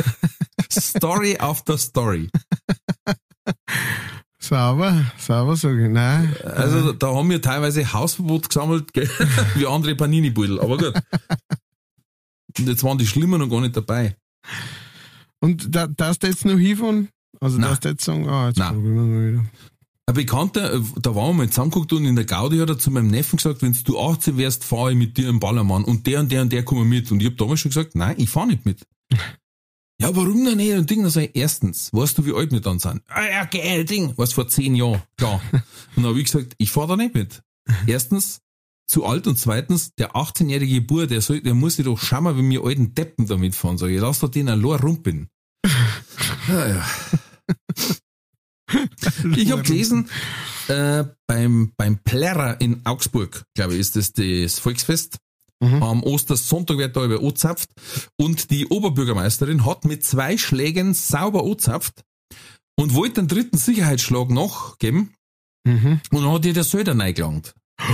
Story 0.71 1.37
after 1.39 1.77
Story. 1.77 2.29
Sauber, 4.43 5.13
sauber, 5.19 5.55
sag 5.55 5.77
ich. 5.77 5.89
Nein. 5.89 6.35
Also 6.43 6.93
da 6.93 7.15
haben 7.15 7.29
wir 7.31 7.43
teilweise 7.43 7.93
Hausverbot 7.93 8.49
gesammelt, 8.49 8.93
gell, 8.93 9.09
wie 9.55 9.67
andere 9.67 9.95
Panini-Beutel, 9.95 10.59
aber 10.61 10.79
gut. 10.79 10.95
Und 12.59 12.67
jetzt 12.67 12.83
waren 12.83 12.99
die 12.99 13.07
Schlimmer 13.07 13.39
noch 13.39 13.51
gar 13.51 13.61
nicht 13.61 13.77
dabei. 13.77 14.17
Und 15.41 15.75
da, 15.75 15.87
darfst 15.87 16.23
du 16.23 16.27
jetzt 16.27 16.45
noch 16.47 16.59
hinfahren? 16.59 17.11
Also 17.41 17.59
Nein. 17.59 17.69
darfst 17.69 17.85
du 17.85 17.89
jetzt 17.91 18.05
sagen, 18.05 18.29
ah, 18.29 18.49
jetzt 18.49 18.59
Nein. 18.59 18.75
probieren 18.75 18.95
wir 18.95 19.03
mal 19.03 19.33
wieder. 19.33 19.45
Ein 20.11 20.15
Bekannter, 20.15 20.75
äh, 20.75 20.81
da 21.01 21.15
waren 21.15 21.29
wir 21.29 21.35
mal 21.35 21.51
zusammengeguckt 21.51 21.93
und 21.93 22.05
in 22.05 22.17
der 22.17 22.25
Gaudi 22.25 22.59
hat 22.59 22.69
er 22.69 22.81
zu 22.81 22.91
meinem 22.91 23.07
Neffen 23.07 23.37
gesagt, 23.37 23.63
wenn 23.63 23.79
du 23.85 24.01
18 24.01 24.37
wärst, 24.39 24.65
fahre 24.65 24.91
ich 24.91 24.99
mit 24.99 25.17
dir 25.17 25.29
im 25.29 25.39
Ballermann 25.39 25.85
und 25.85 26.05
der 26.09 26.19
und 26.19 26.33
der 26.33 26.43
und 26.43 26.53
der 26.53 26.65
kommen 26.65 26.89
mit. 26.89 27.13
Und 27.13 27.21
ich 27.21 27.27
habe 27.27 27.37
damals 27.37 27.61
schon 27.61 27.71
gesagt, 27.71 27.95
nein, 27.95 28.17
ich 28.19 28.29
fahre 28.29 28.49
nicht 28.49 28.67
mit. 28.67 28.85
Ja, 30.01 30.17
warum 30.17 30.45
denn 30.45 30.57
nicht? 30.57 30.73
Und 30.73 30.91
Ding, 30.91 31.03
dann 31.03 31.13
sag 31.13 31.27
ich, 31.27 31.37
erstens, 31.37 31.93
weißt 31.93 32.19
du, 32.19 32.27
wie 32.27 32.33
alt 32.33 32.51
wir 32.51 32.59
dann 32.59 32.81
sind? 32.81 33.03
Ah 33.07 33.25
ja, 33.25 33.45
geil, 33.45 33.85
Ding. 33.85 34.13
Was 34.17 34.33
vor 34.33 34.49
zehn 34.49 34.75
Jahren, 34.75 35.01
klar. 35.17 35.41
Und 35.53 35.63
dann 36.03 36.07
habe 36.07 36.19
ich 36.19 36.25
gesagt, 36.25 36.55
ich 36.59 36.73
fahre 36.73 36.89
da 36.89 36.97
nicht 36.97 37.15
mit. 37.15 37.45
Erstens, 37.87 38.41
zu 38.89 39.05
alt 39.05 39.29
und 39.29 39.39
zweitens, 39.39 39.95
der 39.95 40.17
18-jährige 40.17 40.81
Bub, 40.81 41.07
der 41.07 41.21
soll, 41.21 41.41
der 41.41 41.55
muss 41.55 41.77
sich 41.77 41.85
doch 41.85 42.01
schauen, 42.01 42.37
wenn 42.37 42.51
wir 42.51 42.65
alten 42.65 42.97
Deppen 42.97 43.29
da 43.29 43.37
mitfahren. 43.37 43.79
Sag 43.79 43.91
ich, 43.91 44.01
lass 44.01 44.19
doch 44.19 44.29
den 44.29 44.49
allein 44.49 44.81
rumpeln. 44.81 45.29
Ja, 46.49 46.67
ja. 46.67 46.87
Ich 49.37 49.51
habe 49.51 49.63
gelesen, 49.63 50.09
äh, 50.69 51.05
beim, 51.27 51.73
beim 51.77 51.99
Plärrer 51.99 52.61
in 52.61 52.85
Augsburg, 52.85 53.45
glaube 53.55 53.75
ich, 53.75 53.81
ist 53.81 53.97
das 53.97 54.13
das 54.13 54.59
Volksfest. 54.59 55.19
Mhm. 55.61 55.83
Am 55.83 56.03
Ostersonntag 56.03 56.79
wird 56.79 56.97
da 56.97 57.05
über 57.05 57.23
ozapft. 57.23 57.71
Und 58.17 58.51
die 58.51 58.67
Oberbürgermeisterin 58.67 59.67
hat 59.67 59.85
mit 59.85 60.05
zwei 60.05 60.39
Schlägen 60.39 60.95
sauber 60.95 61.45
ozapft 61.45 62.03
und 62.77 62.95
wollte 62.95 63.23
den 63.23 63.29
dritten 63.29 63.59
Sicherheitsschlag 63.59 64.31
noch 64.31 64.79
geben. 64.79 65.13
Mhm. 65.65 66.01
Und 66.11 66.23
dann 66.23 66.33
hat 66.33 66.47
ihr 66.47 66.55
der 66.55 66.65
Söder 66.65 66.99
reingelangt. 66.99 67.55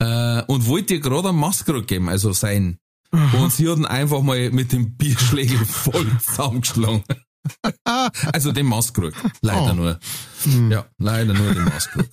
äh, 0.00 0.42
und 0.42 0.66
wollte 0.66 0.94
ihr 0.94 1.00
gerade 1.00 1.28
einen 1.28 1.38
Maskrug 1.38 1.86
geben, 1.86 2.08
also 2.08 2.32
sein. 2.32 2.78
Und 3.10 3.52
sie 3.52 3.68
hat 3.68 3.78
ihn 3.78 3.86
einfach 3.86 4.22
mal 4.22 4.50
mit 4.50 4.72
dem 4.72 4.96
Bierschlägel 4.96 5.64
voll 5.64 6.06
zusammengeschlagen. 6.24 7.04
also 8.32 8.52
den 8.52 8.66
Maskrug. 8.66 9.12
Leider 9.40 9.72
Oh. 9.72 9.74
nur. 9.74 9.98
Mhm. 10.44 10.70
Ja, 10.70 10.86
leider 10.98 11.34
nur 11.34 11.54
den 11.54 11.64
Maskrug. 11.64 12.06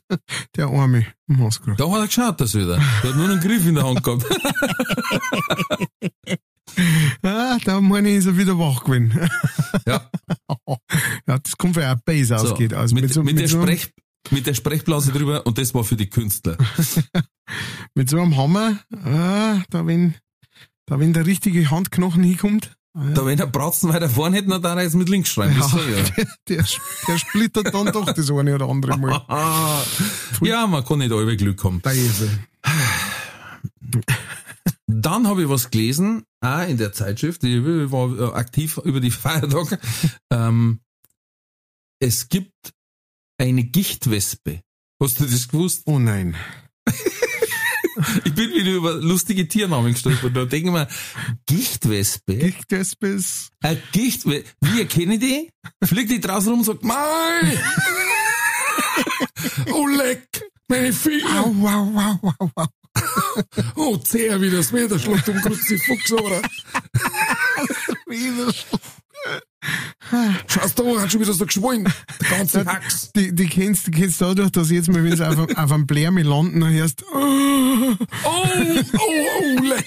Der 0.56 0.66
arme 0.66 1.06
Maskrug. 1.26 1.76
Da 1.76 1.90
hat 1.90 2.00
er 2.00 2.06
geschaut, 2.06 2.40
der 2.40 2.46
Söder. 2.46 2.76
Der 3.02 3.10
hat 3.10 3.16
nur 3.16 3.28
einen 3.28 3.40
Griff 3.40 3.66
in 3.66 3.74
der 3.74 3.84
Hand 3.84 4.02
gehabt. 4.02 4.24
Ah, 7.22 7.58
da 7.64 7.80
meine 7.80 8.10
ich, 8.10 8.16
ist 8.16 8.26
er 8.26 8.36
wieder 8.36 8.58
wach 8.58 8.84
gewesen. 8.84 9.12
Ja, 9.86 10.08
ja, 11.26 11.38
das 11.38 11.56
kommt, 11.56 11.76
weil 11.76 11.84
er 11.84 11.96
Base 11.96 12.36
so. 12.36 12.46
ausgeht. 12.46 12.74
Also 12.74 12.94
mit, 12.94 13.04
mit, 13.04 13.12
so, 13.12 13.22
der 13.22 13.48
so, 13.48 13.62
Sprech, 13.62 13.92
mit 14.30 14.46
der 14.46 14.54
Sprechblase 14.54 15.12
drüber 15.12 15.46
und 15.46 15.58
das 15.58 15.74
war 15.74 15.84
für 15.84 15.96
die 15.96 16.08
Künstler. 16.10 16.56
Mit 17.94 18.10
so 18.10 18.20
einem 18.20 18.36
Hammer, 18.36 18.78
ah, 19.04 19.62
da 19.70 19.86
wenn, 19.86 20.14
da 20.86 20.98
wenn 20.98 21.12
der 21.12 21.26
richtige 21.26 21.70
Handknochen 21.70 22.24
hinkommt, 22.24 22.74
ah, 22.94 23.10
Da 23.14 23.26
wenn 23.26 23.36
der 23.36 23.46
Bratzen 23.46 23.90
weiter 23.92 24.08
vorne 24.08 24.36
hätte, 24.36 24.48
dann 24.48 24.62
darf 24.62 24.76
er 24.76 24.82
jetzt 24.82 24.94
mit 24.94 25.08
links 25.08 25.30
schreiben. 25.30 25.56
Ja, 25.58 25.66
ja. 25.66 26.02
der, 26.16 26.26
der, 26.48 26.64
der 27.08 27.18
splittert 27.18 27.74
dann 27.74 27.86
doch 27.92 28.12
das 28.12 28.30
eine 28.30 28.54
oder 28.54 28.68
andere 28.68 28.96
Mal. 28.98 29.82
Ja, 30.40 30.66
man 30.66 30.84
kann 30.84 30.98
nicht 30.98 31.12
alle 31.12 31.36
Glück 31.36 31.62
haben. 31.64 31.80
Der 31.82 31.92
Esel. 31.92 32.30
Dann 34.86 35.26
habe 35.26 35.42
ich 35.42 35.48
was 35.48 35.70
gelesen, 35.70 36.24
auch 36.40 36.66
in 36.68 36.76
der 36.76 36.92
Zeitschrift, 36.92 37.42
ich 37.44 37.62
war 37.64 38.18
äh, 38.18 38.32
aktiv 38.34 38.78
über 38.84 39.00
die 39.00 39.10
Feiertage. 39.12 39.78
ähm, 40.30 40.80
es 42.00 42.28
gibt 42.28 42.52
eine 43.38 43.64
Gichtwespe. 43.64 44.60
Hast 45.02 45.20
du 45.20 45.24
das 45.24 45.48
gewusst? 45.48 45.82
Oh 45.86 45.98
nein. 45.98 46.36
Ich 48.24 48.34
bin 48.34 48.52
wieder 48.52 48.70
über 48.70 48.94
lustige 48.94 49.46
Tiernamen 49.48 49.92
gestolpert. 49.92 50.36
Da 50.36 50.44
denke 50.44 50.68
ich 50.68 50.72
mir, 50.72 50.88
Gichtwespe? 51.46 52.36
Gichtwespe 52.36 53.08
ist, 53.08 53.48
Eine 53.62 53.80
Gichtwespe. 53.92 54.48
Wie 54.60 54.80
erkenne 54.80 55.14
ich 55.14 55.20
die? 55.20 55.50
Fliegt 55.82 56.10
die 56.10 56.20
draußen 56.20 56.50
rum 56.50 56.58
und 56.60 56.64
sagt, 56.64 56.84
Mei! 56.84 56.94
oh 59.72 59.86
leck! 59.86 60.28
Meine 60.68 60.92
Finger! 60.92 61.44
au, 61.44 61.54
au, 61.66 61.98
au, 61.98 62.18
au, 62.38 62.50
au. 62.56 62.66
Oh, 63.76 63.96
zäh 63.96 64.40
wie 64.40 64.50
das 64.50 64.72
Wetter 64.72 64.98
schlägt 64.98 65.28
um 65.28 65.40
Fuchs, 65.40 66.12
oder? 66.12 66.42
Schaust 70.46 70.78
da, 70.78 70.84
hat 71.00 71.10
schon 71.10 71.20
wieder 71.20 71.32
so 71.32 71.46
geschwollen. 71.46 71.84
Der 72.20 72.38
ganze 72.38 72.64
Hax. 72.64 73.12
Die, 73.12 73.34
die 73.34 73.46
kennst, 73.46 73.86
die 73.86 73.90
kennst 73.90 74.20
dadurch, 74.20 74.50
dass 74.50 74.70
jetzt 74.70 74.88
mal, 74.88 75.02
wenn 75.04 75.16
sie 75.16 75.26
auf, 75.26 75.38
auf 75.56 75.72
einem 75.72 75.86
Blärmi 75.86 76.22
landen, 76.22 76.60
dann 76.60 76.72
hörst, 76.72 77.04
oh, 77.12 77.74
Oh, 77.84 77.96
oh, 78.24 78.84
oh, 78.98 79.62
leck! 79.62 79.86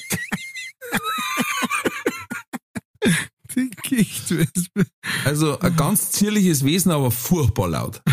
die 3.55 3.69
Gichtwespe. 3.81 4.85
Also 5.25 5.59
ein 5.59 5.75
ganz 5.75 6.11
zierliches 6.11 6.63
Wesen, 6.63 6.91
aber 6.91 7.11
furchtbar 7.11 7.69
laut. 7.69 8.01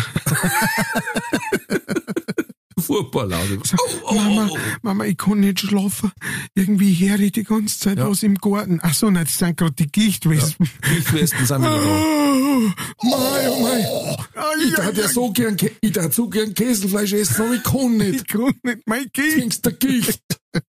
furchtbar 2.79 3.25
laut. 3.27 3.45
Oh, 4.07 4.09
oh, 4.09 4.13
Mama, 4.13 4.47
oh, 4.51 4.55
oh. 4.55 4.59
Mama, 4.83 5.05
ich 5.05 5.17
kann 5.17 5.39
nicht 5.39 5.59
schlafen. 5.61 6.11
Irgendwie 6.53 6.93
höre 6.95 7.19
ich 7.19 7.31
die 7.31 7.43
ganze 7.43 7.79
Zeit 7.79 7.97
Ja. 7.97 8.09
was 8.09 8.21
im 8.23 8.35
Garten. 8.35 8.79
Ach 8.83 8.93
so, 8.93 9.09
nein, 9.09 9.25
das 9.25 9.37
sind 9.37 9.57
gerade 9.57 9.73
die 9.73 9.87
Gichtwespen. 9.87 10.69
Gichtwespen 10.81 11.45
sind 11.45 11.61
wieder 11.61 11.79
da. 11.79 11.85
Mei, 13.03 13.49
oh 13.49 13.61
mei. 13.61 14.65
Ich 14.65 14.73
darf 14.73 14.95
ja 14.97 15.07
so 15.07 15.31
gern, 15.31 15.57
ich 15.81 15.91
darf 15.91 16.13
so 16.13 16.29
gern 16.29 16.53
Käselfleisch 16.53 17.13
essen, 17.13 17.41
aber 17.41 17.55
ich 17.55 17.63
kann 17.63 17.97
nicht. 17.97 18.15
Ich 18.21 18.27
kann 18.27 18.53
nicht, 18.63 18.79
mein 18.85 19.05
Gicht, 19.11 19.37
Trinkst 19.37 19.65
der 19.65 19.73
Gicht. 19.73 20.21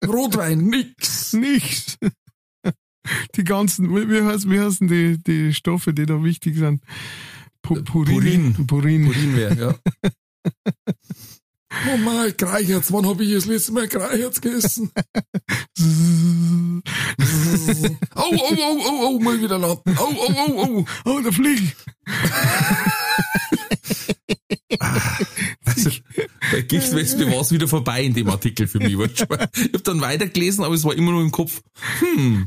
Rotwein, 0.06 0.58
nix. 0.66 1.32
nichts. 1.34 1.98
Die 3.36 3.44
ganzen, 3.44 3.94
wie, 3.94 4.08
wie, 4.08 4.22
heißt, 4.22 4.48
wie 4.50 4.58
heißen 4.60 4.88
die, 4.88 5.18
die 5.22 5.52
Stoffe, 5.54 5.92
die 5.92 6.06
da 6.06 6.22
wichtig 6.24 6.56
sind? 6.56 6.82
Pu 7.62 7.82
Purin. 7.82 8.54
Purin. 8.54 8.66
Purin. 8.66 9.06
Urinwehr, 9.08 9.52
ja. 9.54 9.74
Oh 11.84 11.96
mein, 11.98 12.34
Greicherz, 12.36 12.92
wann 12.92 13.06
hab 13.06 13.20
ich 13.20 13.32
das 13.32 13.46
letzte 13.46 13.72
Mal 13.72 13.88
Greicherz 13.88 14.40
gegessen? 14.40 14.90
Oh, 18.14 18.32
oh, 18.32 18.54
oh, 18.58 18.80
oh, 18.86 19.06
oh, 19.06 19.18
mal 19.20 19.40
wieder 19.40 19.58
landen. 19.58 19.96
Oh, 19.98 20.12
oh, 20.16 20.32
oh, 20.36 20.52
oh. 20.56 20.84
Oh, 21.04 21.20
der 21.20 21.32
Flieg. 21.32 21.76
Also, 25.66 25.90
bei 26.52 26.62
Gichtwespe 26.62 27.26
war 27.30 27.40
es 27.40 27.50
wieder 27.50 27.66
vorbei 27.66 28.04
in 28.04 28.14
dem 28.14 28.28
Artikel 28.30 28.66
für 28.66 28.78
mich. 28.78 28.92
Ich 28.92 29.20
habe 29.20 29.48
dann 29.82 30.00
weitergelesen, 30.00 30.64
aber 30.64 30.74
es 30.74 30.84
war 30.84 30.94
immer 30.94 31.10
nur 31.10 31.22
im 31.22 31.32
Kopf. 31.32 31.60
Hm. 31.98 32.46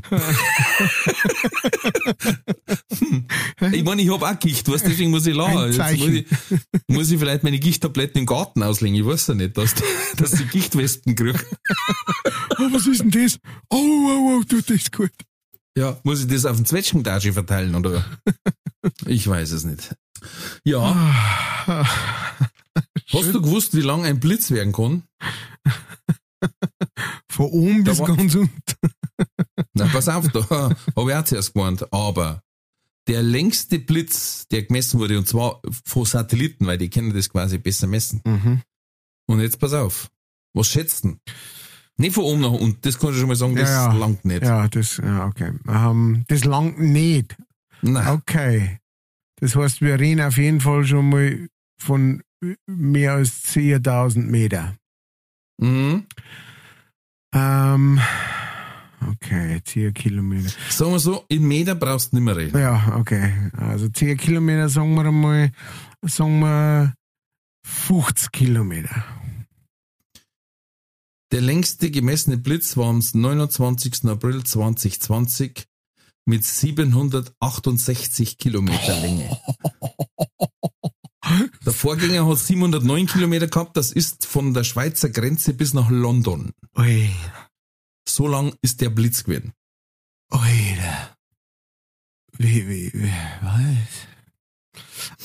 hm. 2.98 3.26
Ich 3.72 3.84
meine, 3.84 4.02
ich 4.02 4.10
habe 4.10 4.26
auch 4.26 4.38
Gicht, 4.38 4.68
weißt, 4.68 4.84
du, 4.84 4.88
deswegen 4.88 5.10
muss 5.10 5.26
ich 5.26 5.34
lachen. 5.34 5.72
Jetzt 5.72 5.98
muss 5.98 6.08
ich, 6.08 6.26
muss 6.88 7.10
ich 7.10 7.18
vielleicht 7.18 7.42
meine 7.44 7.58
Gichttabletten 7.58 8.20
im 8.20 8.26
Garten 8.26 8.62
auslegen. 8.62 8.96
Ich 8.96 9.04
weiß 9.04 9.28
ja 9.28 9.34
nicht, 9.34 9.56
dass, 9.56 9.74
dass 10.16 10.32
die 10.32 10.46
Gichtwespen 10.46 11.14
kriege. 11.14 11.38
Oh, 12.58 12.68
was 12.72 12.86
ist 12.86 13.00
denn 13.00 13.10
das? 13.10 13.38
Oh, 13.70 13.76
oh, 13.76 14.38
oh, 14.40 14.44
tut 14.44 14.68
das 14.70 14.90
gut. 14.90 15.12
Ja. 15.76 15.98
Muss 16.02 16.20
ich 16.20 16.26
das 16.26 16.44
auf 16.46 16.56
den 16.56 16.66
Zwetschgentasche 16.66 17.32
verteilen, 17.32 17.74
oder? 17.74 18.04
Ich 19.06 19.26
weiß 19.26 19.50
es 19.52 19.64
nicht. 19.64 19.94
Ja. 20.64 21.86
Hast 23.12 23.34
du 23.34 23.42
gewusst, 23.42 23.74
wie 23.76 23.80
lang 23.80 24.04
ein 24.04 24.20
Blitz 24.20 24.50
werden 24.50 24.72
kann? 24.72 25.02
Von 27.30 27.46
oben 27.46 27.84
bis 27.84 27.98
Da 27.98 28.08
war- 28.08 28.16
ganz 28.16 28.34
unten. 28.34 28.52
Na, 29.74 29.86
pass 29.86 30.08
auf, 30.08 30.28
da 30.28 30.48
habe 30.96 31.10
ich 31.10 31.16
auch 31.16 31.24
zuerst 31.24 31.54
gewarnt. 31.54 31.92
Aber 31.92 32.42
der 33.08 33.22
längste 33.22 33.78
Blitz, 33.78 34.46
der 34.48 34.62
gemessen 34.64 34.98
wurde, 35.00 35.18
und 35.18 35.26
zwar 35.28 35.60
von 35.84 36.04
Satelliten, 36.04 36.66
weil 36.66 36.78
die 36.78 36.90
können 36.90 37.12
das 37.14 37.28
quasi 37.28 37.58
besser 37.58 37.86
messen. 37.86 38.20
Mhm. 38.24 38.62
Und 39.26 39.40
jetzt 39.40 39.58
pass 39.58 39.72
auf. 39.74 40.10
Was 40.54 40.68
schätzt 40.68 41.04
denn? 41.04 41.20
Nicht 41.96 42.14
von 42.14 42.24
oben 42.24 42.40
nach 42.40 42.50
unten, 42.52 42.80
das 42.80 42.98
kann 42.98 43.10
ich 43.12 43.18
schon 43.18 43.28
mal 43.28 43.36
sagen, 43.36 43.54
das 43.56 43.68
Ja, 43.68 43.92
ja. 43.92 43.98
langt 43.98 44.24
nicht. 44.24 44.42
Ja, 44.42 44.66
das, 44.68 44.96
ja, 44.96 45.26
okay. 45.26 45.52
Ähm, 45.68 46.24
das 46.28 46.44
langt 46.44 46.80
nicht. 46.80 47.36
Nein. 47.82 48.06
Okay. 48.08 48.78
Das 49.36 49.54
heißt, 49.54 49.80
wir 49.82 49.98
reden 50.00 50.20
auf 50.22 50.36
jeden 50.38 50.60
Fall 50.60 50.84
schon 50.84 51.08
mal 51.10 51.48
von 51.78 52.22
mehr 52.66 53.14
als 53.14 53.44
10.000 53.54 54.20
Meter. 54.22 54.76
Mhm. 55.58 56.06
Ähm, 57.34 58.00
okay, 59.12 59.60
10 59.64 59.94
Kilometer. 59.94 60.50
Sagen 60.68 60.92
wir 60.92 60.98
so, 60.98 61.24
in 61.28 61.46
Meter 61.46 61.74
brauchst 61.74 62.12
du 62.12 62.16
nicht 62.16 62.24
mehr 62.24 62.36
reden. 62.36 62.58
Ja, 62.58 62.96
okay. 62.96 63.50
Also 63.56 63.88
10 63.88 64.16
Kilometer, 64.16 64.68
sagen 64.68 64.94
wir 64.94 65.10
mal, 65.12 65.52
sagen 66.02 66.40
wir 66.40 66.94
50 67.64 68.32
Kilometer. 68.32 69.04
Der 71.32 71.40
längste 71.40 71.90
gemessene 71.90 72.38
Blitz 72.38 72.76
war 72.76 72.88
am 72.88 73.02
29. 73.12 74.06
April 74.06 74.42
2020 74.42 75.66
mit 76.26 76.44
768 76.44 78.38
Kilometer 78.38 78.98
Länge. 79.00 79.38
Der 81.64 81.72
Vorgänger 81.74 82.26
hat 82.26 82.38
709 82.38 83.06
Kilometer 83.06 83.46
gehabt, 83.46 83.76
das 83.76 83.92
ist 83.92 84.24
von 84.24 84.54
der 84.54 84.64
Schweizer 84.64 85.10
Grenze 85.10 85.52
bis 85.52 85.74
nach 85.74 85.90
London. 85.90 86.52
Ui, 86.76 87.10
So 88.08 88.26
lang 88.26 88.54
ist 88.62 88.80
der 88.80 88.90
Blitz 88.90 89.24
gewesen. 89.24 89.52
Alter. 90.30 91.16
Wie, 92.38 92.66
wie, 92.68 92.92
wie, 92.94 93.12
was? 93.42 94.08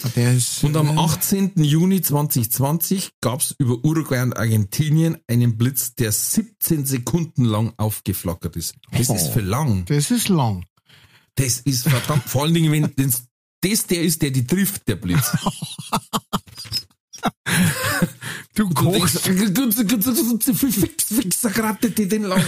Ah, 0.04 0.66
Und 0.66 0.76
am 0.76 0.98
äh, 0.98 1.00
18. 1.00 1.54
Juni 1.64 2.02
2020 2.02 3.12
gab 3.22 3.40
es 3.40 3.56
über 3.58 3.84
Uruguay 3.86 4.22
und 4.22 4.38
Argentinien 4.38 5.18
einen 5.28 5.58
Blitz, 5.58 5.96
der 5.96 6.12
17 6.12 6.86
Sekunden 6.86 7.46
lang 7.46 7.74
aufgeflackert 7.78 8.56
ist. 8.56 8.76
Das 8.92 9.10
ist 9.10 9.30
für 9.30 9.42
lang. 9.42 9.86
Das 9.86 10.12
ist 10.12 10.28
lang. 10.28 10.66
Das 11.36 11.60
ist 11.60 11.88
verdammt, 11.88 12.24
vor 12.24 12.44
allen 12.44 12.54
Dingen, 12.54 12.72
wenn 12.72 12.94
das 13.70 13.88
der 13.88 14.02
ist, 14.02 14.22
der 14.22 14.32
die 14.32 14.46
trifft, 14.46 14.88
der 14.88 14.96
Blitz. 14.96 15.32
Du 18.54 18.70
Du 18.70 18.74
kochst. 18.74 19.26
denkst, 19.26 20.46
fix, 20.54 21.04
fix, 21.06 21.42
gerade 21.42 21.90
die 21.90 22.08
den 22.08 22.24
lang. 22.24 22.44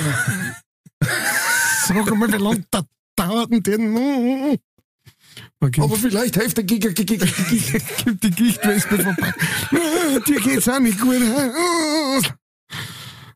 Sag 1.88 2.16
mal, 2.16 2.32
wie 2.32 2.38
lange 2.38 2.66
da 2.70 2.84
dauert 3.16 3.52
denn 3.52 3.64
den? 3.64 3.92
Man 5.60 5.72
gibt, 5.72 5.84
Aber 5.84 5.98
vielleicht 5.98 6.36
hilft 6.36 6.58
der 6.58 6.64
Giga, 6.64 6.90
Giga, 6.92 7.16
Giga, 7.16 7.26
Giga. 7.50 7.80
gibt 8.06 8.24
die 8.24 8.32
Gichtwespe 8.32 9.00
vorbei. 9.04 9.34
Dir 10.28 10.40
geht's 10.42 10.70
auch 10.70 10.80
nicht 10.80 11.00
gut. 11.00 11.22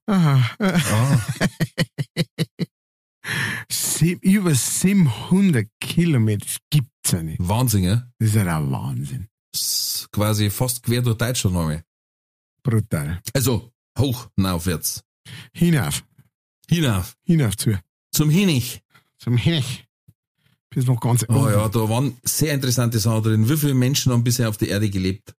Aha. 0.05 0.49
Ah, 0.59 1.17
Sieb- 3.69 4.23
Über 4.23 4.53
700 4.55 5.67
Kilometer, 5.79 6.45
das 6.45 6.57
gibt's 6.69 7.11
ja 7.11 7.21
nicht. 7.23 7.37
Wahnsinn, 7.39 7.83
ja? 7.83 8.07
Das 8.19 8.29
ist 8.29 8.35
ja 8.35 8.57
ein 8.57 8.71
Wahnsinn. 8.71 9.27
Das 9.53 9.61
ist 9.61 10.09
quasi 10.11 10.49
fast 10.49 10.83
quer 10.83 11.01
durch 11.01 11.17
Deutschland 11.17 11.55
einmal. 11.55 11.83
Brutal. 12.63 13.21
Also, 13.33 13.71
hoch, 13.97 14.27
aufwärts. 14.41 15.03
Hinauf. 15.53 16.03
Hinauf. 16.69 17.15
Hinauf 17.25 17.57
zu. 17.57 17.77
Zum 18.11 18.29
Hinich. 18.29 18.81
Zum 19.17 19.37
Hech. 19.37 19.85
Bis 20.73 20.85
noch 20.85 20.99
ganz 20.99 21.25
Oh 21.27 21.49
ja, 21.49 21.67
da 21.67 21.89
waren 21.89 22.17
sehr 22.23 22.53
interessante 22.53 22.97
Sachen 22.99 23.23
drin. 23.23 23.49
Wie 23.49 23.57
viele 23.57 23.73
Menschen 23.73 24.11
haben 24.13 24.23
bisher 24.23 24.47
auf 24.49 24.57
der 24.57 24.69
Erde 24.69 24.89
gelebt? 24.89 25.35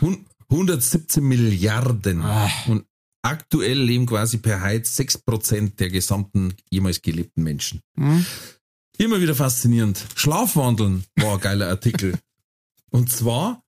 Hun- 0.00 0.26
117 0.50 1.22
Milliarden. 1.24 2.20
Ah. 2.22 2.50
Und 2.66 2.84
aktuell 3.22 3.80
leben 3.80 4.06
quasi 4.06 4.38
per 4.38 4.62
heute 4.62 4.88
6% 4.88 5.76
der 5.76 5.90
gesamten 5.90 6.54
jemals 6.70 7.02
gelebten 7.02 7.42
Menschen. 7.42 7.80
Hm? 7.96 8.26
Immer 8.98 9.20
wieder 9.20 9.34
faszinierend. 9.34 10.06
Schlafwandeln 10.14 11.04
war 11.16 11.34
ein 11.34 11.40
geiler 11.40 11.68
Artikel. 11.68 12.18
Und 12.90 13.10
zwar 13.10 13.62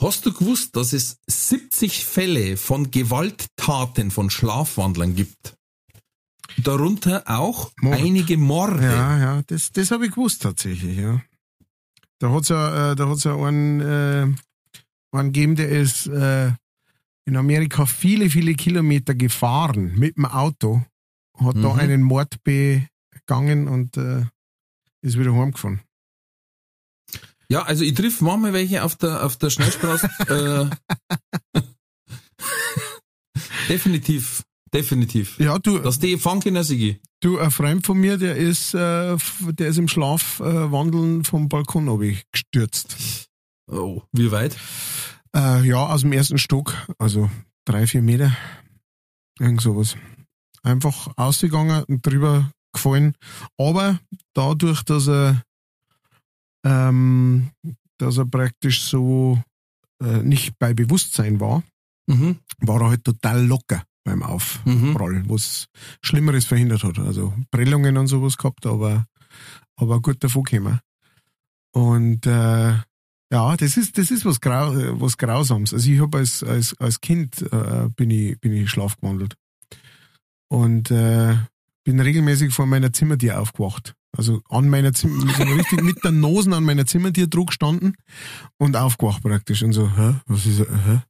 Hast 0.00 0.26
du 0.26 0.32
gewusst, 0.32 0.74
dass 0.76 0.92
es 0.92 1.18
70 1.28 2.04
Fälle 2.04 2.56
von 2.56 2.90
Gewalttaten 2.90 4.10
von 4.10 4.28
Schlafwandlern 4.28 5.14
gibt? 5.14 5.56
Darunter 6.58 7.22
auch 7.26 7.70
Mord. 7.80 8.00
einige 8.00 8.36
Morde. 8.36 8.82
Ja, 8.82 9.18
ja, 9.18 9.42
das, 9.46 9.70
das 9.72 9.90
habe 9.90 10.06
ich 10.06 10.12
gewusst 10.12 10.42
tatsächlich, 10.42 10.98
ja. 10.98 11.22
Da 12.18 12.30
hat's 12.32 12.48
ja, 12.48 12.92
äh, 12.92 12.96
da 12.96 13.08
hat's 13.08 13.24
ja 13.24 13.36
einen, 13.36 13.80
äh, 13.80 14.34
einen 15.12 15.32
gegeben, 15.32 15.56
der 15.56 15.68
ist 15.68 16.06
äh, 16.06 16.52
in 17.26 17.36
Amerika 17.36 17.86
viele, 17.86 18.28
viele 18.30 18.54
Kilometer 18.54 19.14
gefahren 19.14 19.94
mit 19.96 20.16
dem 20.16 20.26
Auto, 20.26 20.82
hat 21.38 21.56
da 21.56 21.72
Mhm. 21.74 21.78
einen 21.80 22.02
Mord 22.02 22.36
begangen 22.44 23.68
und 23.68 23.96
äh, 23.96 24.24
ist 25.02 25.18
wieder 25.18 25.34
heimgefahren. 25.34 25.80
Ja, 27.48 27.62
also 27.62 27.84
ich 27.84 27.94
triff 27.94 28.20
manchmal 28.20 28.52
welche 28.52 28.82
auf 28.84 28.96
der, 28.96 29.24
auf 29.24 29.36
der 29.36 29.50
Schnellstraße. 29.50 30.08
äh, 31.54 31.60
definitiv, 33.68 34.42
definitiv. 34.72 35.38
Ja, 35.38 35.58
du, 35.58 35.78
Dass 35.78 35.98
die 35.98 36.16
fangen, 36.18 36.62
Sigi. 36.62 37.00
du, 37.20 37.38
ein 37.38 37.50
Freund 37.50 37.84
von 37.86 37.98
mir, 37.98 38.16
der 38.16 38.36
ist, 38.36 38.74
äh, 38.74 39.16
der 39.40 39.68
ist 39.68 39.78
im 39.78 39.88
Schlaf 39.88 40.40
äh, 40.40 40.72
wandeln 40.72 41.24
vom 41.24 41.48
Balkon 41.48 41.88
obi 41.88 42.18
gestürzt. 42.32 43.26
Oh, 43.70 44.02
wie 44.12 44.30
weit? 44.30 44.56
Äh, 45.34 45.66
ja, 45.66 45.86
aus 45.86 46.02
dem 46.02 46.12
ersten 46.12 46.38
Stock, 46.38 46.74
also 46.98 47.30
drei, 47.64 47.86
vier 47.86 48.02
Meter. 48.02 48.36
Irgend 49.38 49.60
sowas. 49.60 49.96
Einfach 50.62 51.08
ausgegangen 51.16 51.84
und 51.84 52.06
drüber 52.06 52.50
gefallen. 52.72 53.14
Aber 53.58 53.98
dadurch, 54.32 54.82
dass 54.82 55.08
er, 55.08 55.42
ähm, 56.64 57.50
dass 57.98 58.18
er 58.18 58.26
praktisch 58.26 58.82
so 58.82 59.42
äh, 60.02 60.22
nicht 60.22 60.58
bei 60.58 60.74
Bewusstsein 60.74 61.40
war, 61.40 61.62
Mhm. 62.06 62.38
war 62.58 62.82
er 62.82 62.90
halt 62.90 63.04
total 63.04 63.46
locker 63.46 63.82
beim 64.04 64.22
Aufprall, 64.22 65.22
Mhm. 65.22 65.30
was 65.30 65.66
Schlimmeres 66.02 66.44
verhindert 66.44 66.84
hat. 66.84 66.98
Also 66.98 67.32
Prellungen 67.50 67.96
und 67.96 68.08
sowas 68.08 68.36
gehabt, 68.36 68.66
aber, 68.66 69.06
aber 69.76 70.00
gut 70.02 70.22
davon 70.22 70.42
gekommen. 70.44 70.80
Und 71.72 72.26
äh, 72.26 72.74
ja, 73.34 73.56
das 73.56 73.76
ist, 73.76 73.98
das 73.98 74.12
ist 74.12 74.24
was, 74.24 74.40
Grau, 74.40 74.72
was 75.00 75.18
Grausames. 75.18 75.74
Also 75.74 75.90
ich 75.90 76.00
habe 76.00 76.18
als, 76.18 76.44
als, 76.44 76.72
als 76.78 77.00
Kind 77.00 77.42
äh, 77.50 77.88
bin 77.96 78.08
ich, 78.10 78.38
bin 78.40 78.52
ich 78.52 78.70
schlafgewandelt. 78.70 79.34
Und 80.48 80.92
äh, 80.92 81.34
bin 81.82 81.98
regelmäßig 81.98 82.54
vor 82.54 82.66
meiner 82.66 82.92
Zimmertür 82.92 83.40
aufgewacht. 83.40 83.94
Also 84.16 84.40
an 84.48 84.68
meiner 84.68 84.92
Zimmer, 84.92 85.32
so 85.36 85.42
richtig 85.42 85.82
mit 85.82 86.04
der 86.04 86.12
Nosen 86.12 86.52
an 86.52 86.62
meiner 86.62 86.86
Zimmertür 86.86 87.26
Druck 87.26 87.48
gestanden 87.48 87.96
und 88.56 88.76
aufgewacht 88.76 89.24
praktisch. 89.24 89.64
Und 89.64 89.72
so, 89.72 89.90
hä, 89.96 90.14
was 90.26 90.46
ist, 90.46 90.60
hä? 90.60 91.00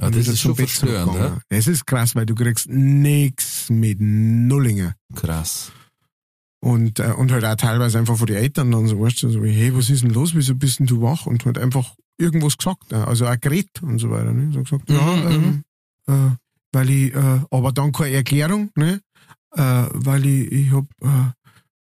Ja, 0.00 0.10
das 0.10 0.26
ist 0.26 0.40
schon 0.40 0.56
Bett 0.56 0.68
verstörend, 0.68 1.14
ja? 1.14 1.38
Es 1.48 1.68
ist 1.68 1.86
krass, 1.86 2.16
weil 2.16 2.26
du 2.26 2.34
kriegst 2.34 2.68
nix 2.68 3.70
mit 3.70 3.98
Nullinger. 4.00 4.96
Krass. 5.14 5.70
Und, 6.66 6.98
äh, 6.98 7.12
und 7.16 7.30
halt 7.30 7.44
auch 7.44 7.54
teilweise 7.54 7.98
einfach 7.98 8.16
von 8.16 8.26
den 8.26 8.36
Eltern 8.36 8.70
dann 8.72 8.88
so, 8.88 8.98
weißt 9.00 9.22
du, 9.22 9.28
so 9.30 9.42
wie, 9.44 9.52
hey, 9.52 9.72
was 9.76 9.88
ist 9.88 10.02
denn 10.02 10.10
los, 10.10 10.34
wieso 10.34 10.54
bist 10.56 10.80
denn 10.80 10.86
du 10.86 11.00
wach? 11.00 11.26
Und 11.26 11.44
halt 11.44 11.58
einfach 11.58 11.94
irgendwas 12.18 12.56
gesagt, 12.58 12.92
äh, 12.92 12.96
also 12.96 13.26
auch 13.26 13.40
geredet 13.40 13.82
und 13.82 13.98
so 14.00 14.10
weiter. 14.10 14.32
Ne? 14.32 14.50
So 14.52 14.62
gesagt, 14.62 14.90
ja, 14.90 15.14
Mhm, 15.14 15.62
ähm, 16.08 16.32
äh, 16.32 16.36
weil 16.72 16.90
ich, 16.90 17.14
äh, 17.14 17.40
aber 17.50 17.70
dann 17.72 17.92
keine 17.92 18.16
Erklärung, 18.16 18.70
ne? 18.74 19.00
Äh, 19.54 19.62
weil 19.92 20.26
ich, 20.26 20.50
ich 20.52 20.72
hab, 20.72 20.84
äh, 21.02 21.32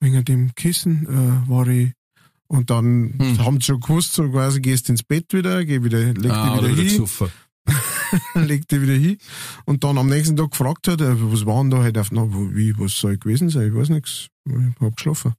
wegen 0.00 0.22
dem 0.24 0.54
Kissen, 0.54 1.06
äh, 1.06 1.48
war 1.48 1.66
ich, 1.68 1.92
und 2.46 2.68
dann 2.68 3.14
Hm. 3.18 3.38
haben 3.38 3.56
sie 3.60 3.66
schon 3.68 3.80
gewusst, 3.80 4.12
so 4.12 4.28
quasi, 4.30 4.60
gehst 4.60 4.88
ins 4.90 5.02
Bett 5.02 5.32
wieder, 5.32 5.64
geh 5.64 5.82
wieder, 5.82 5.98
leg 6.12 6.30
Ah, 6.30 6.42
dich 6.44 6.62
wieder 6.62 6.82
hin. 6.82 7.08
legt 8.34 8.70
die 8.70 8.80
wieder 8.82 8.94
hin 8.94 9.18
und 9.64 9.84
dann 9.84 9.98
am 9.98 10.08
nächsten 10.08 10.36
Tag 10.36 10.50
gefragt 10.52 10.88
hat, 10.88 11.00
äh, 11.00 11.14
was 11.32 11.46
war 11.46 11.62
denn 11.62 11.70
da 11.70 11.78
halt 11.82 11.98
auf, 11.98 12.10
na, 12.12 12.26
wie, 12.30 12.78
was 12.78 12.98
soll 12.98 13.16
gewesen 13.18 13.50
sein, 13.50 13.68
ich 13.68 13.74
weiß 13.74 13.88
nichts, 13.90 14.28
ich 14.48 14.54
hab 14.80 14.96
geschlafen. 14.96 15.34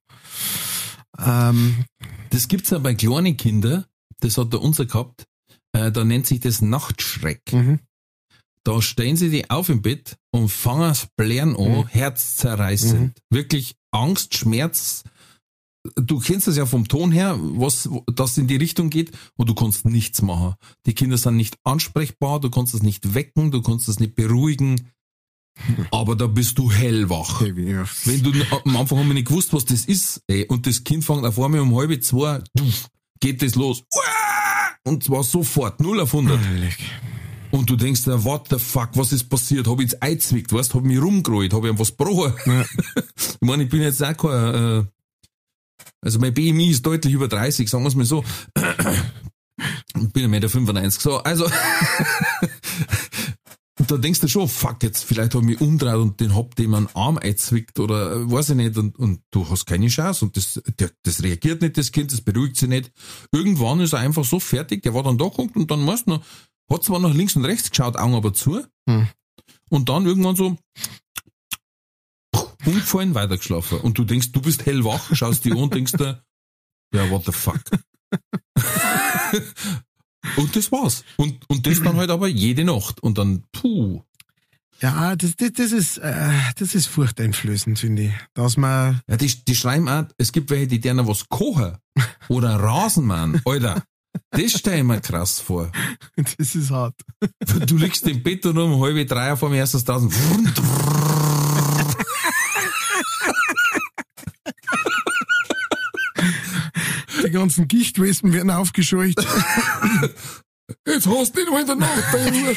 Ähm, 1.18 1.86
Das 2.30 2.48
gibt's 2.48 2.70
ja 2.72 2.80
bei 2.80 2.94
kleinen 2.96 3.38
Kindern, 3.38 3.86
das 4.20 4.38
hat 4.38 4.52
der 4.54 4.62
unser 4.62 4.86
gehabt, 4.86 5.26
äh, 5.74 5.92
da 5.92 6.04
nennt 6.04 6.26
sich 6.28 6.40
das 6.40 6.62
Nachtschreck. 6.62 7.42
mhm. 7.52 7.80
Da 8.64 8.82
stehen 8.82 9.16
sie 9.16 9.30
die 9.30 9.48
auf 9.52 9.70
im 9.70 9.84
Bett 9.84 10.18
und 10.32 10.50
fangen 10.50 10.82
das 10.90 11.08
Blären 11.18 11.56
an, 11.56 11.72
Mhm. 11.82 11.88
herzzerreißend. 11.88 13.16
Wirklich 13.30 13.76
Angst, 13.92 14.34
Schmerz. 14.36 15.04
Du 15.96 16.20
kennst 16.20 16.48
das 16.48 16.58
ja 16.58 16.66
vom 16.66 16.88
Ton 16.88 17.12
her, 17.12 17.38
was 17.40 17.90
das 18.08 18.38
in 18.38 18.48
die 18.48 18.56
Richtung 18.56 18.90
geht 18.90 19.12
und 19.36 19.50
du 19.50 19.56
kannst 19.56 19.86
nichts 19.86 20.22
machen. 20.22 20.56
Die 20.86 20.94
Kinder 20.94 21.18
sind 21.18 21.36
nicht 21.36 21.58
ansprechbar, 21.64 22.40
du 22.40 22.50
kannst 22.50 22.74
es 22.74 22.84
nicht 22.84 23.14
wecken, 23.14 23.52
du 23.52 23.62
kannst 23.62 23.88
es 23.88 24.00
nicht 24.00 24.16
beruhigen. 24.16 24.90
Aber 25.92 26.16
da 26.16 26.28
bist 26.28 26.58
du 26.58 26.72
hellwach. 26.72 27.42
Ja. 27.42 27.86
Wenn 28.04 28.24
du 28.24 28.32
am 28.66 28.76
Anfang 28.76 29.00
haben 29.00 29.08
wir 29.08 29.14
nicht 29.14 29.28
gewusst, 29.28 29.54
was 29.54 29.66
das 29.66 29.86
ist, 29.86 30.22
ey, 30.28 30.46
und 30.48 30.68
das 30.68 30.84
Kind 30.84 31.06
fängt 31.06 31.26
auf 31.26 31.40
einmal 31.40 31.62
um 31.62 31.76
halb 31.76 32.04
zwei, 32.04 32.42
geht 33.20 33.42
das 33.42 33.56
los. 33.56 33.84
Und 34.84 35.04
zwar 35.04 35.24
sofort, 35.24 35.80
0 35.80 36.02
auf 36.02 36.14
100. 36.14 36.40
Leck. 36.60 36.78
Und 37.52 37.70
du 37.70 37.76
denkst 37.76 38.04
dir, 38.04 38.24
what 38.24 38.48
the 38.50 38.60
fuck, 38.60 38.90
was 38.96 39.14
ist 39.14 39.30
passiert? 39.30 39.68
Hab 39.68 39.80
ich 39.80 39.92
jetzt 39.92 40.04
eingezwickt, 40.04 40.52
weißt, 40.52 40.74
hab 40.74 40.84
mich 40.84 41.02
rumgerollt, 41.02 41.54
hab 41.54 41.64
ich 41.64 41.80
was 41.80 41.96
gebrochen. 41.96 42.34
Ja. 42.46 42.66
ich 43.16 43.38
meine, 43.42 43.64
ich 43.64 43.70
bin 43.70 43.82
jetzt 43.82 44.04
auch 44.04 44.18
kein, 44.18 44.56
äh, 44.82 44.84
also 46.06 46.20
mein 46.20 46.34
BMI 46.34 46.70
ist 46.70 46.86
deutlich 46.86 47.14
über 47.14 47.28
30, 47.28 47.68
sagen 47.68 47.84
wir 47.84 47.90
es 47.90 47.96
mal 47.96 48.06
so. 48.06 48.24
Ich 49.98 50.14
bin 50.14 50.26
1,95 50.26 50.30
Meter. 50.30 50.92
So, 50.92 51.18
also, 51.18 51.50
da 53.88 53.98
denkst 53.98 54.20
du 54.20 54.28
schon, 54.28 54.48
fuck, 54.48 54.84
jetzt 54.84 55.04
vielleicht 55.04 55.34
hab 55.34 55.42
ich 55.42 55.48
mich 55.48 55.62
umdreht 55.62 55.96
und 55.96 56.20
den 56.20 56.36
hab 56.36 56.54
dem 56.56 56.76
einen 56.76 56.90
Arm 56.94 57.18
eingezwickt 57.18 57.80
oder 57.80 58.12
äh, 58.12 58.32
weiß 58.32 58.52
ich 58.52 58.56
nicht 58.56 58.78
und, 58.78 59.00
und 59.00 59.22
du 59.32 59.50
hast 59.50 59.66
keine 59.66 59.88
Chance 59.88 60.26
und 60.26 60.38
das, 60.38 60.62
der, 60.80 60.92
das 61.02 61.24
reagiert 61.24 61.64
nicht, 61.64 61.76
das 61.78 61.92
Kind, 61.92 62.12
das 62.12 62.22
beruhigt 62.22 62.58
sich 62.58 62.70
nicht. 62.70 62.92
Irgendwann 63.32 63.80
ist 63.80 63.94
er 63.94 64.00
einfach 64.00 64.26
so 64.26 64.40
fertig, 64.40 64.84
der 64.84 64.94
war 64.94 65.02
dann 65.02 65.18
da 65.18 65.26
geguckt 65.26 65.56
und 65.56 65.72
dann 65.72 65.84
meist 65.84 66.06
noch, 66.06 66.24
hat 66.72 66.84
zwar 66.84 67.00
nach 67.00 67.16
links 67.16 67.36
und 67.36 67.46
rechts 67.46 67.72
geschaut, 67.72 67.98
Augen 67.98 68.14
aber 68.14 68.32
zu 68.34 68.64
Hm. 68.88 69.08
und 69.70 69.90
dann 69.90 70.06
irgendwann 70.06 70.36
so 70.36 70.56
umgefallen, 72.66 73.16
weitergeschlafen. 73.16 73.80
Und 73.80 73.98
du 73.98 74.04
denkst, 74.04 74.32
du 74.32 74.42
bist 74.42 74.66
hellwach, 74.66 75.16
schaust 75.16 75.46
dich 75.46 75.54
an 75.54 75.60
und 75.60 75.74
denkst 75.74 75.94
dir, 75.94 76.24
ja, 76.94 77.10
what 77.10 77.26
the 77.26 77.32
fuck. 77.32 77.62
und 80.38 80.56
das 80.56 80.72
war's. 80.72 81.04
Und, 81.18 81.40
und 81.50 81.68
das 81.68 81.82
dann 81.82 81.98
halt 81.98 82.10
aber 82.10 82.28
jede 82.28 82.64
Nacht. 82.64 83.02
Und 83.02 83.18
dann, 83.18 83.44
puh. 83.52 84.02
Ja, 84.82 85.16
das, 85.16 85.36
das, 85.36 85.54
das 85.54 85.72
ist, 85.72 85.98
äh, 85.98 86.32
das 86.58 86.76
ist 86.76 86.88
furchteinflößend, 86.88 87.80
finde 87.80 88.04
ich. 88.04 88.14
Dass 88.34 88.58
man, 88.58 89.02
Ja, 89.08 89.18
die, 89.18 89.28
die 89.46 89.56
schreiben 89.56 89.88
auch, 89.88 90.06
es 90.18 90.32
gibt 90.32 90.50
welche, 90.50 90.68
die 90.68 90.80
denen 90.80 91.08
was 91.08 91.30
kochen. 91.30 91.78
Oder 92.28 92.56
Rasenmann. 92.56 93.42
Alter, 93.46 93.84
das 94.32 94.52
stell 94.52 94.80
ich 94.80 94.84
mir 94.84 95.00
krass 95.02 95.40
vor. 95.40 95.72
das 96.38 96.56
ist 96.56 96.72
hart. 96.72 96.96
Du 97.68 97.78
liegst 97.78 98.08
im 98.08 98.22
Bett 98.22 98.46
und 98.46 98.58
um 98.58 98.82
halb 98.82 99.08
drei 99.08 99.34
auf 99.34 99.44
einmal 99.44 99.60
erst 99.60 99.76
das 99.76 99.84
draußen. 99.84 100.12
Die 107.26 107.32
ganzen 107.32 107.68
Gichtwespen 107.68 108.34
werden 108.34 108.52
aufgescheucht. 108.52 109.20
Jetzt 110.88 111.08
hast 111.08 111.36
du 111.36 111.42
ihn 111.42 111.48
in 111.60 111.66
der 111.66 111.76
Nacht 111.76 112.12
bei 112.12 112.30
Ruhe. 112.30 112.56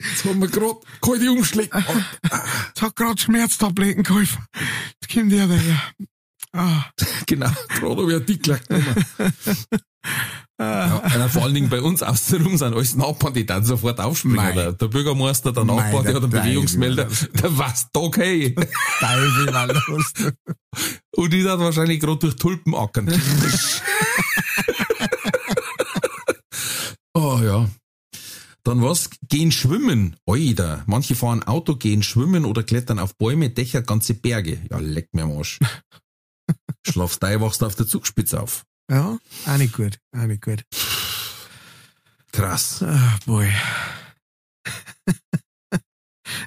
Jetzt 0.00 0.24
haben 0.24 0.40
wir 0.40 0.48
grad 0.48 0.76
kalte 1.00 1.30
Umschläge. 1.30 1.84
Es 2.74 2.82
hat 2.82 2.96
gerade 2.96 3.20
Schmerztabletten 3.20 4.02
geholfen. 4.02 4.44
Jetzt 5.00 5.12
kommt 5.12 5.32
der 5.32 5.46
daher. 5.46 5.82
Ah, 6.52 6.84
genau. 7.26 7.50
Gerade 7.68 8.02
hab 8.02 8.08
ich 8.08 8.14
einen 8.16 8.26
Dickler 8.26 8.58
genommen. 8.58 9.04
Ja, 10.58 11.02
na, 11.18 11.28
vor 11.28 11.42
allen 11.42 11.52
Dingen 11.52 11.68
bei 11.68 11.82
uns 11.82 12.02
außenrum 12.02 12.56
sind 12.56 12.72
alles 12.72 12.96
Nachbarn, 12.96 13.34
die 13.34 13.44
dann 13.44 13.62
sofort 13.62 14.00
aufspringen. 14.00 14.54
Der, 14.54 14.72
der 14.72 14.88
Bürgermeister, 14.88 15.52
der 15.52 15.64
Nachbar, 15.64 16.02
der 16.02 16.14
hat 16.14 16.22
einen. 16.22 16.30
Bewegungsmelder, 16.30 17.08
der 17.42 17.58
weiß 17.58 17.88
doch, 17.92 18.16
hey. 18.16 18.54
Teufel 18.54 19.52
war 19.52 19.66
los. 19.66 20.12
Und 21.14 21.32
die 21.32 21.46
hat 21.46 21.58
wahrscheinlich 21.58 22.00
gerade 22.00 22.18
durch 22.18 22.36
Tulpen 22.36 22.74
ackern. 22.74 23.12
oh 27.12 27.38
ja. 27.44 27.68
Dann 28.64 28.82
was? 28.82 29.10
Gehen 29.28 29.52
schwimmen. 29.52 30.16
Oida. 30.24 30.84
Manche 30.86 31.14
fahren 31.14 31.42
Auto, 31.42 31.76
gehen 31.76 32.02
schwimmen 32.02 32.46
oder 32.46 32.62
klettern 32.62 32.98
auf 32.98 33.14
Bäume, 33.16 33.50
Dächer, 33.50 33.82
ganze 33.82 34.14
Berge. 34.14 34.58
Ja, 34.70 34.78
leck 34.78 35.10
mir 35.12 35.24
am 35.24 35.36
Arsch. 35.36 35.60
Schlafst 36.86 37.22
ein, 37.24 37.40
wachst 37.42 37.62
auf 37.62 37.76
der 37.76 37.86
Zugspitze 37.86 38.40
auf. 38.40 38.64
Ja, 38.90 39.18
er 39.46 39.54
auch 39.54 39.58
nicht 39.58 39.74
gut, 39.74 39.98
er 40.12 40.22
auch 40.22 40.26
nicht 40.26 40.42
gut. 40.42 40.64
Krass. 42.32 42.82
Ah, 42.82 43.18
boy. 43.24 43.50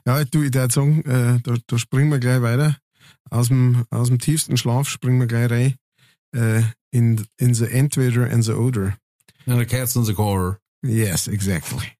ja, 0.05 0.23
du, 0.23 0.43
ich 0.43 0.53
würde 0.53 0.59
er 0.59 0.69
sagen, 0.69 1.03
äh, 1.05 1.35
øh, 1.35 1.39
da, 1.41 1.55
da 1.65 1.77
springen 1.77 2.11
wir 2.11 2.19
gleich 2.19 2.41
weiter. 2.41 2.77
Aus 3.31 3.47
dem, 3.47 3.85
aus 3.89 4.07
dem 4.07 4.19
tiefsten 4.19 4.57
Schlaf 4.57 4.87
springen 4.87 5.19
wir 5.19 5.27
gleich 5.27 5.49
rein. 5.49 5.75
Äh, 6.35 6.59
øh, 6.59 6.63
in, 6.91 7.25
in 7.39 7.53
the 7.53 7.65
entweder 7.65 8.29
and 8.29 8.43
the 8.43 8.53
oder. 8.53 8.97
And 9.45 9.59
the 9.59 9.65
cats 9.65 9.95
on 9.95 10.05
the 10.05 10.13
car. 10.13 10.59
Yes, 10.83 11.27
exactly. 11.27 11.97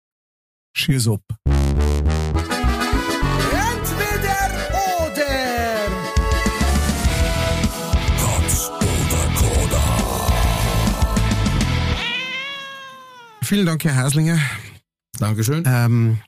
Schieß 0.76 1.08
ab. 1.08 2.19
Vielen 13.50 13.66
Dank, 13.66 13.84
Herr 13.84 13.95
Haslinger. 13.95 14.39
Dankeschön. 15.18 15.64
Ähm, 15.66 16.20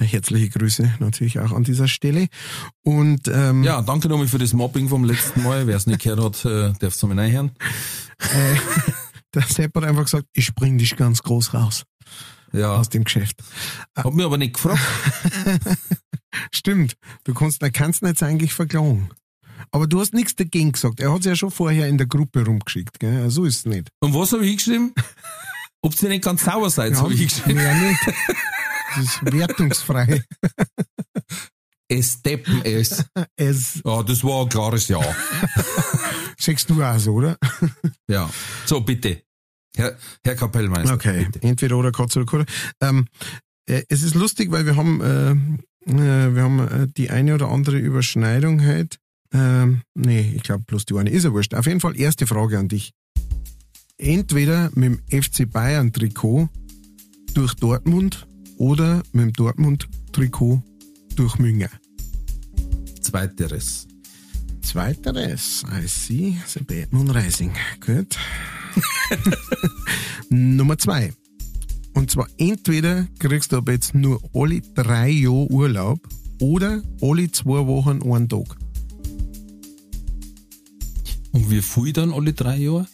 herzliche 0.00 0.48
Grüße 0.48 0.94
natürlich 1.00 1.38
auch 1.38 1.52
an 1.52 1.64
dieser 1.64 1.86
Stelle. 1.86 2.28
Und 2.82 3.28
ähm, 3.28 3.62
Ja, 3.62 3.82
danke 3.82 4.08
nochmal 4.08 4.26
für 4.26 4.38
das 4.38 4.54
Mobbing 4.54 4.88
vom 4.88 5.04
letzten 5.04 5.42
Mal. 5.42 5.66
Wer 5.66 5.76
es 5.76 5.86
nicht 5.86 6.00
gehört 6.02 6.18
hat, 6.20 6.44
äh, 6.46 6.72
darf 6.78 6.94
es 6.94 7.02
nochmal 7.02 7.18
reinhören. 7.26 7.50
äh, 8.20 8.56
der 9.34 9.42
Sepp 9.42 9.74
hat 9.76 9.84
einfach 9.84 10.04
gesagt, 10.04 10.28
ich 10.32 10.46
spring 10.46 10.78
dich 10.78 10.96
ganz 10.96 11.22
groß 11.22 11.52
raus 11.52 11.84
Ja, 12.54 12.74
aus 12.76 12.88
dem 12.88 13.04
Geschäft. 13.04 13.42
hab 13.94 14.14
mir 14.14 14.24
aber 14.24 14.38
nicht 14.38 14.54
gefragt. 14.54 14.80
Stimmt, 16.54 16.96
du 17.24 17.34
kannst, 17.34 17.62
er 17.62 17.70
kannst 17.70 18.00
ihn 18.00 18.08
jetzt 18.08 18.22
eigentlich 18.22 18.54
verklagen. 18.54 19.10
Aber 19.72 19.86
du 19.86 20.00
hast 20.00 20.14
nichts 20.14 20.34
dagegen 20.36 20.72
gesagt. 20.72 21.00
Er 21.00 21.12
hat 21.12 21.20
es 21.20 21.26
ja 21.26 21.36
schon 21.36 21.50
vorher 21.50 21.86
in 21.86 21.98
der 21.98 22.06
Gruppe 22.06 22.46
rumgeschickt. 22.46 22.98
Gell? 22.98 23.28
So 23.28 23.44
ist 23.44 23.58
es 23.58 23.66
nicht. 23.66 23.90
Und 24.00 24.14
was 24.14 24.32
habe 24.32 24.46
ich 24.46 24.56
geschrieben? 24.56 24.94
Ob 25.86 26.02
ihr 26.02 26.08
nicht 26.08 26.24
ganz 26.24 26.44
sauer 26.44 26.68
seid, 26.68 26.96
habe 26.96 27.14
ich 27.14 27.28
geschrieben. 27.28 27.58
Mehr 27.58 27.74
nicht. 27.74 28.00
Das 28.96 29.04
ist 29.04 29.32
wertungsfrei. 29.32 30.24
Es 31.86 32.20
deppen 32.22 32.62
es. 32.64 33.04
Es 33.36 33.80
Ja, 33.84 34.02
das 34.02 34.24
war 34.24 34.42
ein 34.42 34.48
klares 34.48 34.88
Ja. 34.88 35.00
sagst 36.40 36.68
du 36.70 36.82
auch 36.82 36.98
so, 36.98 37.12
oder? 37.12 37.38
Ja. 38.08 38.28
So, 38.64 38.80
bitte. 38.80 39.22
Herr, 39.76 39.96
Herr 40.24 40.34
Kapellmeister. 40.34 40.94
Okay, 40.94 41.26
Bitte. 41.26 41.46
entweder 41.46 41.76
oder 41.76 41.92
Katze 41.92 42.18
oder 42.20 42.26
Kohle. 42.26 42.46
Ähm, 42.80 43.06
äh, 43.68 43.82
es 43.88 44.02
ist 44.02 44.16
lustig, 44.16 44.50
weil 44.50 44.66
wir 44.66 44.74
haben, 44.74 45.00
äh, 45.00 45.30
äh, 45.92 46.34
wir 46.34 46.42
haben 46.42 46.58
äh, 46.66 46.86
die 46.96 47.10
eine 47.10 47.34
oder 47.34 47.48
andere 47.48 47.78
Überschneidung 47.78 48.66
heute. 48.66 48.98
Ähm, 49.32 49.82
nee, 49.94 50.32
ich 50.34 50.42
glaube 50.42 50.64
bloß 50.66 50.86
die 50.86 50.94
eine. 50.94 51.10
Ist 51.10 51.24
ja 51.24 51.32
wurscht. 51.32 51.54
Auf 51.54 51.66
jeden 51.66 51.80
Fall 51.80 51.96
erste 51.96 52.26
Frage 52.26 52.58
an 52.58 52.66
dich. 52.66 52.92
Entweder 53.98 54.70
mit 54.74 55.00
dem 55.10 55.22
FC 55.22 55.50
Bayern 55.50 55.90
Trikot 55.90 56.50
durch 57.32 57.54
Dortmund 57.54 58.26
oder 58.58 59.02
mit 59.12 59.24
dem 59.24 59.32
Dortmund 59.32 59.88
Trikot 60.12 60.62
durch 61.14 61.38
München. 61.38 61.70
Zweiteres. 63.00 63.86
Zweiteres, 64.60 65.64
I 65.72 65.86
see, 65.86 66.36
the 66.46 66.60
Batman 66.62 67.10
Rising. 67.10 67.52
Gut. 67.80 68.18
Nummer 70.28 70.76
zwei. 70.76 71.14
Und 71.94 72.10
zwar 72.10 72.28
entweder 72.36 73.06
kriegst 73.18 73.52
du 73.52 73.56
aber 73.56 73.72
jetzt 73.72 73.94
nur 73.94 74.20
alle 74.34 74.60
drei 74.60 75.08
Jahre 75.08 75.50
Urlaub 75.50 76.06
oder 76.38 76.82
alle 77.00 77.30
zwei 77.30 77.66
Wochen 77.66 78.02
einen 78.02 78.28
Tag. 78.28 78.56
Und 81.32 81.50
wie 81.50 81.62
viel 81.62 81.92
dann 81.92 82.12
alle 82.12 82.34
drei 82.34 82.56
Jahre? 82.56 82.86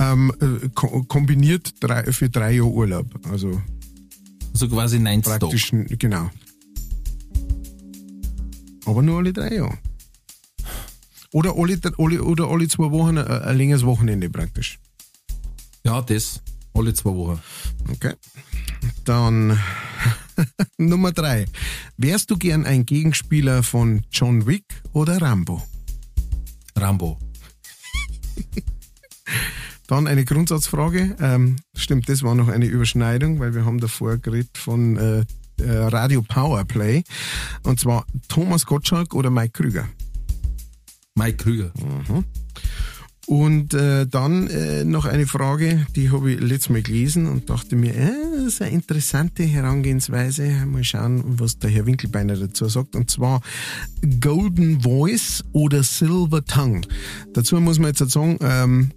Ähm, 0.00 0.32
äh, 0.40 0.68
ko 0.74 1.02
kombiniert 1.04 1.74
drei, 1.80 2.10
für 2.10 2.30
drei 2.30 2.52
Jahre 2.52 2.70
Urlaub. 2.70 3.06
Also 3.30 3.60
Also 4.52 4.68
quasi 4.68 4.98
90 4.98 5.24
Tage. 5.24 5.38
praktisch, 5.40 5.72
genau. 5.98 6.30
Aber 8.86 9.02
nur 9.02 9.18
alle 9.18 9.32
drei 9.32 9.54
Jahre. 9.54 9.78
Oder 11.32 11.54
alle, 11.56 11.78
alle, 11.98 12.22
oder 12.24 12.48
alle 12.48 12.66
zwei 12.66 12.90
Wochen 12.90 13.18
ein, 13.18 13.26
ein 13.28 13.56
längeres 13.56 13.84
Wochenende 13.84 14.30
praktisch. 14.30 14.78
Ja, 15.84 16.00
das. 16.02 16.40
Alle 16.72 16.94
zwei 16.94 17.14
Wochen. 17.14 17.40
Okay. 17.90 18.14
Dann 19.04 19.58
Nummer 20.78 21.12
drei. 21.12 21.44
Wärst 21.98 22.30
du 22.30 22.36
gern 22.36 22.64
ein 22.64 22.86
Gegenspieler 22.86 23.62
von 23.62 24.02
John 24.10 24.46
Wick 24.46 24.64
oder 24.92 25.20
Rambo? 25.20 25.62
Rambo. 26.74 27.18
Dann 29.90 30.06
eine 30.06 30.24
Grundsatzfrage. 30.24 31.16
Ähm, 31.20 31.56
stimmt, 31.74 32.08
das 32.08 32.22
war 32.22 32.36
noch 32.36 32.46
eine 32.46 32.66
Überschneidung, 32.66 33.40
weil 33.40 33.56
wir 33.56 33.64
haben 33.64 33.80
davor 33.80 34.18
geredet 34.18 34.56
von 34.56 34.96
äh, 34.96 35.24
äh, 35.60 35.78
Radio 35.78 36.22
Powerplay. 36.22 37.02
Und 37.64 37.80
zwar 37.80 38.06
Thomas 38.28 38.66
Gottschalk 38.66 39.14
oder 39.14 39.30
Mike 39.30 39.50
Krüger. 39.50 39.88
Mike 41.16 41.38
Krüger. 41.38 41.72
Und 43.26 43.74
äh, 43.74 44.06
dann 44.06 44.46
äh, 44.46 44.84
noch 44.84 45.06
eine 45.06 45.26
Frage, 45.26 45.84
die 45.96 46.12
habe 46.12 46.30
ich 46.30 46.40
letztes 46.40 46.70
Mal 46.70 46.82
gelesen 46.82 47.26
und 47.26 47.50
dachte 47.50 47.74
mir, 47.74 47.92
äh, 47.92 48.12
das 48.36 48.46
ist 48.54 48.62
eine 48.62 48.70
interessante 48.70 49.42
Herangehensweise. 49.42 50.66
Mal 50.66 50.84
schauen, 50.84 51.24
was 51.26 51.58
der 51.58 51.70
Herr 51.70 51.86
Winkelbeiner 51.86 52.36
dazu 52.36 52.68
sagt. 52.68 52.94
Und 52.94 53.10
zwar 53.10 53.40
Golden 54.20 54.82
Voice 54.82 55.42
oder 55.50 55.82
Silver 55.82 56.44
Tongue. 56.44 56.82
Dazu 57.32 57.60
muss 57.60 57.80
man 57.80 57.88
jetzt 57.88 58.08
sagen, 58.08 58.38
ähm, 58.40 58.92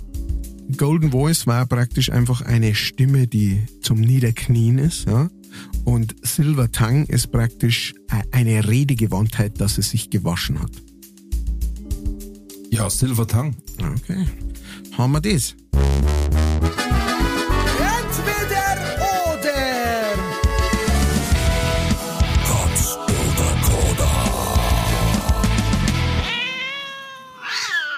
Golden 0.73 1.11
Voice 1.11 1.47
war 1.47 1.65
praktisch 1.65 2.11
einfach 2.11 2.41
eine 2.41 2.75
Stimme, 2.75 3.27
die 3.27 3.63
zum 3.81 3.99
Niederknien 3.99 4.77
ist. 4.77 5.07
Ja? 5.07 5.29
Und 5.85 6.15
Silver 6.21 6.71
Tongue 6.71 7.05
ist 7.07 7.31
praktisch 7.31 7.93
äh, 8.09 8.21
eine 8.31 8.67
Redegewandtheit, 8.67 9.59
dass 9.59 9.77
es 9.77 9.89
sich 9.89 10.09
gewaschen 10.09 10.59
hat. 10.59 10.71
Ja, 12.69 12.89
Silver 12.89 13.27
Tongue. 13.27 13.53
Okay. 13.77 14.25
Haben 14.97 15.13
wir 15.13 15.21
das? 15.21 15.55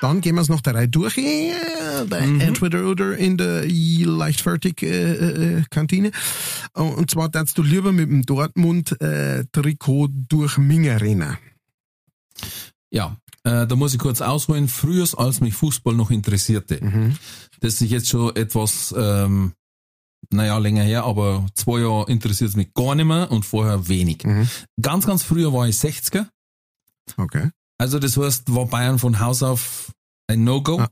Dann 0.02 0.22
gehen 0.22 0.36
wir 0.36 0.42
es 0.42 0.50
noch 0.50 0.62
der 0.62 0.76
Reihe 0.76 0.88
durch. 0.88 1.18
Äh, 1.18 1.54
bei 2.10 2.20
Entweder 2.20 2.86
oder 2.86 3.18
in 3.18 3.38
der 3.38 3.66
leichtfertig 3.68 4.82
äh, 4.84 5.58
äh, 5.58 5.64
Kantine. 5.70 6.12
Und 6.74 7.10
zwar 7.10 7.30
darfst 7.30 7.58
du 7.58 7.64
lieber 7.64 7.92
mit 7.92 8.10
dem 8.10 8.26
Dortmund 8.26 9.00
äh, 9.02 9.46
Trikot 9.52 10.10
durch 10.28 10.58
Minge 10.58 11.00
rennen. 11.00 11.38
Ja, 12.92 13.18
äh, 13.44 13.68
da 13.68 13.76
muss 13.76 13.94
ich 13.94 14.00
kurz 14.00 14.22
ausholen. 14.22 14.68
Früher, 14.68 15.08
als 15.18 15.42
mich 15.42 15.54
Fußball 15.54 15.94
noch 15.94 16.12
interessierte, 16.12 16.80
das 17.60 17.82
ist 17.82 17.90
jetzt 17.90 18.10
schon 18.10 18.36
etwas, 18.36 18.94
ähm, 18.98 19.54
naja, 20.32 20.58
länger 20.58 20.84
her, 20.84 21.04
aber 21.04 21.46
zwei 21.54 21.80
Jahre 21.80 22.12
interessiert 22.12 22.50
es 22.50 22.56
mich 22.56 22.74
gar 22.74 22.96
nicht 22.96 23.06
mehr 23.06 23.32
und 23.32 23.46
vorher 23.46 23.88
wenig. 23.88 24.24
Mhm. 24.24 24.48
Ganz, 24.82 25.06
ganz 25.06 25.24
früher 25.24 25.54
war 25.54 25.68
ich 25.68 25.76
60er. 25.76 26.28
Okay. 27.18 27.52
Also 27.78 28.00
das 28.00 28.18
heißt, 28.18 28.54
war 28.54 28.66
Bayern 28.66 29.00
von 29.00 29.20
Haus 29.20 29.44
auf 29.44 29.92
ein 30.28 30.44
No-Go. 30.44 30.80
Ah. 30.80 30.90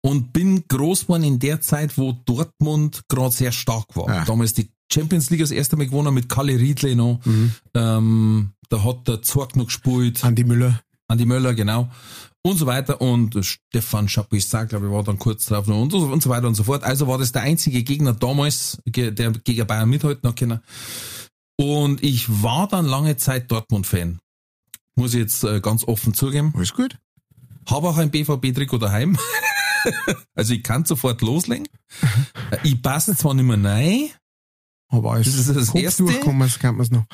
Und 0.00 0.32
bin 0.32 0.64
groß 0.68 1.02
geworden 1.02 1.24
in 1.24 1.38
der 1.38 1.60
Zeit, 1.60 1.98
wo 1.98 2.12
Dortmund 2.12 3.02
gerade 3.08 3.34
sehr 3.34 3.52
stark 3.52 3.96
war. 3.96 4.08
Ah. 4.08 4.24
Damals 4.24 4.54
die 4.54 4.70
Champions 4.92 5.28
League 5.30 5.40
das 5.40 5.50
erste 5.50 5.76
Mal 5.76 5.86
gewonnen 5.86 6.14
mit 6.14 6.28
Kalle 6.28 6.58
Riedle 6.58 6.94
noch. 6.96 7.20
Mhm. 7.24 7.52
Ähm, 7.74 8.52
da 8.68 8.84
hat 8.84 9.08
der 9.08 9.22
Zorg 9.22 9.56
noch 9.56 9.66
gespielt. 9.66 10.24
Andi 10.24 10.44
Müller. 10.44 10.80
Andi 11.08 11.26
Möller, 11.26 11.52
genau. 11.54 11.90
Und 12.42 12.56
so 12.56 12.66
weiter. 12.66 13.00
Und 13.00 13.44
Stefan 13.44 14.08
Chapuisat, 14.08 14.68
glaube 14.70 14.86
ich, 14.86 14.92
war 14.92 15.02
dann 15.02 15.18
kurz 15.18 15.46
drauf 15.46 15.66
noch 15.66 15.80
und, 15.80 15.90
so- 15.90 15.98
und 15.98 16.22
so 16.22 16.30
weiter 16.30 16.46
und 16.46 16.54
so 16.54 16.62
fort. 16.62 16.84
Also 16.84 17.08
war 17.08 17.18
das 17.18 17.32
der 17.32 17.42
einzige 17.42 17.82
Gegner 17.82 18.12
damals, 18.14 18.78
der 18.86 19.12
gegen 19.12 19.66
Bayern 19.66 19.90
mithalten 19.90 20.28
hat 20.28 20.36
können. 20.36 20.60
Und 21.60 22.02
ich 22.04 22.42
war 22.42 22.68
dann 22.68 22.86
lange 22.86 23.16
Zeit 23.16 23.50
Dortmund-Fan. 23.50 24.20
Muss 24.98 25.14
ich 25.14 25.20
jetzt 25.20 25.44
äh, 25.44 25.60
ganz 25.60 25.84
offen 25.84 26.12
zugeben. 26.12 26.52
Alles 26.56 26.74
gut? 26.74 26.98
Habe 27.70 27.88
auch 27.88 27.96
ein 27.98 28.10
BVB-Trikot 28.10 28.78
daheim. 28.78 29.16
also 30.34 30.54
ich 30.54 30.62
kann 30.62 30.84
sofort 30.84 31.22
loslegen. 31.22 31.68
Äh, 32.50 32.58
Ich 32.64 32.82
passe 32.82 33.16
zwar 33.16 33.34
nicht 33.34 33.44
mehr 33.44 33.62
rein. 33.62 34.08
Aber 34.90 35.12
als 35.12 35.26
Das 35.26 35.34
ist 35.36 35.54
das 35.54 35.66
Kopf 35.68 35.80
Erste. 35.82 36.02
durchkommen, 36.04 36.48
kann 36.58 36.76
man 36.76 36.84
es 36.84 36.90
noch. 36.90 37.04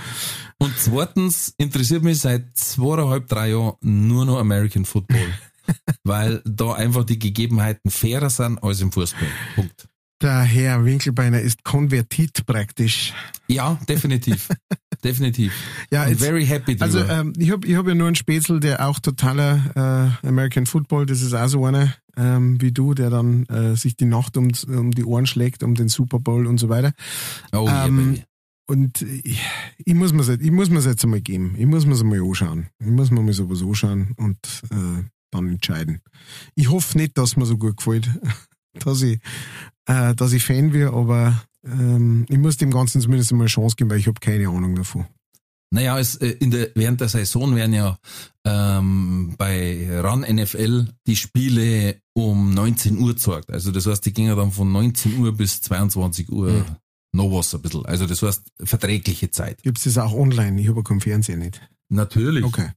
Und 0.58 0.72
zweitens 0.78 1.52
interessiert 1.58 2.04
mich 2.04 2.20
seit 2.20 2.56
zweieinhalb, 2.56 3.26
drei 3.28 3.50
Jahren 3.50 3.74
nur 3.80 4.24
noch 4.24 4.38
American 4.38 4.84
Football. 4.84 5.26
weil 6.04 6.40
da 6.44 6.72
einfach 6.74 7.04
die 7.04 7.18
Gegebenheiten 7.18 7.90
fairer 7.90 8.30
sind 8.30 8.62
als 8.62 8.80
im 8.80 8.92
Fußball. 8.92 9.28
Punkt. 9.56 9.88
Der 10.22 10.42
Herr 10.42 10.84
Winkelbeiner 10.84 11.40
ist 11.40 11.64
konvertiert 11.64 12.46
praktisch. 12.46 13.12
Ja, 13.48 13.78
definitiv. 13.88 14.48
definitiv. 15.04 15.52
Ja, 15.92 16.04
I'm 16.04 16.10
jetzt- 16.10 16.22
very 16.22 16.46
happy 16.46 16.76
Also 16.80 17.00
drüber. 17.00 17.20
ähm, 17.20 17.32
ich 17.36 17.50
habe 17.50 17.66
ich 17.66 17.74
hab 17.76 17.86
ja 17.86 17.94
nur 17.94 18.06
einen 18.06 18.16
Spätzl, 18.16 18.60
der 18.60 18.86
auch 18.88 18.98
totaler 18.98 20.16
äh, 20.22 20.26
American 20.26 20.66
Football, 20.66 21.06
das 21.06 21.20
ist 21.22 21.34
auch 21.34 21.48
so 21.48 21.64
einer 21.64 21.94
ähm, 22.16 22.60
wie 22.60 22.72
du, 22.72 22.94
der 22.94 23.10
dann 23.10 23.44
äh, 23.46 23.76
sich 23.76 23.96
die 23.96 24.04
Nacht 24.04 24.36
um, 24.36 24.52
um 24.68 24.92
die 24.92 25.04
Ohren 25.04 25.26
schlägt, 25.26 25.62
um 25.62 25.74
den 25.74 25.88
Super 25.88 26.20
Bowl 26.20 26.46
und 26.46 26.58
so 26.58 26.68
weiter. 26.68 26.92
oh 27.52 27.66
yeah, 27.66 27.86
ähm, 27.86 28.12
baby. 28.12 28.22
Und 28.66 29.02
ich, 29.02 29.42
ich 29.84 29.94
muss 29.94 30.12
muss 30.14 30.70
mir's 30.70 30.86
jetzt 30.86 31.04
einmal 31.04 31.20
geben. 31.20 31.54
Ich 31.58 31.66
muss 31.66 31.84
mir's 31.86 32.00
einmal 32.00 32.20
anschauen. 32.22 32.68
Ich 32.80 32.86
muss 32.86 33.10
mir 33.10 33.20
mal 33.20 33.32
sowas 33.34 33.62
anschauen 33.62 34.12
und 34.16 34.38
äh, 34.70 35.02
dann 35.30 35.48
entscheiden. 35.48 36.00
Ich 36.54 36.70
hoffe 36.70 36.96
nicht, 36.96 37.18
dass 37.18 37.36
mir 37.36 37.44
so 37.46 37.58
gut 37.58 37.76
gefällt. 37.76 38.08
dass 38.84 39.02
ich, 39.02 39.18
äh, 39.86 40.14
dass 40.14 40.32
ich 40.32 40.44
Fan 40.44 40.72
wäre, 40.72 40.94
aber 40.94 41.42
ähm, 41.64 42.26
ich 42.28 42.38
muss 42.38 42.56
dem 42.56 42.70
Ganzen 42.70 43.00
zumindest 43.00 43.32
mal 43.32 43.40
eine 43.40 43.48
Chance 43.48 43.76
geben, 43.76 43.90
weil 43.90 43.98
ich 43.98 44.06
habe 44.06 44.20
keine 44.20 44.48
Ahnung 44.48 44.74
davon. 44.74 45.06
Naja, 45.70 45.98
es, 45.98 46.16
äh, 46.16 46.28
in 46.38 46.50
der, 46.52 46.70
während 46.74 47.00
der 47.00 47.08
Saison 47.08 47.56
werden 47.56 47.74
ja 47.74 47.98
ähm, 48.46 49.34
bei 49.36 49.88
RAN 50.00 50.20
NFL 50.20 50.86
die 51.06 51.16
Spiele 51.16 51.96
um 52.12 52.54
19 52.54 52.96
Uhr 52.98 53.14
gezeigt. 53.14 53.50
Also 53.50 53.72
das 53.72 53.86
heißt, 53.86 54.04
die 54.06 54.12
gingen 54.12 54.36
dann 54.36 54.52
von 54.52 54.70
19 54.70 55.18
Uhr 55.18 55.32
bis 55.36 55.60
22 55.62 56.30
Uhr 56.30 56.50
Mhm. 56.52 56.64
noch 57.12 57.30
was 57.32 57.54
ein 57.54 57.62
bisschen. 57.62 57.84
Also 57.86 58.06
das 58.06 58.22
heißt, 58.22 58.42
verträgliche 58.62 59.30
Zeit. 59.30 59.62
Gibt 59.62 59.78
es 59.78 59.84
das 59.84 59.98
auch 59.98 60.12
online? 60.12 60.60
Ich 60.60 60.68
habe 60.68 60.78
ja 60.78 60.82
keinen 60.84 61.00
Fernseher 61.00 61.36
nicht. 61.38 61.60
Natürlich. 61.88 62.44
Okay. 62.44 62.70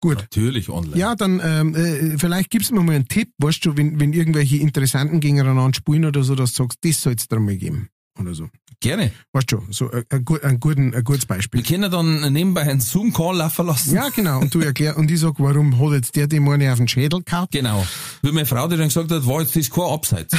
Gut. 0.00 0.16
Natürlich 0.18 0.68
online. 0.68 0.96
Ja, 0.96 1.14
dann 1.14 1.40
ähm, 1.44 1.74
äh, 1.74 2.18
vielleicht 2.18 2.50
gibst 2.50 2.70
du 2.70 2.74
mir 2.74 2.82
mal 2.82 2.94
einen 2.96 3.08
Tipp, 3.08 3.30
weißt 3.38 3.64
du, 3.64 3.76
wenn, 3.76 3.98
wenn 4.00 4.12
irgendwelche 4.12 4.56
Interessanten 4.56 5.20
gegeneinander 5.20 5.74
spielen 5.74 6.04
oder 6.04 6.22
so, 6.22 6.34
dass 6.34 6.52
du 6.54 6.64
sagst, 6.64 6.78
das 6.82 7.02
soll 7.02 7.14
es 7.14 7.28
dir 7.28 7.40
mal 7.40 7.56
geben. 7.56 7.88
Oder 8.20 8.34
so. 8.34 8.48
Gerne. 8.80 9.12
Weißt 9.32 9.52
du, 9.52 9.62
so 9.70 9.90
ein, 9.90 10.04
ein, 10.10 10.24
ein, 10.42 10.60
guten, 10.60 10.94
ein 10.94 11.04
gutes 11.04 11.22
Wir 11.22 11.36
Beispiel. 11.36 11.62
können 11.62 11.90
dann 11.90 12.32
nebenbei 12.32 12.62
einen 12.62 12.80
Zoom-Call 12.80 13.36
laufen 13.36 13.66
lassen. 13.66 13.94
Ja, 13.94 14.08
genau. 14.10 14.40
Und 14.40 14.54
du 14.54 14.60
erklär, 14.60 14.96
und 14.98 15.10
ich 15.10 15.20
sag, 15.20 15.34
warum 15.38 15.78
hat 15.80 15.94
jetzt 15.94 16.16
der 16.16 16.26
dem 16.26 16.46
eine 16.48 16.70
auf 16.70 16.78
den 16.78 16.88
Schädel 16.88 17.22
gehauen? 17.22 17.46
Genau. 17.50 17.86
Wie 18.22 18.32
meine 18.32 18.44
Frau, 18.44 18.66
die 18.68 18.76
dann 18.76 18.88
gesagt 18.88 19.10
hat, 19.10 19.26
war 19.26 19.40
jetzt 19.40 19.56
das 19.56 19.70
kein 19.70 19.84
Abseits. 19.84 20.36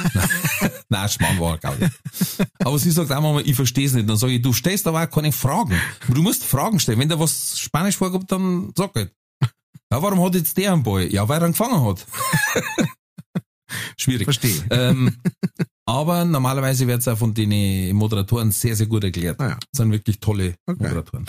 Nein, 0.90 1.08
Schmarrn 1.08 1.40
war 1.40 1.58
gar 1.58 1.76
nicht. 1.76 1.92
Aber 2.58 2.78
sie 2.78 2.90
sagt 2.90 3.10
auch 3.12 3.20
mal, 3.20 3.42
ich 3.46 3.54
verstehe 3.54 3.86
es 3.86 3.94
nicht. 3.94 4.08
Dann 4.08 4.16
sage 4.16 4.34
ich, 4.34 4.42
du 4.42 4.52
stellst 4.52 4.86
aber 4.86 5.02
auch 5.02 5.10
keine 5.10 5.32
Fragen. 5.32 5.74
Aber 6.04 6.14
du 6.14 6.22
musst 6.22 6.44
Fragen 6.44 6.80
stellen. 6.80 6.98
Wenn 6.98 7.08
da 7.08 7.18
was 7.18 7.58
Spanisch 7.58 7.96
vorkommt, 7.96 8.30
dann 8.32 8.72
sag 8.76 8.94
halt. 8.94 9.12
Ja, 9.90 10.02
warum 10.02 10.22
hat 10.22 10.34
jetzt 10.34 10.56
der 10.58 10.74
einen 10.74 10.82
Ball? 10.82 11.10
Ja, 11.10 11.28
weil 11.28 11.40
er 11.40 11.46
ihn 11.46 11.52
gefangen 11.52 11.82
hat. 11.82 12.06
Schwierig. 13.96 14.24
Verstehe. 14.24 14.64
Ähm, 14.70 15.16
aber 15.88 16.26
normalerweise 16.26 16.86
wird 16.86 17.00
es 17.00 17.08
auch 17.08 17.16
von 17.16 17.32
den 17.32 17.96
Moderatoren 17.96 18.50
sehr, 18.50 18.76
sehr 18.76 18.86
gut 18.86 19.04
erklärt. 19.04 19.40
Ah 19.40 19.48
ja. 19.48 19.54
Das 19.54 19.78
sind 19.78 19.90
wirklich 19.90 20.20
tolle 20.20 20.54
Okay. 20.66 20.82
Moderatoren. 20.82 21.24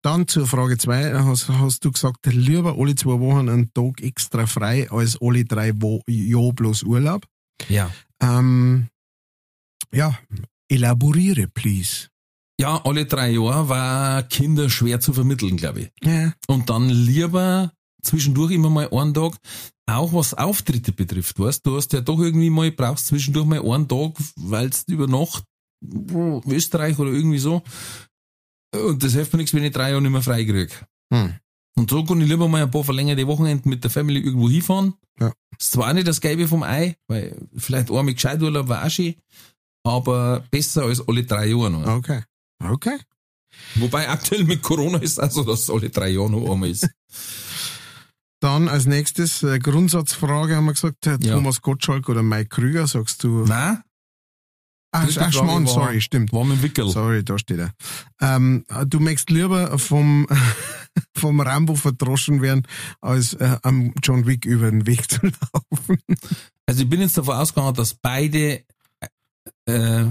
Dann 0.00 0.28
zur 0.28 0.46
Frage 0.46 0.78
zwei 0.78 1.12
hast, 1.12 1.48
hast 1.48 1.84
du 1.84 1.90
gesagt, 1.90 2.24
lieber 2.26 2.76
alle 2.78 2.94
zwei 2.94 3.18
Wochen 3.18 3.48
einen 3.48 3.72
Tag 3.74 4.00
extra 4.00 4.46
frei 4.46 4.88
als 4.90 5.20
alle 5.20 5.44
drei 5.44 5.72
Wo 5.74 6.02
Jahr 6.06 6.52
bloß 6.52 6.84
Urlaub. 6.84 7.26
Ja. 7.68 7.90
Ähm, 8.22 8.86
ja, 9.92 10.16
elaboriere, 10.68 11.48
please. 11.48 12.06
Ja, 12.60 12.80
alle 12.84 13.06
drei 13.06 13.30
Jahre 13.30 13.68
war 13.68 14.22
Kinder 14.22 14.70
schwer 14.70 15.00
zu 15.00 15.14
vermitteln, 15.14 15.56
glaube 15.56 15.80
ich. 15.80 15.90
Ja. 16.04 16.32
Und 16.46 16.70
dann 16.70 16.88
lieber 16.88 17.72
zwischendurch 18.06 18.52
immer 18.52 18.70
mal 18.70 18.88
einen 18.90 19.14
Tag, 19.14 19.34
auch 19.86 20.12
was 20.12 20.34
Auftritte 20.34 20.92
betrifft, 20.92 21.38
weißt 21.38 21.66
du, 21.66 21.76
hast 21.76 21.92
ja 21.92 22.00
doch 22.00 22.18
irgendwie 22.18 22.50
mal, 22.50 22.70
brauchst 22.72 23.06
zwischendurch 23.06 23.46
mal 23.46 23.60
einen 23.60 23.88
Tag, 23.88 24.12
weil 24.36 24.70
du 24.70 24.92
über 24.92 25.06
Nacht 25.06 25.44
Österreich 26.46 26.98
oder 26.98 27.10
irgendwie 27.10 27.38
so. 27.38 27.62
Und 28.74 29.02
das 29.02 29.12
hilft 29.12 29.32
mir 29.32 29.38
nichts, 29.38 29.54
wenn 29.54 29.64
ich 29.64 29.72
drei 29.72 29.90
Jahre 29.90 30.02
nicht 30.02 30.10
mehr 30.10 30.22
frei 30.22 30.44
krieg. 30.44 30.84
Hm. 31.12 31.34
Und 31.78 31.90
so 31.90 32.04
kann 32.04 32.20
ich 32.20 32.28
lieber 32.28 32.48
mal 32.48 32.62
ein 32.62 32.70
paar 32.70 32.84
verlängerte 32.84 33.26
Wochenenden 33.26 33.68
mit 33.68 33.84
der 33.84 33.90
Family 33.90 34.20
irgendwo 34.20 34.48
hinfahren. 34.48 34.94
Ja. 35.20 35.32
Ist 35.58 35.72
zwar 35.72 35.92
nicht 35.92 36.08
das 36.08 36.20
Gelbe 36.20 36.48
vom 36.48 36.62
Ei, 36.62 36.96
weil 37.06 37.36
vielleicht 37.56 37.90
einmal 37.90 38.14
gescheit 38.14 38.42
Urlaub 38.42 38.68
war 38.68 38.84
auch 38.84 38.90
schön, 38.90 39.14
aber 39.84 40.44
besser 40.50 40.84
als 40.84 41.06
alle 41.06 41.24
drei 41.24 41.46
Jahre 41.48 41.70
noch. 41.70 41.86
Okay. 41.86 42.22
Okay. 42.62 42.98
Wobei 43.76 44.08
aktuell 44.08 44.44
mit 44.44 44.62
Corona 44.62 44.98
ist 44.98 45.20
also, 45.20 45.44
dass 45.44 45.60
es 45.60 45.70
alle 45.70 45.90
drei 45.90 46.08
Jahre 46.08 46.30
noch 46.30 46.50
einmal 46.50 46.70
ist. 46.70 46.88
Dann 48.40 48.68
als 48.68 48.86
nächstes 48.86 49.42
äh, 49.42 49.58
Grundsatzfrage 49.58 50.56
haben 50.56 50.66
wir 50.66 50.72
gesagt, 50.72 51.06
äh. 51.06 51.18
Thomas 51.18 51.62
Gottschalk 51.62 52.08
oder 52.08 52.22
Mike 52.22 52.48
Krüger, 52.48 52.86
sagst 52.86 53.24
du. 53.24 53.44
Nein, 53.44 53.82
ach, 54.92 55.08
ach 55.18 55.32
Schmarrn, 55.32 55.66
sorry, 55.66 56.00
stimmt. 56.00 56.32
war 56.32 56.44
mit 56.44 56.62
Wickel. 56.62 56.88
Sorry, 56.90 57.24
da 57.24 57.38
steht 57.38 57.58
er. 57.58 57.72
Ähm, 58.20 58.64
du 58.86 59.00
möchtest 59.00 59.30
lieber 59.30 59.78
vom, 59.78 60.26
vom 61.16 61.40
Rambo 61.40 61.74
verdroschen 61.74 62.42
werden, 62.42 62.66
als 63.00 63.34
äh, 63.34 63.56
am 63.62 63.94
John 64.02 64.26
Wick 64.26 64.44
über 64.44 64.70
den 64.70 64.86
Weg 64.86 65.10
zu 65.10 65.20
laufen. 65.24 65.98
Also 66.66 66.82
ich 66.82 66.88
bin 66.88 67.00
jetzt 67.00 67.16
davon 67.16 67.36
ausgegangen, 67.36 67.74
dass 67.74 67.94
beide 67.94 68.64
äh, 69.66 70.04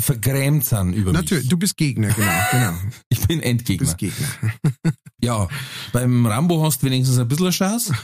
vergrämt 0.00 0.64
sind 0.64 0.92
über 0.94 1.12
Natürlich, 1.12 1.44
mich. 1.44 1.50
du 1.50 1.56
bist 1.56 1.76
Gegner, 1.76 2.08
genau, 2.12 2.32
genau. 2.50 2.72
Ich 3.08 3.20
bin 3.26 3.38
Du 3.40 3.44
Endgegner. 3.44 3.86
bist 3.86 3.98
Gegner. 3.98 4.28
Ja, 5.22 5.48
beim 5.92 6.24
Rambo 6.24 6.62
hast 6.64 6.82
du 6.82 6.86
wenigstens 6.86 7.18
ein 7.18 7.28
bisschen 7.28 7.50
Chance. 7.50 7.94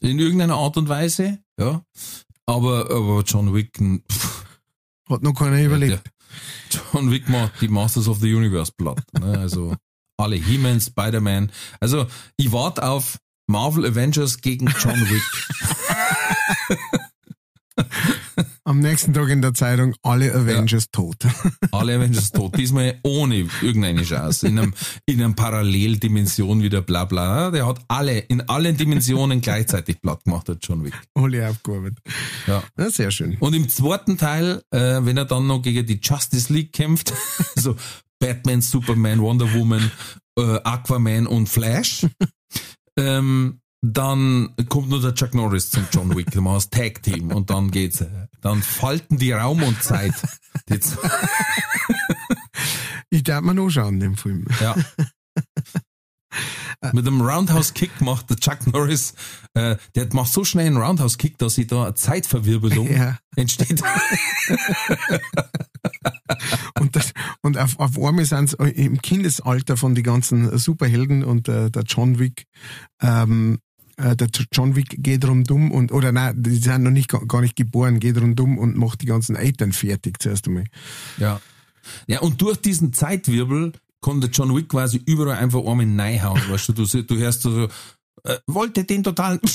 In 0.00 0.20
irgendeiner 0.20 0.54
Art 0.54 0.76
und 0.76 0.88
Weise, 0.88 1.38
ja. 1.58 1.82
Aber, 2.46 2.88
aber 2.90 3.22
John 3.26 3.52
Wick, 3.52 3.76
pff, 3.76 4.44
Hat 5.10 5.22
noch 5.22 5.34
keiner 5.34 5.60
überlebt. 5.60 6.00
der 6.70 6.80
John 6.92 7.10
Wick 7.10 7.28
macht 7.28 7.60
die 7.60 7.66
Masters 7.68 8.06
of 8.06 8.20
the 8.20 8.32
Universe 8.32 8.70
platt. 8.76 9.02
Ne? 9.18 9.36
Also 9.38 9.74
alle 10.16 10.36
He-Man, 10.36 10.80
Spider-Man. 10.80 11.50
Also 11.80 12.06
ich 12.36 12.52
warte 12.52 12.84
auf 12.88 13.18
Marvel 13.48 13.84
Avengers 13.86 14.40
gegen 14.40 14.66
John 14.78 15.00
Wick. 15.10 15.22
Am 18.68 18.80
nächsten 18.80 19.14
Tag 19.14 19.30
in 19.30 19.40
der 19.40 19.54
Zeitung 19.54 19.94
alle 20.02 20.30
Avengers 20.34 20.90
tot. 20.90 21.16
Alle 21.72 21.94
Avengers 21.94 22.32
tot. 22.32 22.54
Diesmal 22.58 23.00
ohne 23.02 23.48
irgendeine 23.62 24.02
Chance. 24.02 24.46
In 24.46 24.58
einem, 24.58 24.74
in 25.06 25.22
einem 25.22 25.34
Paralleldimension 25.34 26.60
wieder 26.60 26.82
bla 26.82 27.06
bla. 27.06 27.50
Der 27.50 27.66
hat 27.66 27.80
alle, 27.88 28.18
in 28.18 28.42
allen 28.42 28.76
Dimensionen 28.76 29.40
gleichzeitig 29.40 30.02
platt 30.02 30.22
gemacht, 30.24 30.50
hat 30.50 30.58
John 30.60 30.84
Wick. 30.84 30.92
alle 31.14 31.48
aufgearbeitet. 31.48 31.98
Ja. 32.46 32.62
Ja, 32.76 32.90
sehr 32.90 33.10
schön. 33.10 33.38
Und 33.40 33.54
im 33.54 33.70
zweiten 33.70 34.18
Teil, 34.18 34.60
äh, 34.70 35.00
wenn 35.00 35.16
er 35.16 35.24
dann 35.24 35.46
noch 35.46 35.62
gegen 35.62 35.86
die 35.86 35.98
Justice 36.02 36.52
League 36.52 36.74
kämpft, 36.74 37.14
so 37.54 37.74
Batman, 38.18 38.60
Superman, 38.60 39.22
Wonder 39.22 39.50
Woman, 39.54 39.90
äh, 40.38 40.60
Aquaman 40.62 41.26
und 41.26 41.48
Flash, 41.48 42.06
ähm, 42.98 43.60
dann 43.80 44.54
kommt 44.68 44.88
nur 44.88 45.00
der 45.00 45.14
Chuck 45.14 45.34
Norris 45.34 45.70
zum 45.70 45.86
John 45.92 46.16
Wick, 46.16 46.30
dann 46.32 46.44
machen 46.44 46.68
Tag 46.70 47.02
Team 47.02 47.30
und 47.32 47.50
dann 47.50 47.70
geht's, 47.70 48.04
dann 48.40 48.62
falten 48.62 49.18
die 49.18 49.32
Raum 49.32 49.62
und 49.62 49.82
Zeit. 49.82 50.14
Ich 53.10 53.22
darf 53.22 53.42
mir 53.42 53.54
noch 53.54 53.70
schauen, 53.70 54.00
den 54.00 54.16
Film. 54.16 54.46
ja. 54.60 54.74
Mit 56.92 57.06
einem 57.06 57.22
Roundhouse 57.22 57.72
Kick 57.72 58.00
macht 58.02 58.28
der 58.30 58.36
Chuck 58.36 58.66
Norris, 58.66 59.14
äh, 59.54 59.76
der 59.94 60.08
macht 60.12 60.32
so 60.32 60.44
schnell 60.44 60.66
einen 60.66 60.76
Roundhouse 60.76 61.16
Kick, 61.16 61.38
dass 61.38 61.54
sich 61.54 61.66
da 61.66 61.84
eine 61.84 61.94
Zeitverwirbelung 61.94 62.90
Ja. 62.92 63.18
entsteht. 63.34 63.82
Und, 66.78 66.94
das, 66.94 67.12
und 67.42 67.56
auf, 67.58 67.78
auf 67.80 67.98
einmal 67.98 68.24
sind 68.26 68.52
im 68.54 69.00
Kindesalter 69.00 69.76
von 69.76 69.94
den 69.94 70.04
ganzen 70.04 70.56
Superhelden 70.58 71.24
und 71.24 71.48
äh, 71.48 71.70
der 71.70 71.82
John 71.84 72.18
Wick, 72.18 72.44
ähm, 73.00 73.58
äh, 73.98 74.16
der 74.16 74.28
John 74.52 74.76
Wick 74.76 74.96
geht 74.98 75.26
rundum 75.26 75.70
und, 75.70 75.92
oder 75.92 76.12
nein, 76.12 76.34
die 76.42 76.56
sind 76.56 76.82
noch 76.82 76.90
nicht, 76.90 77.08
gar 77.08 77.40
nicht 77.40 77.56
geboren, 77.56 78.00
geht 78.00 78.20
rundum 78.20 78.58
und 78.58 78.76
macht 78.76 79.02
die 79.02 79.06
ganzen 79.06 79.36
Eltern 79.36 79.72
fertig 79.72 80.22
zuerst 80.22 80.46
einmal. 80.46 80.64
Ja. 81.18 81.40
Ja, 82.06 82.20
und 82.20 82.40
durch 82.40 82.58
diesen 82.58 82.92
Zeitwirbel 82.92 83.72
kann 84.00 84.20
der 84.20 84.30
John 84.30 84.54
Wick 84.54 84.68
quasi 84.68 85.02
überall 85.06 85.36
einfach 85.36 85.64
einmal 85.64 85.86
reinhauen, 86.00 86.40
weißt 86.48 86.68
du, 86.68 86.72
du, 86.72 87.02
du 87.02 87.16
hörst 87.16 87.42
so, 87.42 87.68
äh, 88.24 88.38
wollte 88.46 88.84
den 88.84 89.02
totalen, 89.02 89.40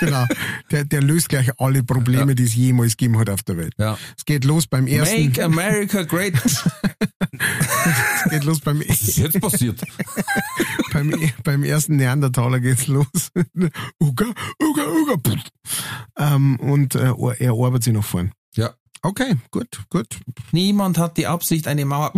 Genau. 0.00 0.24
Der, 0.70 0.84
der 0.84 1.02
löst 1.02 1.28
gleich 1.28 1.50
alle 1.58 1.82
Probleme, 1.82 2.34
die 2.34 2.44
es 2.44 2.54
jemals 2.54 2.96
gegeben 2.96 3.18
hat 3.18 3.30
auf 3.30 3.42
der 3.42 3.56
Welt. 3.56 3.74
ja. 3.78 3.98
Es 4.16 4.24
geht 4.24 4.44
los 4.44 4.66
beim 4.66 4.86
ersten, 4.86 5.26
Make 5.26 5.44
America 5.44 6.02
Great. 6.02 6.34
es 6.44 6.64
geht 8.30 8.44
los 8.44 8.60
beim, 8.60 8.80
Was 8.86 9.02
ist 9.02 9.18
jetzt 9.18 9.40
passiert? 9.40 9.80
beim, 10.92 11.12
beim 11.42 11.64
ersten 11.64 11.96
Neandertaler 11.96 12.60
geht's 12.60 12.86
los. 12.86 13.06
Uga, 14.00 14.26
Uga, 14.62 14.86
Uga. 14.86 15.16
Ähm, 16.16 16.60
und 16.60 16.94
äh, 16.94 17.12
er 17.38 17.52
arbeitet 17.52 17.84
sich 17.84 17.92
nach 17.94 18.04
vorn. 18.04 18.32
Ja. 18.54 18.74
Okay, 19.02 19.36
gut, 19.52 19.80
gut. 19.90 20.18
Niemand 20.50 20.98
hat 20.98 21.16
die 21.16 21.26
Absicht, 21.28 21.68
eine 21.68 21.84
Mauer. 21.84 22.12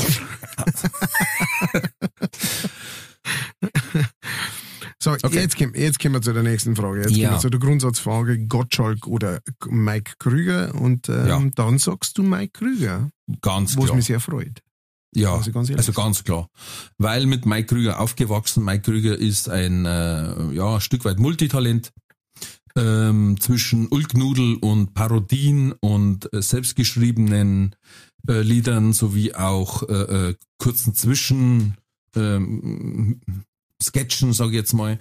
So, 5.03 5.12
Okay. 5.12 5.40
jetzt, 5.40 5.57
kommen, 5.57 5.74
jetzt 5.74 5.98
kommen 5.98 6.14
wir 6.14 6.22
zu 6.22 6.32
der 6.34 6.42
nächsten 6.42 6.76
Frage. 6.76 7.01
Jetzt 7.03 7.16
Ja. 7.16 7.28
kommen 7.30 7.38
wir 7.38 7.40
zu 7.40 7.51
der 7.51 7.61
Grundsatzfrage 7.61 8.46
Gottschalk 8.46 9.07
oder 9.07 9.40
Mike 9.68 10.12
Krüger. 10.18 10.74
Und 10.74 11.09
ähm, 11.09 11.26
Ja. 11.26 11.42
dann 11.55 11.78
sagst 11.78 12.18
du 12.18 12.22
Mike 12.22 12.53
Krüger, 12.59 13.11
Ganz 13.40 13.76
wo 13.76 13.80
es 13.80 13.86
klar. 13.86 13.96
mich 13.96 14.05
sehr 14.07 14.20
freut. 14.20 14.61
Ja, 15.14 15.40
ich 15.40 15.53
ganz 15.53 15.70
also 15.70 15.92
ganz 15.92 16.22
klar. 16.22 16.48
Weil 16.98 17.26
mit 17.26 17.44
Mike 17.46 17.66
Krüger 17.74 17.98
aufgewachsen. 17.98 18.64
Mike 18.64 18.82
Krüger 18.82 19.16
ist 19.18 19.48
ein, 19.48 19.84
äh, 19.86 20.53
ja, 20.53 20.74
ein 20.74 20.80
Stück 20.80 21.05
weit 21.05 21.18
Multitalent. 21.18 21.90
Ähm, 22.76 23.36
zwischen 23.40 23.88
Ulknudel 23.88 24.55
und 24.55 24.94
Parodien 24.94 25.72
und 25.80 26.32
äh, 26.32 26.40
selbstgeschriebenen 26.40 27.74
äh, 28.28 28.42
Liedern 28.42 28.92
sowie 28.92 29.34
auch 29.34 29.82
äh, 29.88 30.28
äh, 30.28 30.34
kurzen 30.59 30.94
Zwischen 30.94 31.74
ähm, 32.14 33.20
Sketchen, 33.91 34.32
sage 34.32 34.51
ich 34.51 34.57
jetzt 34.57 34.72
mal. 34.72 34.99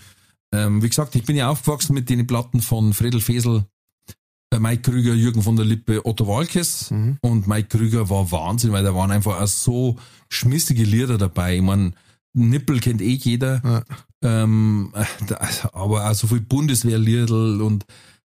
Ähm, 0.51 0.81
wie 0.81 0.89
gesagt, 0.89 1.15
ich 1.15 1.23
bin 1.23 1.35
ja 1.35 1.49
aufgewachsen 1.49 1.93
mit 1.93 2.09
den 2.09 2.25
Platten 2.25 2.61
von 2.61 2.93
Fredel 2.93 3.21
Fesel, 3.21 3.65
äh, 4.51 4.59
Mike 4.59 4.81
Krüger, 4.81 5.13
Jürgen 5.13 5.43
von 5.43 5.55
der 5.55 5.65
Lippe, 5.65 6.05
Otto 6.05 6.27
Walkes. 6.27 6.91
Und 7.21 7.47
Mike 7.47 7.67
Krüger 7.69 8.09
war 8.09 8.31
Wahnsinn, 8.31 8.71
weil 8.71 8.83
da 8.83 8.95
waren 8.95 9.11
einfach 9.11 9.39
auch 9.39 9.47
so 9.47 9.97
schmissige 10.29 10.83
Lieder 10.83 11.17
dabei. 11.17 11.57
Ich 11.57 11.61
mein, 11.61 11.93
Nippel 12.33 12.79
kennt 12.79 13.01
eh 13.01 13.13
jeder. 13.13 13.61
Ja. 13.63 13.83
Ähm, 14.21 14.91
äh, 14.95 15.35
aber 15.71 16.09
auch 16.09 16.13
so 16.13 16.27
viel 16.27 16.41
Bundeswehrliedl 16.41 17.61
und 17.61 17.85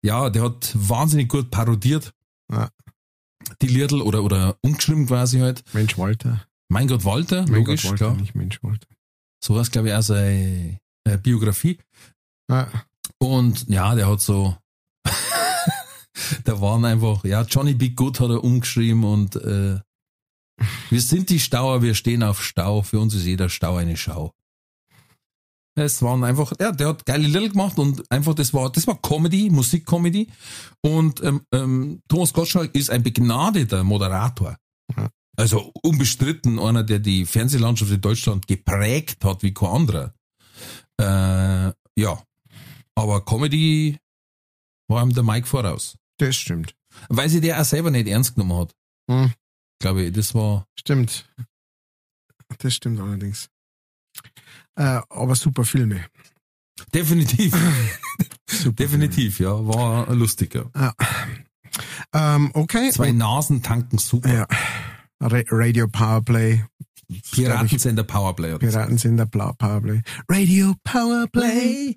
ja, 0.02 0.30
der 0.30 0.42
hat 0.42 0.72
wahnsinnig 0.74 1.28
gut 1.28 1.50
parodiert. 1.50 2.12
Ja. 2.50 2.70
Die 3.62 3.68
Liedl 3.68 4.00
oder, 4.02 4.24
oder 4.24 4.56
umgeschrieben 4.62 5.06
quasi 5.06 5.38
halt. 5.38 5.62
Mensch 5.72 5.96
Walter. 5.98 6.42
Mein 6.68 6.88
Gott, 6.88 7.04
Walter, 7.04 7.42
Mein 7.42 7.54
logisch, 7.60 7.82
Gott, 7.82 7.92
Walter, 7.92 8.06
klar. 8.06 8.16
nicht 8.16 8.34
Mensch 8.34 8.62
Walter. 8.62 8.88
So 9.46 9.54
was 9.54 9.70
glaube 9.70 9.88
ich 9.88 9.94
auch 9.94 10.02
seine 10.02 10.80
äh, 11.04 11.18
Biografie. 11.18 11.78
Ah, 12.50 12.66
Und 13.18 13.68
ja, 13.68 13.94
der 13.94 14.08
hat 14.08 14.20
so, 14.20 14.56
da 16.44 16.60
waren 16.60 16.84
einfach, 16.84 17.24
ja, 17.24 17.42
Johnny 17.42 17.74
Be 17.74 17.90
Good 17.90 18.18
hat 18.18 18.30
er 18.30 18.42
umgeschrieben 18.42 19.04
und 19.04 19.36
äh, 19.36 19.78
wir 20.90 21.00
sind 21.00 21.30
die 21.30 21.38
Stauer, 21.38 21.80
wir 21.82 21.94
stehen 21.94 22.24
auf 22.24 22.42
Stau, 22.42 22.82
für 22.82 22.98
uns 22.98 23.14
ist 23.14 23.24
jeder 23.24 23.48
Stau 23.48 23.76
eine 23.76 23.96
Schau. 23.96 24.32
Es 25.76 26.02
waren 26.02 26.24
einfach, 26.24 26.52
ja, 26.58 26.72
der 26.72 26.88
hat 26.88 27.06
geile 27.06 27.28
Lieder 27.28 27.48
gemacht 27.48 27.78
und 27.78 28.10
einfach, 28.10 28.34
das 28.34 28.52
war, 28.52 28.72
das 28.72 28.88
war 28.88 29.00
Comedy, 29.00 29.50
Musikcomedy. 29.50 30.28
Und 30.82 31.22
ähm, 31.22 31.42
ähm, 31.52 32.00
Thomas 32.08 32.32
Gottschalk 32.32 32.74
ist 32.74 32.90
ein 32.90 33.04
begnadeter 33.04 33.84
Moderator. 33.84 34.56
Ja. 34.96 35.08
Also 35.36 35.72
unbestritten 35.82 36.58
einer, 36.58 36.82
der 36.82 36.98
die 36.98 37.26
Fernsehlandschaft 37.26 37.90
in 37.90 38.00
Deutschland 38.00 38.46
geprägt 38.46 39.24
hat 39.24 39.42
wie 39.42 39.52
kein 39.52 39.68
anderer. 39.68 40.14
Äh, 40.98 41.72
ja, 42.00 42.22
aber 42.94 43.24
Comedy 43.24 43.98
war 44.88 45.02
ihm 45.02 45.12
der 45.12 45.22
Mike 45.22 45.46
voraus. 45.46 45.96
das 46.18 46.36
stimmt. 46.36 46.74
Weil 47.08 47.28
sie 47.28 47.42
der 47.42 47.60
auch 47.60 47.64
selber 47.64 47.90
nicht 47.90 48.08
ernst 48.08 48.34
genommen 48.34 48.58
hat. 48.58 48.74
Hm. 49.10 49.32
Glaube 49.78 50.04
ich, 50.04 50.12
das 50.12 50.34
war. 50.34 50.66
Stimmt. 50.78 51.28
Das 52.58 52.74
stimmt 52.74 53.00
allerdings. 53.00 53.50
Äh, 54.76 55.00
aber 55.10 55.34
super 55.34 55.64
Filme. 55.64 56.06
Definitiv, 56.94 57.54
Super 58.48 58.76
definitiv, 58.76 59.40
ja. 59.40 59.50
War 59.66 60.14
lustig, 60.14 60.54
ja. 60.54 60.64
Filme. 60.74 60.94
Ähm, 62.12 62.50
okay. 62.54 62.90
Zwei 62.90 63.12
Nasen 63.12 63.62
tanken 63.62 63.98
super. 63.98 64.32
Ja. 64.32 64.46
Ra 65.20 65.42
Radio 65.50 65.88
Powerplay. 65.88 66.64
Piratensender 67.32 68.04
Powerplay. 68.04 68.52
hat 68.52 68.60
gesagt. 68.60 68.86
Piraten 68.86 68.98
sind 68.98 69.16
der 69.16 69.26
Blau 69.26 69.52
Powerplay. 69.52 70.02
Radio 70.28 70.74
Powerplay. 70.82 71.96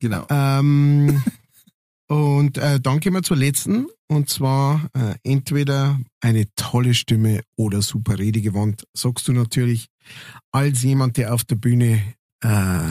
Genau. 0.00 0.26
Ähm, 0.28 1.22
und 2.08 2.58
äh, 2.58 2.80
dann 2.80 3.00
gehen 3.00 3.14
wir 3.14 3.22
zur 3.22 3.36
letzten. 3.36 3.86
Und 4.08 4.30
zwar 4.30 4.88
äh, 4.94 5.14
entweder 5.22 6.00
eine 6.20 6.46
tolle 6.56 6.94
Stimme 6.94 7.42
oder 7.56 7.82
super 7.82 8.18
Redegewand. 8.18 8.84
Sagst 8.94 9.28
du 9.28 9.32
natürlich 9.32 9.88
als 10.50 10.82
jemand, 10.82 11.18
der 11.18 11.34
auf 11.34 11.44
der 11.44 11.56
Bühne 11.56 12.02
äh, 12.40 12.90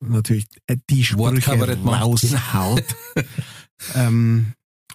natürlich 0.00 0.46
äh, 0.66 0.76
die 0.88 1.04
Sprüche 1.04 1.58
raushaut. 1.84 2.84
ähm, 3.94 4.52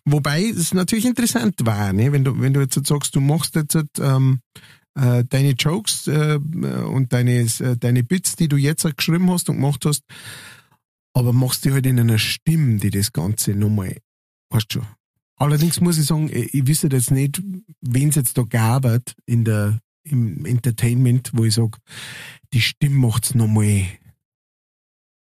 wobei 0.07 0.43
es 0.43 0.73
natürlich 0.73 1.05
interessant 1.05 1.55
war, 1.65 1.93
ne? 1.93 2.11
wenn 2.11 2.23
du 2.23 2.39
wenn 2.39 2.53
du 2.53 2.61
jetzt 2.61 2.85
sagst, 2.85 3.15
du 3.15 3.19
machst 3.19 3.55
jetzt 3.55 3.77
ähm, 3.99 4.39
äh, 4.95 5.23
deine 5.25 5.51
Jokes 5.51 6.07
äh, 6.07 6.37
und 6.37 7.13
deine 7.13 7.41
äh, 7.41 7.77
deine 7.77 8.03
Bits, 8.03 8.35
die 8.35 8.47
du 8.47 8.57
jetzt 8.57 8.83
geschrieben 8.97 9.29
hast 9.29 9.49
und 9.49 9.57
gemacht 9.57 9.85
hast, 9.85 10.03
aber 11.13 11.33
machst 11.33 11.65
die 11.65 11.71
halt 11.71 11.85
in 11.85 11.99
einer 11.99 12.17
Stimme, 12.17 12.77
die 12.77 12.89
das 12.89 13.11
Ganze 13.13 13.53
nochmal, 13.53 13.97
weißt 14.49 14.73
schon. 14.73 14.87
Allerdings 15.35 15.81
muss 15.81 15.97
ich 15.97 16.05
sagen, 16.05 16.29
ich, 16.29 16.53
ich 16.53 16.67
wüsste 16.67 16.87
jetzt 16.87 17.11
nicht, 17.11 17.41
wen 17.81 18.09
es 18.09 18.15
jetzt 18.15 18.37
da 18.37 18.43
gab 18.43 18.85
in 19.25 19.43
der, 19.43 19.79
im 20.03 20.45
Entertainment, 20.45 21.31
wo 21.33 21.45
ich 21.45 21.53
sage, 21.53 21.77
die 22.53 22.61
Stimme 22.61 22.95
macht's 22.95 23.35
nochmal, 23.35 23.85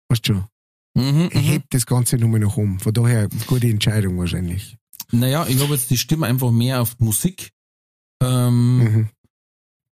weißt 0.10 0.28
schon, 0.28 0.46
Mhm, 0.94 1.04
mhm. 1.24 1.30
hebt 1.40 1.74
das 1.74 1.86
Ganze 1.86 2.18
nochmal 2.18 2.40
nach 2.42 2.58
um. 2.58 2.80
Von 2.80 2.94
daher, 2.94 3.30
gute 3.48 3.68
Entscheidung 3.68 4.18
wahrscheinlich. 4.18 4.78
Naja, 5.12 5.46
ich 5.48 5.60
habe 5.62 5.74
jetzt 5.74 5.90
die 5.90 5.98
Stimme 5.98 6.26
einfach 6.28 6.52
mehr 6.52 6.82
auf 6.82 7.00
Musik 7.00 7.52
ähm, 8.24 8.78
Mhm. 8.78 9.10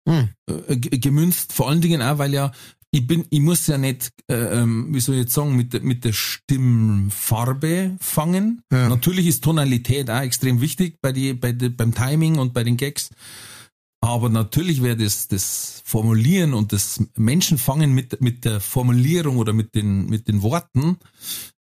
Mhm. 0.06 0.28
äh, 0.68 0.76
gemünzt, 0.98 1.52
vor 1.52 1.68
allen 1.68 1.80
Dingen 1.80 2.02
auch, 2.02 2.18
weil 2.18 2.32
ja, 2.34 2.52
ich 2.90 3.06
bin, 3.06 3.24
ich 3.30 3.40
muss 3.40 3.66
ja 3.66 3.76
nicht, 3.78 4.10
äh, 4.30 4.34
ähm, 4.34 4.88
wie 4.94 5.00
soll 5.00 5.16
ich 5.16 5.22
jetzt 5.22 5.34
sagen, 5.34 5.56
mit, 5.56 5.72
der- 5.72 5.80
mit 5.82 6.04
der 6.04 6.12
Stimmfarbe 6.12 7.96
fangen. 8.00 8.62
Ja. 8.72 8.88
Natürlich 8.88 9.26
ist 9.26 9.42
Tonalität 9.44 10.10
auch 10.10 10.20
extrem 10.20 10.60
wichtig 10.60 10.98
bei 11.00 11.12
die, 11.12 11.34
bei 11.34 11.52
die, 11.52 11.70
beim 11.70 11.94
Timing 11.94 12.38
und 12.38 12.52
bei 12.54 12.64
den 12.64 12.76
Gags. 12.76 13.10
Aber 14.04 14.28
natürlich 14.28 14.82
wäre 14.82 14.98
das, 14.98 15.28
das 15.28 15.82
Formulieren 15.86 16.52
und 16.52 16.72
das 16.74 17.02
Menschenfangen 17.16 17.94
mit, 17.94 18.20
mit 18.20 18.44
der 18.44 18.60
Formulierung 18.60 19.38
oder 19.38 19.54
mit 19.54 19.74
den, 19.74 20.06
mit 20.06 20.28
den 20.28 20.42
Worten 20.42 20.98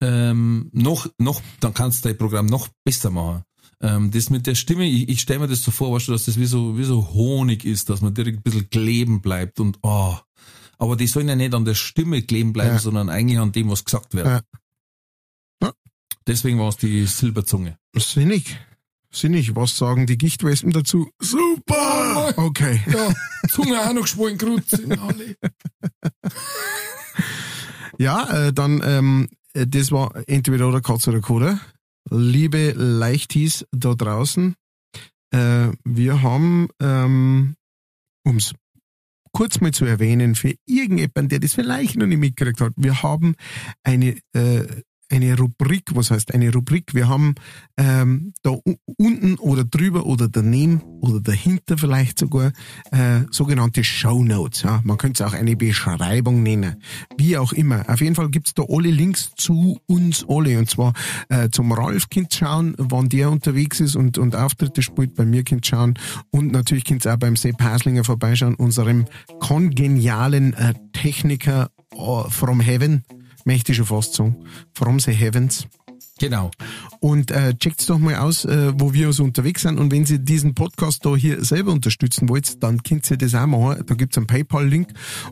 ähm, 0.02 0.70
noch, 0.74 1.08
noch, 1.20 1.42
dann 1.60 1.76
kannst 1.76 2.04
du 2.04 2.10
dein 2.10 2.18
Programm 2.18 2.48
noch 2.48 2.68
besser 2.84 3.12
machen. 3.12 3.44
Ähm, 3.82 4.10
das 4.10 4.32
mit 4.32 4.48
der 4.48 4.56
Stimme, 4.56 4.86
ich, 4.86 5.10
ich 5.10 5.22
stelle 5.22 5.42
mir 5.42 5.48
das 5.48 5.62
so 5.62 5.70
vor, 5.70 5.94
weißt 5.94 6.08
du, 6.08 6.12
dass 6.14 6.26
das 6.26 6.40
wie 6.40 6.48
so, 6.48 6.76
wie 6.76 6.86
so 6.86 7.14
Honig 7.14 7.66
ist, 7.66 7.90
dass 7.92 8.02
man 8.02 8.16
direkt 8.16 8.40
ein 8.40 8.44
bisschen 8.44 8.70
kleben 8.70 9.22
bleibt 9.22 9.60
und 9.60 9.78
oh. 9.84 10.16
Aber 10.80 10.96
die 10.96 11.08
sollen 11.08 11.30
ja 11.30 11.36
nicht 11.36 11.54
an 11.54 11.66
der 11.66 11.76
Stimme 11.76 12.24
kleben 12.24 12.52
bleiben, 12.52 12.74
Ja. 12.74 12.80
sondern 12.80 13.10
eigentlich 13.10 13.38
an 13.38 13.52
dem, 13.52 13.70
was 13.70 13.86
gesagt 13.86 14.16
wird. 14.16 14.26
Ja. 14.26 14.42
Ja. 15.62 15.72
Deswegen 16.26 16.58
war 16.58 16.70
es 16.70 16.78
die 16.78 17.06
Silberzunge. 17.06 17.78
Sinnig. 17.96 18.58
Sinnig. 19.16 19.56
Was 19.56 19.78
sagen 19.78 20.08
die 20.08 20.18
Gichtwespen 20.18 20.72
dazu? 20.72 21.08
Super! 21.20 22.03
Okay. 22.36 22.82
Ja, 22.88 23.14
Zunge 23.50 23.80
auch 23.80 23.94
noch 23.94 24.04
geschwollen, 24.04 24.38
Grut 24.38 24.70
sind 24.70 24.98
alle. 25.00 25.36
Ja, 27.98 28.48
äh, 28.48 28.54
dann, 28.54 28.82
ähm, 28.84 29.30
äh, 29.54 29.68
das 29.68 29.92
war 29.92 30.12
entweder 30.28 30.68
oder 30.68 30.82
Katz 30.82 31.08
oder 31.08 31.22
Koda. 31.22 31.60
Liebe 32.10 32.74
Leichtis 32.76 33.66
da 33.72 33.94
draußen, 33.94 34.56
äh, 35.32 35.70
wir 35.84 36.22
haben, 36.22 36.70
ähm, 36.82 37.56
ums 38.26 38.54
kurz 39.32 39.62
mal 39.62 39.72
zu 39.72 39.86
erwähnen, 39.86 40.36
für 40.36 40.54
irgendjemanden, 40.66 41.30
der 41.30 41.40
das 41.40 41.54
vielleicht 41.54 41.96
noch 41.96 42.06
nicht 42.06 42.20
mitgekriegt 42.20 42.62
hat, 42.62 42.74
wir 42.76 43.02
haben 43.02 43.36
eine, 43.84 44.18
äh, 44.34 44.84
eine 45.14 45.38
Rubrik, 45.38 45.92
was 45.94 46.10
heißt 46.10 46.34
eine 46.34 46.52
Rubrik? 46.52 46.96
Wir 46.96 47.08
haben 47.08 47.36
ähm, 47.78 48.34
da 48.42 48.58
unten 48.98 49.36
oder 49.36 49.64
drüber 49.64 50.08
oder 50.08 50.28
daneben 50.28 50.82
oder 51.02 51.22
dahinter 51.22 51.78
vielleicht 51.78 52.18
sogar 52.18 52.52
äh, 52.92 53.22
sogenannte 53.30 53.84
Show 53.84 54.24
Notes. 54.24 54.64
Ja? 54.64 54.82
Man 54.84 54.98
könnte 54.98 55.24
es 55.24 55.30
auch 55.30 55.36
eine 55.36 55.56
Beschreibung 55.56 56.42
nennen. 56.42 56.78
Wie 57.16 57.38
auch 57.38 57.54
immer. 57.54 57.88
Auf 57.88 58.02
jeden 58.02 58.16
Fall 58.16 58.30
gibt's 58.30 58.56
da 58.56 58.64
alle 58.68 58.90
Links 58.90 59.32
zu 59.36 59.80
uns 59.86 60.26
alle. 60.28 60.58
Und 60.58 60.70
zwar 60.70 60.94
äh, 61.30 61.50
zum 61.50 61.72
Ralf 61.72 62.10
könnt 62.10 62.34
schauen, 62.34 62.74
wann 62.80 63.10
der 63.10 63.30
unterwegs 63.30 63.80
ist 63.80 63.96
und, 63.96 64.18
und 64.18 64.36
Auftritte 64.36 64.82
spielt. 64.82 65.14
Bei 65.14 65.26
mir 65.26 65.44
könnt 65.44 65.68
schauen. 65.68 65.94
Und 66.32 66.52
natürlich 66.52 66.86
könnt 66.86 67.08
auch 67.08 67.18
beim 67.18 67.36
Sepp 67.36 67.62
Haslinger 67.62 68.04
vorbeischauen, 68.04 68.56
unserem 68.56 69.06
kongenialen 69.40 70.54
äh, 70.56 70.74
Techniker 70.92 71.70
äh, 71.92 72.30
from 72.30 72.60
Heaven. 72.60 73.04
Fast 73.86 74.16
sagen. 74.16 74.46
From 74.74 75.00
the 75.00 75.12
Heavens. 75.14 75.68
Genau. 76.20 76.52
Und 77.00 77.32
äh, 77.32 77.56
checkt's 77.58 77.88
doch 77.88 77.98
mal 77.98 78.16
aus, 78.16 78.46
äh, 78.46 78.72
wo 78.76 78.94
wir 78.94 79.12
so 79.14 79.24
unterwegs 79.24 79.64
sind. 79.64 79.80
Und 79.80 79.92
wenn 79.92 80.06
Sie 80.06 80.20
diesen 80.20 80.54
Podcast 80.54 81.06
da 81.06 81.16
hier 81.16 81.44
selber 81.44 81.72
unterstützen 81.72 82.30
wollt, 82.30 82.62
dann 82.64 82.84
könnt 82.84 83.10
ihr 83.12 83.18
das 83.18 83.34
auch 83.36 83.48
machen. 83.48 83.84
Da 83.88 83.96
gibt's 83.96 84.18
einen 84.18 84.28
PayPal-Link 84.28 84.90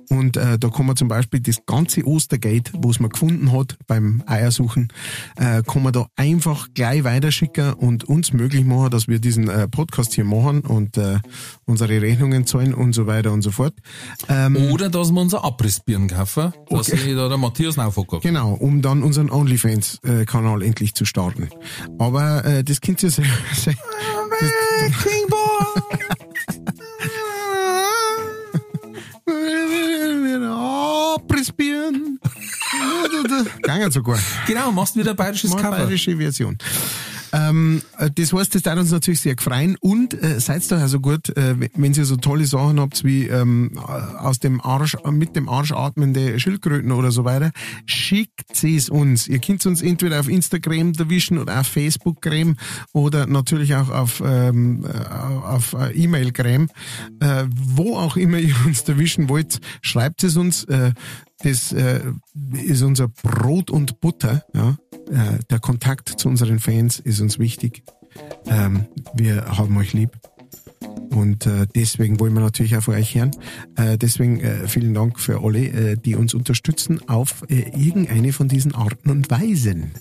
und 0.10 0.38
äh, 0.38 0.58
da 0.58 0.70
kann 0.70 0.86
man 0.88 0.96
zum 0.96 1.08
Beispiel 1.08 1.40
das 1.40 1.58
ganze 1.66 2.06
Ostergate, 2.06 2.72
was 2.78 3.00
man 3.00 3.10
gefunden 3.12 3.52
hat 3.52 3.78
beim 3.88 4.24
Eiersuchen, 4.26 4.90
äh, 5.38 5.62
kann 5.64 5.84
man 5.84 5.94
da 5.94 6.08
einfach 6.16 6.68
gleich 6.74 7.04
weiterschicken 7.04 7.74
und 7.74 8.04
uns 8.06 8.34
möglich 8.34 8.66
machen, 8.66 8.90
dass 8.90 9.08
wir 9.08 9.20
diesen 9.20 9.48
äh, 9.50 9.68
Podcast 9.68 10.14
hier 10.16 10.26
machen 10.26 10.62
und 10.62 10.98
äh, 10.98 11.20
unsere 11.66 12.02
Rechnungen 12.02 12.46
zahlen 12.48 12.74
und 12.74 12.94
so 12.94 13.06
weiter 13.08 13.32
und 13.32 13.44
so 13.44 13.52
fort. 13.52 13.74
Ähm, 14.30 14.56
Oder 14.72 14.90
dass 14.90 15.12
wir 15.12 15.22
unser 15.22 15.44
Abrissbirnen 15.44 16.08
kaufen, 16.10 16.54
dass 16.70 16.90
Okay. 16.92 16.98
sich 16.98 17.16
da 17.16 17.30
der 17.30 17.38
Matthias 17.38 17.78
nachverkauft. 17.78 18.24
Genau, 18.24 18.54
um 18.54 18.82
dann 18.82 19.04
unseren 19.04 19.30
OnlyFans-Kanal 19.30 20.64
endlich 20.72 20.94
zu 20.96 21.06
starten. 21.06 21.50
Aber 22.00 22.46
äh, 22.46 22.64
das 22.64 22.80
könnt 22.82 23.04
ihr 23.04 23.12
selber. 23.12 23.30
Se 23.54 23.76
Abrissbirnen. 31.16 32.20
Gegangen 33.58 33.92
sogar. 33.92 34.20
Genau, 34.48 34.72
machst 34.72 34.96
wieder 34.96 35.14
bayerisches 35.14 35.52
Mal 35.52 35.62
Cover. 35.62 35.78
bayerische 35.78 36.16
Version. 36.18 36.58
Ähm, 37.34 37.82
äh, 37.98 38.10
das 38.14 38.34
heißt, 38.34 38.56
das 38.56 38.62
darf 38.64 38.80
uns 38.80 38.92
natürlich 38.92 39.22
sehr 39.22 39.36
freuen 39.40 39.78
und 39.80 40.14
äh, 40.14 40.40
seid 40.40 40.70
doch 40.72 40.80
also 40.80 41.00
gut, 41.00 41.30
äh, 41.38 41.56
wenn 41.76 41.94
ihr 41.94 42.06
so 42.06 42.18
tolle 42.18 42.46
Sachen 42.46 42.80
habt 42.80 43.04
wie 43.04 43.28
ähm, 43.28 43.78
aus 43.78 44.40
dem 44.40 44.62
Arsch, 44.62 44.98
mit 45.10 45.36
dem 45.36 45.50
Arsch 45.50 45.72
atmende 45.72 46.40
Schildkröten 46.40 46.92
oder 46.92 47.12
so 47.12 47.26
weiter, 47.26 47.52
schickt 47.86 48.64
es 48.64 48.90
uns. 48.90 49.28
Ihr 49.28 49.40
könnt 49.40 49.66
uns 49.66 49.82
entweder 49.82 50.20
auf 50.20 50.30
Instagram 50.30 50.94
erwischen 50.98 51.38
oder 51.38 51.60
auf 51.60 51.68
Facebook 51.68 52.22
Creme 52.22 52.56
oder 52.94 53.28
natürlich 53.28 53.76
auch 53.76 53.90
auf, 53.90 54.22
ähm, 54.26 54.86
äh, 54.86 55.14
auf 55.14 55.74
äh, 55.74 55.92
E-Mail 55.94 56.32
Creme. 56.32 56.68
Äh, 57.20 57.46
wo 57.56 57.98
auch 57.98 58.18
immer 58.18 58.38
ihr 58.40 58.56
uns 58.66 58.82
erwischen 58.82 59.30
wollt, 59.30 59.60
schreibt 59.82 60.24
es 60.24 60.38
uns. 60.38 60.64
Äh, 60.66 60.94
das 61.44 61.72
äh, 61.72 62.02
ist 62.54 62.82
unser 62.82 63.08
Brot 63.08 63.70
und 63.70 64.00
Butter. 64.02 64.44
Ja? 64.54 64.78
Äh, 65.10 65.40
der 65.50 65.60
Kontakt 65.60 66.10
zu 66.10 66.28
unseren 66.28 66.60
Fans 66.60 67.00
ist 67.00 67.22
uns 67.22 67.40
wichtig. 67.40 67.84
Ähm, 68.46 68.86
wir 69.14 69.58
haben 69.58 69.78
euch 69.78 69.94
lieb. 69.94 70.18
Und 71.12 71.46
äh, 71.46 71.68
deswegen 71.76 72.20
wollen 72.20 72.34
wir 72.34 72.42
natürlich 72.42 72.76
auch 72.78 72.84
von 72.84 72.96
euch 72.96 73.16
hören. 73.16 73.32
Äh, 73.76 73.98
deswegen 73.98 74.40
äh, 74.40 74.68
vielen 74.68 74.94
Dank 74.94 75.20
für 75.20 75.44
alle, 75.44 75.68
äh, 75.68 75.98
die 75.98 76.16
uns 76.16 76.34
unterstützen 76.34 77.08
auf 77.10 77.44
äh, 77.50 77.70
irgendeine 77.78 78.32
von 78.32 78.48
diesen 78.48 78.74
Arten 78.74 79.10
und 79.10 79.30
Weisen. 79.30 79.92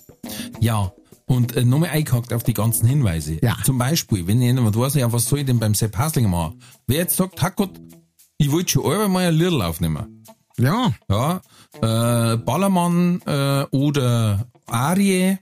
Ja, 0.61 0.93
und 1.26 1.57
äh, 1.57 1.64
nochmal 1.64 1.91
eingehakt 1.91 2.32
auf 2.32 2.45
die 2.45 2.55
ganzen 2.55 2.86
Hinweise. 2.86 3.38
Ja. 3.43 3.57
Zum 3.64 3.78
Beispiel, 3.78 4.26
wenn 4.26 4.41
jemand 4.41 4.76
weiß, 4.76 4.95
ja, 4.95 5.12
was 5.12 5.26
soll 5.26 5.41
ich 5.41 5.47
denn 5.47 5.59
beim 5.59 5.74
Sepp 5.74 5.97
Haslinger 5.97 6.28
machen? 6.28 6.61
Wer 6.86 6.99
jetzt 6.99 7.16
sagt, 7.16 7.43
Hackgott, 7.43 7.80
ich 8.38 8.51
wollte 8.51 8.72
schon 8.72 8.84
einmal 8.84 9.09
mal 9.09 9.28
ein 9.28 9.34
Lidl 9.34 9.62
aufnehmen. 9.62 10.24
Ja, 10.61 10.92
Ja, 11.08 11.40
äh, 11.80 12.36
Ballermann 12.36 13.20
äh, 13.26 13.64
oder 13.70 14.46
Arie 14.66 15.38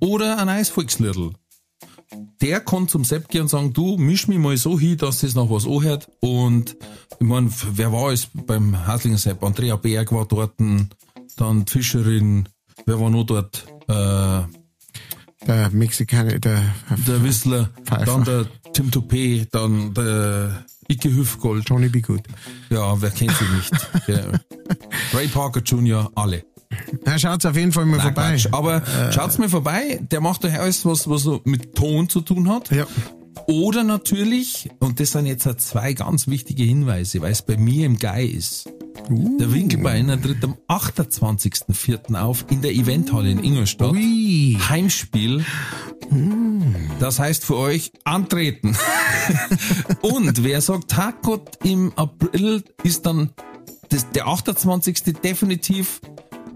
oder 0.00 0.38
ein 0.38 0.48
Eisvolkslirl. 0.48 1.32
Der 2.40 2.60
kann 2.60 2.88
zum 2.88 3.04
Sepp 3.04 3.28
gehen 3.28 3.42
und 3.42 3.48
sagen, 3.48 3.72
du 3.72 3.96
misch 3.96 4.26
mich 4.26 4.38
mal 4.38 4.56
so 4.56 4.78
hin, 4.78 4.96
dass 4.96 5.20
das 5.20 5.34
noch 5.34 5.50
was 5.50 5.66
anhört. 5.66 6.10
Und 6.20 6.76
ich 7.18 7.26
mein, 7.26 7.52
wer 7.72 7.92
war 7.92 8.10
es 8.12 8.28
beim 8.32 8.86
Haslinger 8.86 9.18
Sepp? 9.18 9.42
Andrea 9.44 9.76
Berg 9.76 10.10
war 10.12 10.26
dort, 10.26 10.54
dann 10.58 11.64
die 11.64 11.70
Fischerin, 11.72 12.48
wer 12.86 12.98
war 12.98 13.10
noch 13.10 13.24
dort? 13.24 13.66
Äh, 13.88 14.42
der 15.46 15.70
Mexikaner, 15.70 16.38
der, 16.38 16.62
der 17.06 17.22
Whistler, 17.22 17.70
Pfeiffer. 17.84 18.04
dann 18.04 18.24
der 18.24 18.46
Tim 18.72 18.90
Toupé, 18.90 19.46
dann 19.50 19.94
der 19.94 20.64
Icke 20.90 21.14
Hüfgold. 21.14 21.68
Johnny 21.68 21.88
B. 21.88 22.00
Good. 22.00 22.22
Ja, 22.70 23.00
wer 23.00 23.10
kennt 23.10 23.32
sie 23.38 23.44
nicht? 23.56 23.72
Der 24.08 24.40
Ray 25.14 25.28
Parker 25.28 25.60
Jr., 25.60 26.10
alle. 26.14 26.44
Ja, 27.06 27.18
schaut's 27.18 27.44
auf 27.46 27.56
jeden 27.56 27.72
Fall 27.72 27.86
mal 27.86 27.96
Nein, 27.96 28.06
vorbei. 28.14 28.30
Quatsch. 28.30 28.48
Aber 28.52 28.82
schaut's 29.12 29.38
mir 29.38 29.48
vorbei, 29.48 30.00
der 30.10 30.20
macht 30.20 30.44
euch 30.44 30.58
alles, 30.58 30.84
was, 30.84 31.08
was 31.08 31.22
so 31.22 31.40
mit 31.44 31.74
Ton 31.74 32.08
zu 32.08 32.20
tun 32.20 32.48
hat. 32.48 32.70
Ja. 32.70 32.86
Oder 33.46 33.84
natürlich, 33.84 34.68
und 34.78 35.00
das 35.00 35.12
sind 35.12 35.26
jetzt 35.26 35.46
halt 35.46 35.60
zwei 35.60 35.92
ganz 35.94 36.28
wichtige 36.28 36.62
Hinweise, 36.62 37.20
weil 37.20 37.32
es 37.32 37.42
bei 37.42 37.56
mir 37.56 37.86
im 37.86 37.98
Guy 37.98 38.26
ist. 38.26 38.68
Der 39.08 39.52
Winkelbeiner 39.52 40.20
tritt 40.20 40.44
am 40.44 40.56
28.04. 40.68 42.14
auf 42.16 42.44
in 42.50 42.60
der 42.62 42.72
Eventhalle 42.72 43.30
in 43.30 43.42
Ingolstadt. 43.42 43.92
Ui. 43.92 44.58
Heimspiel. 44.68 45.44
Das 46.98 47.18
heißt 47.18 47.44
für 47.44 47.56
euch 47.56 47.92
antreten. 48.04 48.76
Und 50.00 50.42
wer 50.44 50.60
sagt, 50.60 50.96
Hackgott 50.96 51.58
im 51.64 51.92
April 51.96 52.62
ist 52.82 53.06
dann 53.06 53.30
das, 53.88 54.10
der 54.10 54.26
28. 54.28 55.02
definitiv 55.22 56.00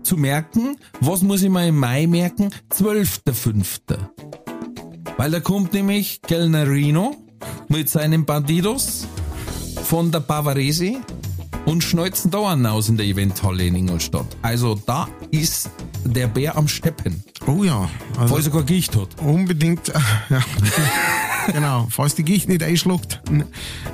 zu 0.03 0.17
merken. 0.17 0.77
Was 1.01 1.23
muss 1.23 1.43
ich 1.43 1.51
mal 1.51 1.69
im 1.69 1.79
Mai 1.79 2.07
merken? 2.07 2.51
12.05. 2.73 3.97
Weil 5.17 5.31
da 5.31 5.41
kommt 5.41 5.73
nämlich 5.73 6.21
Kellnerino 6.23 7.17
mit 7.69 7.89
seinen 7.89 8.25
Bandidos 8.25 9.07
von 9.85 10.11
der 10.11 10.21
Bavarese 10.21 11.01
und 11.67 11.83
schneuzen 11.83 12.31
da 12.31 12.51
einen 12.51 12.67
aus 12.67 12.89
in 12.89 12.97
der 12.97 13.07
Eventhalle 13.07 13.65
in 13.65 13.75
Ingolstadt. 13.75 14.27
Also 14.43 14.75
da 14.75 15.09
ist 15.31 15.71
der 16.05 16.27
Bär 16.29 16.57
am 16.57 16.69
Steppen, 16.69 17.25
Oh 17.47 17.63
ja. 17.65 17.89
Also 18.17 18.37
er 18.37 18.43
sogar 18.43 18.63
Gicht 18.63 18.97
hat. 18.97 19.09
unbedingt, 19.21 19.89
ja. 20.31 20.41
Genau, 21.53 21.87
falls 21.91 22.15
die 22.15 22.23
Gicht 22.25 22.49
nicht 22.49 22.63
einschluckt. 22.63 23.21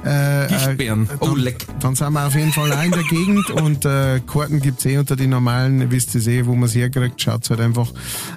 Äh, 0.05 0.46
Gichtbären. 0.48 1.07
äh, 1.09 1.16
Oh, 1.20 1.26
dann, 1.26 1.36
leck. 1.38 1.66
Dann 1.80 1.94
sind 1.94 2.12
wir 2.12 2.26
auf 2.26 2.34
jeden 2.34 2.53
Fall 2.53 2.72
auch 2.72 2.82
in 2.82 2.90
der 2.92 3.03
Gegend 3.05 3.51
und 3.62 3.84
äh, 3.84 4.20
Karten 4.26 4.61
gibt's 4.61 4.84
eh 4.86 4.96
unter 4.98 5.16
die 5.16 5.26
normalen, 5.26 5.90
wisst 5.90 6.14
ihr 6.14 6.26
eh, 6.26 6.46
wo 6.46 6.55
man 6.55 6.68
sie 6.68 6.80
herkriegt, 6.80 7.20
schaut's 7.20 7.51
halt 7.51 7.61
einfach. 7.61 7.92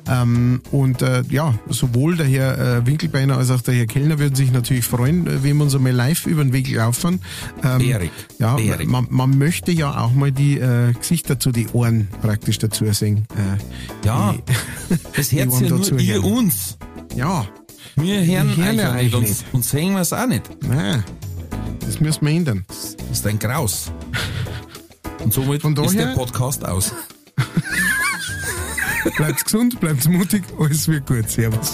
Ähm, 0.10 0.62
und 0.72 1.02
äh, 1.02 1.24
ja, 1.30 1.54
sowohl 1.70 2.16
der 2.18 2.26
Herr 2.28 2.58
äh, 2.78 2.86
Winkelbeiner 2.86 3.38
als 3.38 3.52
auch 3.52 3.62
der 3.62 3.76
Herr 3.76 3.86
Kellner 3.86 4.20
würden 4.20 4.36
sich 4.36 4.52
natürlich 4.52 4.86
freuen, 4.86 5.28
äh, 5.28 5.44
wenn 5.44 5.58
wir 5.58 5.64
uns 5.64 5.76
einmal 5.76 5.94
live 5.94 6.26
über 6.26 6.44
den 6.44 6.54
Weg 6.54 6.70
laufen. 6.74 7.22
Ähm, 7.64 7.80
Bärig. 7.80 8.12
Ja, 8.40 8.56
Bärig. 8.56 8.88
man, 8.90 9.08
man 9.10 9.38
möchte 9.38 9.72
ja 9.72 9.98
auch 10.02 10.14
mal 10.14 10.32
die 10.32 10.58
äh, 10.60 10.94
Gesichter 10.94 11.40
zu 11.40 11.52
die 11.52 11.68
Ohren 11.74 12.08
praktisch 12.22 12.58
dazu 12.60 12.86
sehen. 12.94 13.26
Äh, 13.36 14.06
Ja, 14.06 14.36
das 15.16 15.32
wollen 15.34 15.40
ja 15.64 15.70
nur 15.80 16.00
ihr 16.00 16.24
uns. 16.24 16.78
ja, 17.16 17.46
Wir 17.96 18.26
hören 18.26 18.58
Wir 18.58 18.66
hören 18.66 18.80
euch 18.80 19.04
nicht 19.04 19.14
euch 19.14 19.14
und, 19.16 19.22
nicht. 19.24 19.46
und 19.54 19.66
sehen 19.66 19.94
wir 19.94 20.02
es 20.02 20.14
auch 20.14 20.26
nicht. 20.28 20.50
nein, 20.64 21.04
das 21.82 22.00
müssen 22.00 22.26
wir 22.26 22.34
ändern. 22.34 22.66
Das 22.68 22.96
ist 23.12 23.28
ein 23.28 23.38
Graus. 23.40 23.92
Und 25.24 25.34
somit 25.34 25.62
Von 25.62 25.76
ist 25.78 25.94
daher- 25.96 26.08
der 26.08 26.14
Podcast 26.14 26.66
aus. 26.66 26.92
Bleibt 29.18 29.44
gesund, 29.46 29.80
bleibt 29.80 30.08
mutig, 30.10 30.44
alles 30.60 30.88
wird 30.88 31.06
gut. 31.06 31.30
Servus. 31.30 31.74